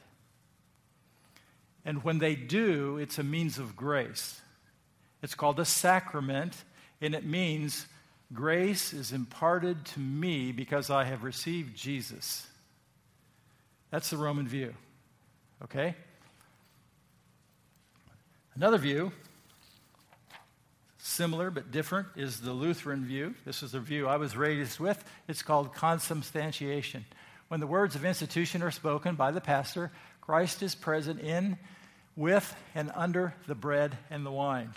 And 1.86 2.04
when 2.04 2.20
they 2.20 2.36
do, 2.36 2.98
it's 2.98 3.20
a 3.20 3.24
means 3.24 3.58
of 3.58 3.76
grace. 3.76 4.42
It's 5.22 5.36
called 5.36 5.60
a 5.60 5.66
sacrament, 5.66 6.56
and 7.02 7.16
it 7.16 7.26
means 7.26 7.86
grace 8.34 8.94
is 8.94 9.12
imparted 9.12 9.84
to 9.86 10.00
me 10.00 10.52
because 10.52 10.90
I 10.90 11.04
have 11.04 11.24
received 11.24 11.76
Jesus. 11.76 12.48
That's 13.90 14.10
the 14.10 14.18
Roman 14.18 14.48
view. 14.48 14.74
Okay? 15.64 15.96
Another 18.56 18.78
view 18.78 19.12
similar 20.98 21.52
but 21.52 21.72
different 21.72 22.08
is 22.16 22.40
the 22.40 22.54
Lutheran 22.54 23.04
view. 23.04 23.34
This 23.44 23.64
is 23.64 23.74
the 23.74 23.80
view 23.80 24.08
I 24.08 24.18
was 24.18 24.38
raised 24.38 24.80
with. 24.80 25.04
It's 25.28 25.44
called 25.44 25.74
consubstantiation. 25.74 27.06
When 27.48 27.60
the 27.60 27.68
words 27.68 27.96
of 27.96 28.06
institution 28.06 28.64
are 28.64 28.72
spoken 28.72 29.16
by 29.16 29.32
the 29.32 29.42
pastor, 29.42 29.92
Christ 30.22 30.64
is 30.64 30.74
present 30.74 31.20
in, 31.20 31.58
with, 32.16 32.56
and 32.74 32.92
under 32.96 33.36
the 33.48 33.56
bread 33.56 33.98
and 34.10 34.26
the 34.26 34.32
wine. 34.32 34.74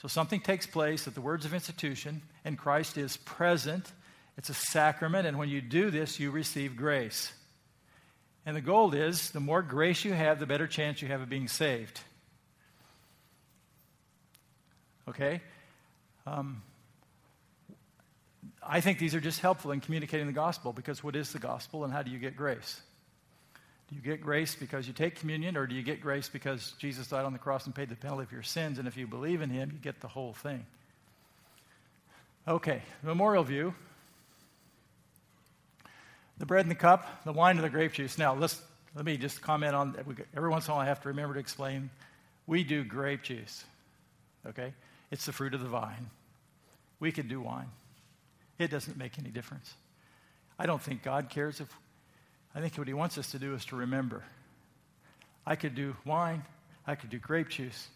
So 0.00 0.08
something 0.08 0.40
takes 0.40 0.66
place 0.66 1.06
at 1.08 1.14
the 1.14 1.20
words 1.20 1.44
of 1.44 1.52
institution, 1.52 2.22
and 2.44 2.56
Christ 2.56 2.96
is 2.96 3.16
present. 3.16 3.92
It's 4.36 4.48
a 4.48 4.54
sacrament, 4.54 5.26
and 5.26 5.38
when 5.38 5.48
you 5.48 5.60
do 5.60 5.90
this, 5.90 6.20
you 6.20 6.30
receive 6.30 6.76
grace. 6.76 7.32
And 8.46 8.56
the 8.56 8.60
goal 8.60 8.94
is 8.94 9.30
the 9.32 9.40
more 9.40 9.60
grace 9.60 10.04
you 10.04 10.12
have, 10.12 10.38
the 10.38 10.46
better 10.46 10.66
chance 10.66 11.02
you 11.02 11.08
have 11.08 11.20
of 11.20 11.28
being 11.28 11.48
saved. 11.48 12.00
Okay? 15.08 15.40
Um, 16.26 16.62
I 18.62 18.80
think 18.80 18.98
these 18.98 19.14
are 19.14 19.20
just 19.20 19.40
helpful 19.40 19.72
in 19.72 19.80
communicating 19.80 20.26
the 20.26 20.32
gospel 20.32 20.72
because 20.72 21.02
what 21.02 21.16
is 21.16 21.32
the 21.32 21.38
gospel 21.38 21.84
and 21.84 21.92
how 21.92 22.02
do 22.02 22.10
you 22.10 22.18
get 22.18 22.36
grace? 22.36 22.80
Do 23.88 23.96
you 23.96 24.02
get 24.02 24.20
grace 24.20 24.54
because 24.54 24.86
you 24.86 24.92
take 24.92 25.16
communion, 25.16 25.56
or 25.56 25.66
do 25.66 25.74
you 25.74 25.82
get 25.82 26.00
grace 26.00 26.28
because 26.28 26.74
Jesus 26.78 27.06
died 27.06 27.24
on 27.24 27.32
the 27.32 27.38
cross 27.38 27.64
and 27.64 27.74
paid 27.74 27.88
the 27.88 27.96
penalty 27.96 28.26
for 28.26 28.34
your 28.34 28.42
sins? 28.42 28.78
And 28.78 28.86
if 28.86 28.96
you 28.96 29.06
believe 29.06 29.40
in 29.40 29.48
him, 29.48 29.70
you 29.72 29.78
get 29.78 30.00
the 30.00 30.08
whole 30.08 30.34
thing. 30.34 30.66
Okay, 32.46 32.82
memorial 33.02 33.44
view. 33.44 33.74
The 36.38 36.46
bread 36.46 36.64
and 36.66 36.70
the 36.70 36.76
cup, 36.76 37.24
the 37.24 37.32
wine 37.32 37.56
and 37.56 37.64
the 37.64 37.70
grape 37.70 37.92
juice. 37.92 38.18
Now, 38.18 38.34
let's, 38.34 38.60
let 38.94 39.04
me 39.04 39.16
just 39.16 39.40
comment 39.40 39.74
on 39.74 39.92
that. 39.92 40.06
every 40.36 40.48
once 40.48 40.66
in 40.66 40.72
a 40.72 40.74
while 40.74 40.84
I 40.84 40.86
have 40.86 41.02
to 41.02 41.08
remember 41.08 41.34
to 41.34 41.40
explain. 41.40 41.90
We 42.46 42.64
do 42.64 42.84
grape 42.84 43.22
juice, 43.22 43.64
okay? 44.46 44.72
It's 45.10 45.26
the 45.26 45.32
fruit 45.32 45.54
of 45.54 45.60
the 45.60 45.68
vine. 45.68 46.10
We 47.00 47.10
could 47.10 47.28
do 47.28 47.40
wine. 47.40 47.68
It 48.58 48.70
doesn't 48.70 48.96
make 48.96 49.18
any 49.18 49.30
difference. 49.30 49.74
I 50.58 50.66
don't 50.66 50.82
think 50.82 51.02
God 51.02 51.30
cares 51.30 51.60
if, 51.60 51.68
I 52.58 52.60
think 52.60 52.76
what 52.76 52.88
He 52.88 52.94
wants 52.94 53.16
us 53.18 53.30
to 53.30 53.38
do 53.38 53.54
is 53.54 53.64
to 53.66 53.76
remember. 53.76 54.24
I 55.46 55.54
could 55.54 55.76
do 55.76 55.94
wine, 56.04 56.42
I 56.88 56.96
could 56.96 57.08
do 57.08 57.20
grape 57.20 57.50
juice. 57.50 57.86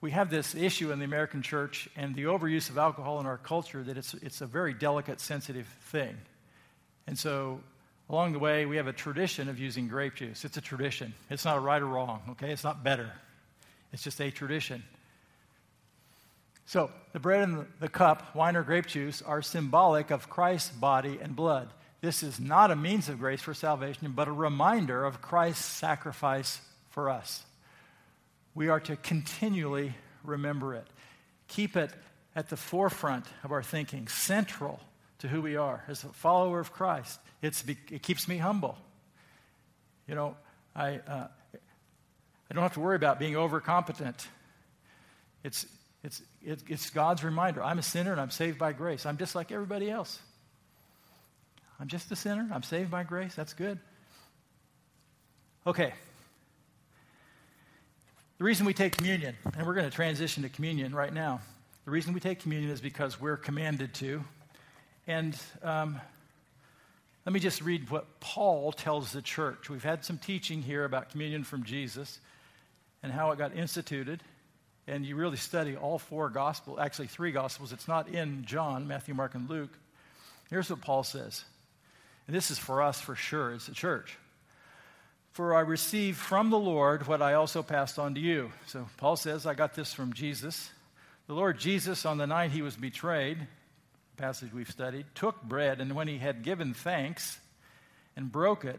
We 0.00 0.12
have 0.12 0.30
this 0.30 0.54
issue 0.54 0.92
in 0.92 1.00
the 1.00 1.04
American 1.04 1.42
church 1.42 1.88
and 1.96 2.14
the 2.14 2.22
overuse 2.24 2.70
of 2.70 2.78
alcohol 2.78 3.18
in 3.18 3.26
our 3.26 3.36
culture 3.36 3.82
that 3.82 3.98
it's, 3.98 4.14
it's 4.14 4.42
a 4.42 4.46
very 4.46 4.74
delicate, 4.74 5.20
sensitive 5.20 5.66
thing. 5.86 6.16
And 7.08 7.18
so 7.18 7.58
along 8.08 8.32
the 8.32 8.38
way, 8.38 8.64
we 8.64 8.76
have 8.76 8.86
a 8.86 8.92
tradition 8.92 9.48
of 9.48 9.58
using 9.58 9.88
grape 9.88 10.14
juice. 10.14 10.44
It's 10.44 10.56
a 10.56 10.60
tradition. 10.60 11.12
It's 11.28 11.44
not 11.44 11.56
a 11.56 11.60
right 11.60 11.82
or 11.82 11.86
wrong, 11.86 12.22
okay? 12.30 12.52
It's 12.52 12.62
not 12.62 12.84
better. 12.84 13.10
It's 13.92 14.04
just 14.04 14.20
a 14.20 14.30
tradition. 14.30 14.84
So, 16.64 16.92
the 17.12 17.18
bread 17.18 17.48
and 17.48 17.66
the 17.80 17.88
cup, 17.88 18.36
wine 18.36 18.54
or 18.54 18.62
grape 18.62 18.86
juice, 18.86 19.20
are 19.20 19.42
symbolic 19.42 20.12
of 20.12 20.30
Christ's 20.30 20.70
body 20.70 21.18
and 21.20 21.34
blood. 21.34 21.70
This 22.00 22.22
is 22.22 22.40
not 22.40 22.70
a 22.70 22.76
means 22.76 23.08
of 23.08 23.18
grace 23.18 23.42
for 23.42 23.54
salvation, 23.54 24.12
but 24.12 24.28
a 24.28 24.32
reminder 24.32 25.04
of 25.04 25.20
Christ's 25.20 25.64
sacrifice 25.64 26.60
for 26.88 27.10
us. 27.10 27.44
We 28.54 28.68
are 28.68 28.80
to 28.80 28.96
continually 28.96 29.94
remember 30.24 30.74
it, 30.74 30.86
keep 31.48 31.76
it 31.76 31.90
at 32.34 32.48
the 32.48 32.56
forefront 32.56 33.26
of 33.44 33.52
our 33.52 33.62
thinking, 33.62 34.08
central 34.08 34.80
to 35.18 35.28
who 35.28 35.42
we 35.42 35.56
are 35.56 35.84
as 35.88 36.04
a 36.04 36.08
follower 36.08 36.60
of 36.60 36.72
Christ. 36.72 37.20
It's, 37.42 37.64
it 37.66 38.02
keeps 38.02 38.26
me 38.26 38.38
humble. 38.38 38.78
You 40.08 40.14
know, 40.14 40.36
I, 40.74 41.00
uh, 41.06 41.28
I 42.50 42.54
don't 42.54 42.62
have 42.62 42.74
to 42.74 42.80
worry 42.80 42.96
about 42.96 43.18
being 43.18 43.34
overcompetent. 43.34 44.26
It's, 45.44 45.66
It's, 46.02 46.22
it, 46.42 46.62
it's 46.66 46.88
God's 46.90 47.22
reminder. 47.22 47.62
I'm 47.62 47.78
a 47.78 47.82
sinner 47.82 48.12
and 48.12 48.20
I'm 48.20 48.30
saved 48.30 48.58
by 48.58 48.72
grace. 48.72 49.04
I'm 49.04 49.18
just 49.18 49.34
like 49.34 49.52
everybody 49.52 49.90
else. 49.90 50.18
I'm 51.80 51.88
just 51.88 52.10
a 52.12 52.16
sinner. 52.16 52.48
I'm 52.52 52.62
saved 52.62 52.90
by 52.90 53.04
grace. 53.04 53.34
That's 53.34 53.54
good. 53.54 53.78
Okay. 55.66 55.92
The 58.38 58.44
reason 58.44 58.66
we 58.66 58.74
take 58.74 58.96
communion, 58.96 59.34
and 59.56 59.66
we're 59.66 59.74
going 59.74 59.88
to 59.88 59.94
transition 59.94 60.42
to 60.42 60.48
communion 60.48 60.94
right 60.94 61.12
now. 61.12 61.40
The 61.84 61.90
reason 61.90 62.12
we 62.12 62.20
take 62.20 62.40
communion 62.40 62.70
is 62.70 62.80
because 62.80 63.20
we're 63.20 63.36
commanded 63.36 63.94
to. 63.94 64.22
And 65.06 65.36
um, 65.62 66.00
let 67.26 67.32
me 67.32 67.40
just 67.40 67.62
read 67.62 67.90
what 67.90 68.20
Paul 68.20 68.72
tells 68.72 69.12
the 69.12 69.22
church. 69.22 69.70
We've 69.70 69.82
had 69.82 70.04
some 70.04 70.18
teaching 70.18 70.62
here 70.62 70.84
about 70.84 71.10
communion 71.10 71.44
from 71.44 71.64
Jesus 71.64 72.20
and 73.02 73.10
how 73.10 73.30
it 73.32 73.38
got 73.38 73.56
instituted 73.56 74.22
and 74.90 75.06
you 75.06 75.14
really 75.14 75.36
study 75.36 75.76
all 75.76 75.98
four 75.98 76.28
gospels, 76.28 76.78
actually 76.80 77.06
three 77.06 77.30
gospels, 77.30 77.72
it's 77.72 77.86
not 77.86 78.08
in 78.08 78.44
John, 78.44 78.88
Matthew, 78.88 79.14
Mark, 79.14 79.34
and 79.36 79.48
Luke. 79.48 79.70
Here's 80.50 80.68
what 80.68 80.80
Paul 80.80 81.04
says. 81.04 81.44
And 82.30 82.36
this 82.36 82.52
is 82.52 82.60
for 82.60 82.80
us 82.80 83.00
for 83.00 83.16
sure, 83.16 83.54
it's 83.54 83.66
the 83.66 83.74
church. 83.74 84.16
For 85.32 85.52
I 85.52 85.62
received 85.62 86.16
from 86.16 86.50
the 86.50 86.60
Lord 86.60 87.08
what 87.08 87.20
I 87.20 87.34
also 87.34 87.60
passed 87.60 87.98
on 87.98 88.14
to 88.14 88.20
you. 88.20 88.52
So 88.68 88.86
Paul 88.98 89.16
says, 89.16 89.46
I 89.46 89.54
got 89.54 89.74
this 89.74 89.92
from 89.92 90.12
Jesus. 90.12 90.70
The 91.26 91.32
Lord 91.32 91.58
Jesus, 91.58 92.06
on 92.06 92.18
the 92.18 92.28
night 92.28 92.52
he 92.52 92.62
was 92.62 92.76
betrayed, 92.76 93.48
passage 94.16 94.52
we've 94.52 94.70
studied, 94.70 95.06
took 95.16 95.42
bread, 95.42 95.80
and 95.80 95.96
when 95.96 96.06
he 96.06 96.18
had 96.18 96.44
given 96.44 96.72
thanks 96.72 97.40
and 98.14 98.30
broke 98.30 98.64
it, 98.64 98.78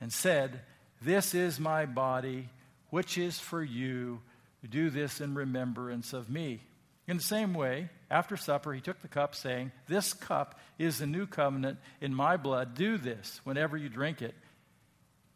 and 0.00 0.12
said, 0.12 0.62
This 1.00 1.32
is 1.32 1.60
my 1.60 1.86
body, 1.86 2.48
which 2.88 3.16
is 3.16 3.38
for 3.38 3.62
you 3.62 4.20
do 4.68 4.90
this 4.90 5.20
in 5.20 5.36
remembrance 5.36 6.12
of 6.12 6.28
me. 6.28 6.58
In 7.06 7.18
the 7.18 7.22
same 7.22 7.54
way, 7.54 7.88
after 8.10 8.36
supper, 8.36 8.72
he 8.72 8.80
took 8.80 9.00
the 9.02 9.08
cup, 9.08 9.36
saying, 9.36 9.70
This 9.86 10.12
cup 10.12 10.58
is 10.78 10.98
the 10.98 11.06
new 11.06 11.26
covenant 11.26 11.78
in 12.00 12.12
my 12.12 12.36
blood. 12.36 12.74
Do 12.74 12.98
this 12.98 13.40
whenever 13.44 13.76
you 13.76 13.88
drink 13.88 14.20
it 14.20 14.34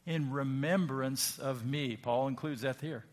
in 0.06 0.32
remembrance 0.32 1.38
of 1.38 1.64
me. 1.64 1.96
Paul 1.96 2.26
includes 2.26 2.62
that 2.62 2.80
here. 2.80 3.04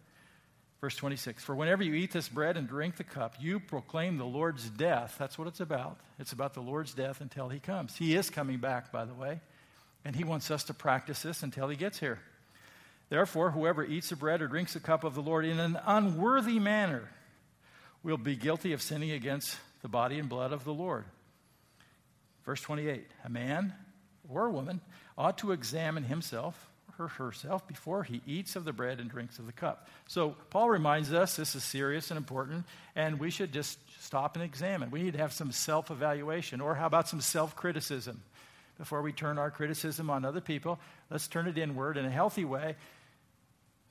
Verse 0.81 0.95
26 0.95 1.43
For 1.43 1.53
whenever 1.53 1.83
you 1.83 1.93
eat 1.93 2.11
this 2.11 2.27
bread 2.27 2.57
and 2.57 2.67
drink 2.67 2.97
the 2.97 3.03
cup, 3.03 3.35
you 3.39 3.59
proclaim 3.59 4.17
the 4.17 4.25
Lord's 4.25 4.67
death. 4.67 5.15
That's 5.19 5.37
what 5.37 5.47
it's 5.47 5.59
about. 5.59 5.99
It's 6.17 6.33
about 6.33 6.55
the 6.55 6.61
Lord's 6.61 6.95
death 6.95 7.21
until 7.21 7.47
he 7.47 7.59
comes. 7.59 7.95
He 7.95 8.15
is 8.15 8.31
coming 8.31 8.57
back, 8.57 8.91
by 8.91 9.05
the 9.05 9.13
way, 9.13 9.41
and 10.03 10.15
he 10.15 10.23
wants 10.23 10.49
us 10.49 10.63
to 10.65 10.73
practice 10.73 11.21
this 11.21 11.43
until 11.43 11.67
he 11.69 11.75
gets 11.75 11.99
here. 11.99 12.19
Therefore, 13.09 13.51
whoever 13.51 13.83
eats 13.83 14.09
the 14.09 14.15
bread 14.15 14.41
or 14.41 14.47
drinks 14.47 14.73
the 14.73 14.79
cup 14.79 15.03
of 15.03 15.13
the 15.13 15.21
Lord 15.21 15.45
in 15.45 15.59
an 15.59 15.77
unworthy 15.85 16.57
manner 16.57 17.09
will 18.03 18.17
be 18.17 18.35
guilty 18.35 18.73
of 18.73 18.81
sinning 18.81 19.11
against 19.11 19.57
the 19.81 19.87
body 19.87 20.19
and 20.19 20.29
blood 20.29 20.53
of 20.53 20.63
the 20.63 20.73
Lord. 20.73 21.05
Verse 22.45 22.61
28 22.61 23.05
A 23.25 23.29
man 23.29 23.73
or 24.29 24.45
a 24.45 24.51
woman 24.51 24.81
ought 25.17 25.37
to 25.39 25.51
examine 25.51 26.03
himself 26.03 26.69
or 26.99 27.07
herself 27.07 27.67
before 27.67 28.03
he 28.03 28.21
eats 28.27 28.55
of 28.55 28.65
the 28.65 28.73
bread 28.73 28.99
and 28.99 29.09
drinks 29.09 29.39
of 29.39 29.45
the 29.45 29.51
cup. 29.51 29.87
So, 30.07 30.35
Paul 30.49 30.69
reminds 30.69 31.11
us 31.13 31.35
this 31.35 31.55
is 31.55 31.63
serious 31.63 32.11
and 32.11 32.17
important, 32.17 32.65
and 32.95 33.19
we 33.19 33.31
should 33.31 33.51
just 33.51 33.79
stop 34.03 34.35
and 34.35 34.43
examine. 34.43 34.91
We 34.91 35.03
need 35.03 35.13
to 35.13 35.19
have 35.19 35.33
some 35.33 35.51
self 35.51 35.91
evaluation, 35.91 36.61
or 36.61 36.75
how 36.75 36.87
about 36.87 37.07
some 37.07 37.21
self 37.21 37.55
criticism? 37.55 38.21
Before 38.77 39.01
we 39.03 39.11
turn 39.11 39.37
our 39.37 39.51
criticism 39.51 40.09
on 40.09 40.25
other 40.25 40.41
people, 40.41 40.79
let's 41.11 41.27
turn 41.27 41.47
it 41.47 41.57
inward 41.57 41.97
in 41.97 42.05
a 42.05 42.09
healthy 42.09 42.45
way 42.45 42.75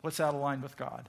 What's 0.02 0.20
out 0.20 0.34
of 0.34 0.40
line 0.40 0.62
with 0.62 0.76
God? 0.76 1.08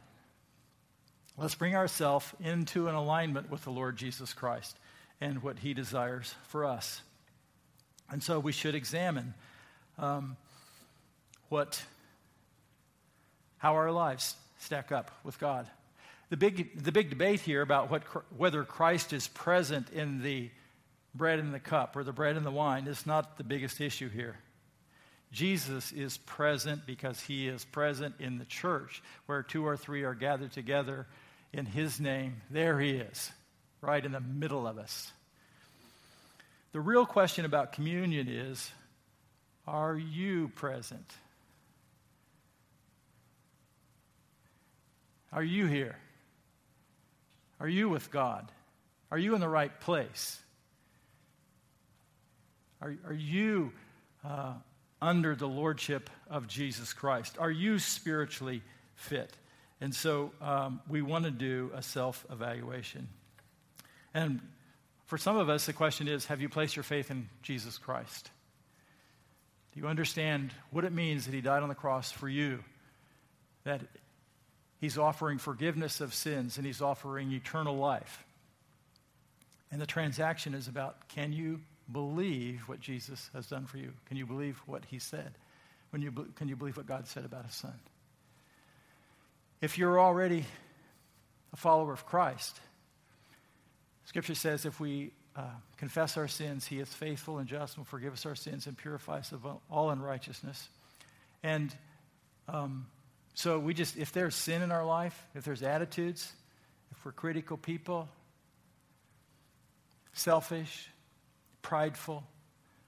Let's 1.41 1.55
bring 1.55 1.75
ourselves 1.75 2.27
into 2.43 2.87
an 2.87 2.93
alignment 2.93 3.49
with 3.49 3.63
the 3.63 3.71
Lord 3.71 3.97
Jesus 3.97 4.31
Christ 4.31 4.77
and 5.19 5.41
what 5.41 5.57
he 5.57 5.73
desires 5.73 6.35
for 6.49 6.65
us. 6.65 7.01
And 8.11 8.21
so 8.21 8.39
we 8.39 8.51
should 8.51 8.75
examine 8.75 9.33
um, 9.97 10.37
what, 11.49 11.81
how 13.57 13.73
our 13.73 13.91
lives 13.91 14.35
stack 14.59 14.91
up 14.91 15.09
with 15.23 15.39
God. 15.39 15.65
The 16.29 16.37
big, 16.37 16.83
the 16.83 16.91
big 16.91 17.09
debate 17.09 17.39
here 17.39 17.63
about 17.63 17.89
what, 17.89 18.03
whether 18.37 18.63
Christ 18.63 19.11
is 19.11 19.27
present 19.27 19.89
in 19.89 20.21
the 20.21 20.51
bread 21.15 21.39
and 21.39 21.51
the 21.51 21.59
cup 21.59 21.95
or 21.95 22.03
the 22.03 22.13
bread 22.13 22.37
and 22.37 22.45
the 22.45 22.51
wine 22.51 22.85
is 22.85 23.07
not 23.07 23.39
the 23.39 23.43
biggest 23.43 23.81
issue 23.81 24.09
here. 24.09 24.37
Jesus 25.31 25.91
is 25.91 26.17
present 26.17 26.85
because 26.85 27.19
he 27.21 27.47
is 27.47 27.65
present 27.65 28.13
in 28.19 28.37
the 28.37 28.45
church 28.45 29.01
where 29.25 29.41
two 29.41 29.65
or 29.65 29.75
three 29.75 30.03
are 30.03 30.13
gathered 30.13 30.51
together 30.51 31.07
in 31.54 31.66
his 31.66 31.99
name. 31.99 32.41
There 32.49 32.80
he 32.80 32.91
is, 32.91 33.32
right 33.82 34.04
in 34.04 34.12
the 34.12 34.22
middle 34.22 34.68
of 34.68 34.78
us. 34.78 35.12
The 36.72 36.80
real 36.80 37.06
question 37.06 37.45
about 37.45 37.74
communion 37.74 38.28
is 38.30 38.72
are 39.68 39.95
you 39.95 40.49
present? 40.56 41.14
Are 45.34 45.43
you 45.43 45.66
here? 45.66 45.95
Are 47.60 47.68
you 47.68 47.89
with 47.89 48.12
God? 48.12 48.52
Are 49.12 49.18
you 49.18 49.36
in 49.36 49.41
the 49.41 49.47
right 49.47 49.78
place? 49.82 50.39
Are, 52.82 52.95
are 53.06 53.14
you 53.14 53.72
uh, 54.26 54.54
under 55.02 55.36
the 55.36 55.47
lordship 55.47 56.10
of 56.30 56.47
Jesus 56.47 56.93
Christ? 56.93 57.38
Are 57.39 57.52
you 57.52 57.78
spiritually 57.80 58.62
fit? 58.95 59.32
And 59.82 59.93
so 59.93 60.32
um, 60.41 60.79
we 60.88 61.01
want 61.01 61.25
to 61.25 61.32
do 61.32 61.71
a 61.75 61.82
self 61.82 62.25
evaluation. 62.32 63.07
And 64.13 64.39
for 65.05 65.17
some 65.17 65.38
of 65.38 65.49
us, 65.49 65.65
the 65.65 65.73
question 65.73 66.07
is 66.07 66.25
have 66.27 66.39
you 66.39 66.49
placed 66.49 66.75
your 66.75 66.84
faith 66.84 67.11
in 67.11 67.27
Jesus 67.41 67.77
Christ? 67.77 68.29
Do 69.73 69.79
you 69.79 69.88
understand 69.88 70.53
what 70.69 70.86
it 70.86 70.93
means 70.93 71.25
that 71.25 71.34
He 71.34 71.41
died 71.41 71.63
on 71.63 71.69
the 71.69 71.75
cross 71.75 72.11
for 72.11 72.29
you? 72.29 72.63
That 73.63 73.82
He's 74.79 74.97
offering 74.97 75.38
forgiveness 75.38 75.99
of 75.99 76.13
sins 76.13 76.57
and 76.57 76.65
He's 76.65 76.82
offering 76.82 77.32
eternal 77.32 77.75
life. 77.75 78.23
And 79.71 79.82
the 79.82 79.86
transaction 79.86 80.53
is 80.53 80.67
about 80.67 81.07
can 81.07 81.34
you 81.34 81.61
believe 81.91 82.67
what 82.67 82.79
Jesus 82.79 83.29
has 83.34 83.47
done 83.47 83.65
for 83.65 83.77
you? 83.77 83.93
Can 84.05 84.17
you 84.17 84.25
believe 84.25 84.61
what 84.65 84.84
he 84.86 84.99
said? 84.99 85.32
When 85.91 86.01
you, 86.01 86.11
can 86.36 86.47
you 86.47 86.55
believe 86.55 86.77
what 86.77 86.86
God 86.86 87.07
said 87.07 87.25
about 87.25 87.45
his 87.45 87.55
son? 87.55 87.73
If 89.62 89.78
you're 89.78 89.99
already 89.99 90.45
a 91.53 91.55
follower 91.55 91.93
of 91.93 92.05
Christ, 92.05 92.59
Scripture 94.05 94.36
says 94.36 94.66
if 94.66 94.80
we 94.80 95.12
uh, 95.36 95.43
confess 95.78 96.18
our 96.18 96.28
sins, 96.28 96.66
he 96.66 96.80
is 96.80 96.91
faithful 96.91 97.38
and 97.38 97.47
just 97.47 97.76
and 97.76 97.86
will 97.86 97.89
forgive 97.89 98.14
us 98.14 98.26
our 98.26 98.36
sins 98.36 98.68
and 98.68 98.78
purify 98.78 99.20
us 99.20 99.32
of 99.32 99.45
all 99.70 99.89
unrighteousness. 99.91 100.68
And 101.43 101.74
um, 102.47 102.88
so 103.34 103.59
we 103.59 103.74
just, 103.74 103.97
if 103.97 104.12
there's 104.12 104.36
sin 104.36 104.62
in 104.62 104.72
our 104.72 104.86
life, 104.86 105.18
if 105.36 105.43
there's 105.43 105.64
attitudes, 105.64 106.34
if 106.91 107.05
we're 107.05 107.12
critical 107.12 107.55
people, 107.55 108.09
selfish, 110.14 110.89
prideful. 111.62 112.24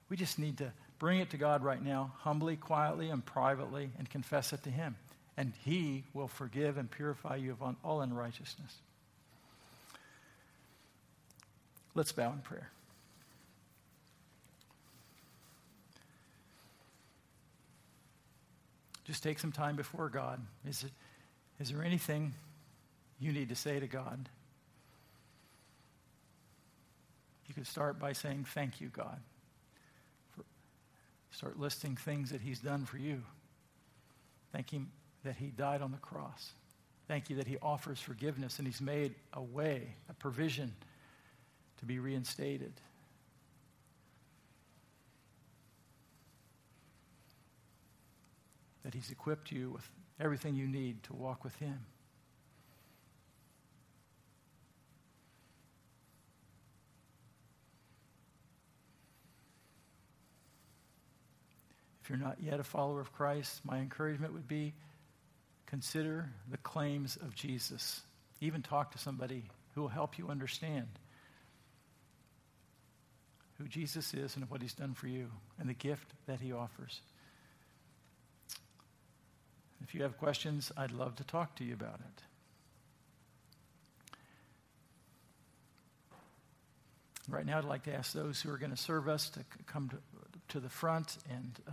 We 0.08 0.16
just 0.16 0.38
need 0.38 0.58
to 0.58 0.72
bring 0.98 1.20
it 1.20 1.30
to 1.30 1.36
God 1.36 1.64
right 1.64 1.82
now, 1.82 2.12
humbly, 2.18 2.56
quietly, 2.56 3.10
and 3.10 3.24
privately, 3.24 3.90
and 3.98 4.08
confess 4.08 4.52
it 4.52 4.62
to 4.64 4.70
Him. 4.70 4.96
And 5.36 5.52
He 5.64 6.04
will 6.12 6.28
forgive 6.28 6.76
and 6.76 6.90
purify 6.90 7.36
you 7.36 7.52
of 7.52 7.76
all 7.82 8.00
unrighteousness. 8.00 8.76
Let's 11.94 12.12
bow 12.12 12.32
in 12.32 12.38
prayer. 12.38 12.70
Just 19.04 19.22
take 19.22 19.38
some 19.38 19.52
time 19.52 19.76
before 19.76 20.08
God. 20.08 20.40
Is, 20.66 20.84
it, 20.84 20.90
is 21.60 21.70
there 21.70 21.82
anything 21.82 22.34
you 23.20 23.32
need 23.32 23.50
to 23.50 23.54
say 23.54 23.78
to 23.78 23.86
God? 23.86 24.28
You 27.46 27.54
could 27.54 27.66
start 27.66 27.98
by 27.98 28.12
saying, 28.12 28.46
Thank 28.48 28.80
you, 28.80 28.88
God. 28.88 29.20
For, 30.34 30.44
start 31.30 31.60
listing 31.60 31.96
things 31.96 32.30
that 32.30 32.40
He's 32.40 32.60
done 32.60 32.86
for 32.86 32.96
you. 32.96 33.22
Thank 34.52 34.72
Him 34.72 34.88
that 35.24 35.36
He 35.36 35.46
died 35.46 35.82
on 35.82 35.90
the 35.90 35.98
cross. 35.98 36.52
Thank 37.08 37.28
you 37.28 37.36
that 37.36 37.46
He 37.46 37.56
offers 37.60 37.98
forgiveness 37.98 38.58
and 38.58 38.68
He's 38.68 38.80
made 38.80 39.14
a 39.32 39.42
way, 39.42 39.94
a 40.08 40.14
provision 40.14 40.72
to 41.78 41.84
be 41.84 41.98
reinstated. 41.98 42.72
That 48.84 48.94
He's 48.94 49.10
equipped 49.10 49.50
you 49.50 49.70
with 49.70 49.88
everything 50.20 50.54
you 50.54 50.68
need 50.68 51.02
to 51.04 51.14
walk 51.14 51.42
with 51.42 51.56
Him. 51.56 51.80
If 62.02 62.10
you're 62.10 62.18
not 62.18 62.36
yet 62.38 62.60
a 62.60 62.64
follower 62.64 63.00
of 63.00 63.14
Christ, 63.14 63.62
my 63.64 63.78
encouragement 63.78 64.34
would 64.34 64.46
be 64.46 64.74
consider 65.66 66.30
the 66.50 66.58
claims 66.58 67.16
of 67.16 67.34
Jesus. 67.34 68.00
Even 68.40 68.62
talk 68.62 68.92
to 68.92 68.98
somebody 68.98 69.44
who 69.74 69.82
will 69.82 69.88
help 69.88 70.18
you 70.18 70.28
understand 70.28 70.86
who 73.58 73.68
Jesus 73.68 74.14
is 74.14 74.36
and 74.36 74.48
what 74.50 74.60
he's 74.62 74.74
done 74.74 74.94
for 74.94 75.06
you 75.06 75.30
and 75.58 75.68
the 75.68 75.74
gift 75.74 76.12
that 76.26 76.40
he 76.40 76.52
offers. 76.52 77.00
If 79.82 79.94
you 79.94 80.02
have 80.02 80.18
questions, 80.18 80.72
I'd 80.76 80.92
love 80.92 81.16
to 81.16 81.24
talk 81.24 81.56
to 81.56 81.64
you 81.64 81.74
about 81.74 82.00
it. 82.00 82.22
Right 87.28 87.46
now, 87.46 87.58
I'd 87.58 87.64
like 87.64 87.84
to 87.84 87.94
ask 87.94 88.12
those 88.12 88.40
who 88.40 88.50
are 88.50 88.58
going 88.58 88.70
to 88.70 88.76
serve 88.76 89.08
us 89.08 89.30
to 89.30 89.40
come 89.66 89.88
to, 89.88 89.96
to 90.48 90.60
the 90.60 90.68
front 90.68 91.16
and 91.30 91.58
uh, 91.66 91.72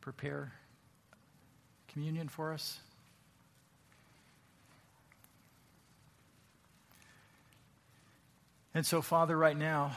prepare 0.00 0.52
communion 1.92 2.28
for 2.28 2.52
us. 2.52 2.78
And 8.72 8.86
so, 8.86 9.02
Father, 9.02 9.36
right 9.36 9.56
now, 9.56 9.92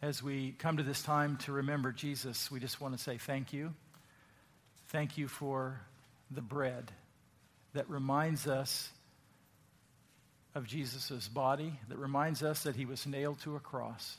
as 0.00 0.22
we 0.22 0.52
come 0.52 0.78
to 0.78 0.82
this 0.82 1.02
time 1.02 1.36
to 1.38 1.52
remember 1.52 1.92
Jesus, 1.92 2.50
we 2.50 2.60
just 2.60 2.80
want 2.80 2.96
to 2.96 3.02
say 3.02 3.18
thank 3.18 3.52
you. 3.52 3.74
Thank 4.88 5.18
you 5.18 5.28
for 5.28 5.80
the 6.30 6.40
bread 6.40 6.90
that 7.74 7.88
reminds 7.90 8.46
us 8.46 8.88
of 10.54 10.66
Jesus' 10.66 11.28
body, 11.28 11.74
that 11.88 11.98
reminds 11.98 12.42
us 12.42 12.62
that 12.62 12.74
he 12.74 12.86
was 12.86 13.06
nailed 13.06 13.40
to 13.40 13.56
a 13.56 13.60
cross, 13.60 14.16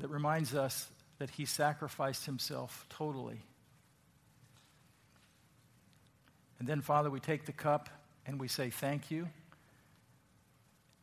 that 0.00 0.08
reminds 0.08 0.54
us 0.54 0.88
that 1.18 1.30
he 1.30 1.44
sacrificed 1.44 2.24
himself 2.24 2.86
totally. 2.88 3.42
And 6.62 6.68
then, 6.68 6.80
Father, 6.80 7.10
we 7.10 7.18
take 7.18 7.44
the 7.44 7.50
cup 7.50 7.88
and 8.24 8.38
we 8.38 8.46
say 8.46 8.70
thank 8.70 9.10
you. 9.10 9.28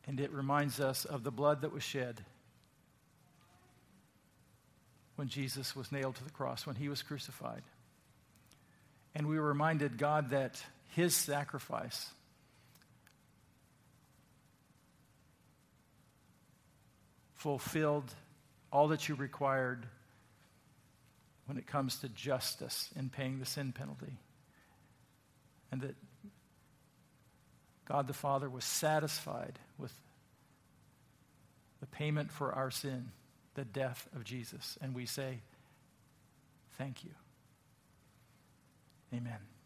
And 0.06 0.18
it 0.18 0.32
reminds 0.32 0.80
us 0.80 1.04
of 1.04 1.22
the 1.22 1.30
blood 1.30 1.60
that 1.60 1.70
was 1.70 1.82
shed 1.82 2.24
when 5.16 5.28
Jesus 5.28 5.76
was 5.76 5.92
nailed 5.92 6.14
to 6.14 6.24
the 6.24 6.30
cross, 6.30 6.66
when 6.66 6.76
he 6.76 6.88
was 6.88 7.02
crucified. 7.02 7.60
And 9.14 9.28
we 9.28 9.38
were 9.38 9.48
reminded, 9.48 9.98
God, 9.98 10.30
that 10.30 10.64
his 10.96 11.14
sacrifice 11.14 12.08
fulfilled 17.34 18.14
all 18.72 18.88
that 18.88 19.10
you 19.10 19.14
required 19.14 19.84
when 21.44 21.58
it 21.58 21.66
comes 21.66 21.98
to 21.98 22.08
justice 22.08 22.88
in 22.96 23.10
paying 23.10 23.40
the 23.40 23.44
sin 23.44 23.72
penalty. 23.72 24.16
And 25.72 25.80
that 25.82 25.94
God 27.86 28.06
the 28.06 28.12
Father 28.12 28.48
was 28.48 28.64
satisfied 28.64 29.58
with 29.78 29.92
the 31.80 31.86
payment 31.86 32.30
for 32.30 32.52
our 32.52 32.70
sin, 32.70 33.10
the 33.54 33.64
death 33.64 34.08
of 34.14 34.24
Jesus. 34.24 34.78
And 34.80 34.94
we 34.94 35.06
say, 35.06 35.40
Thank 36.78 37.04
you. 37.04 37.10
Amen. 39.12 39.59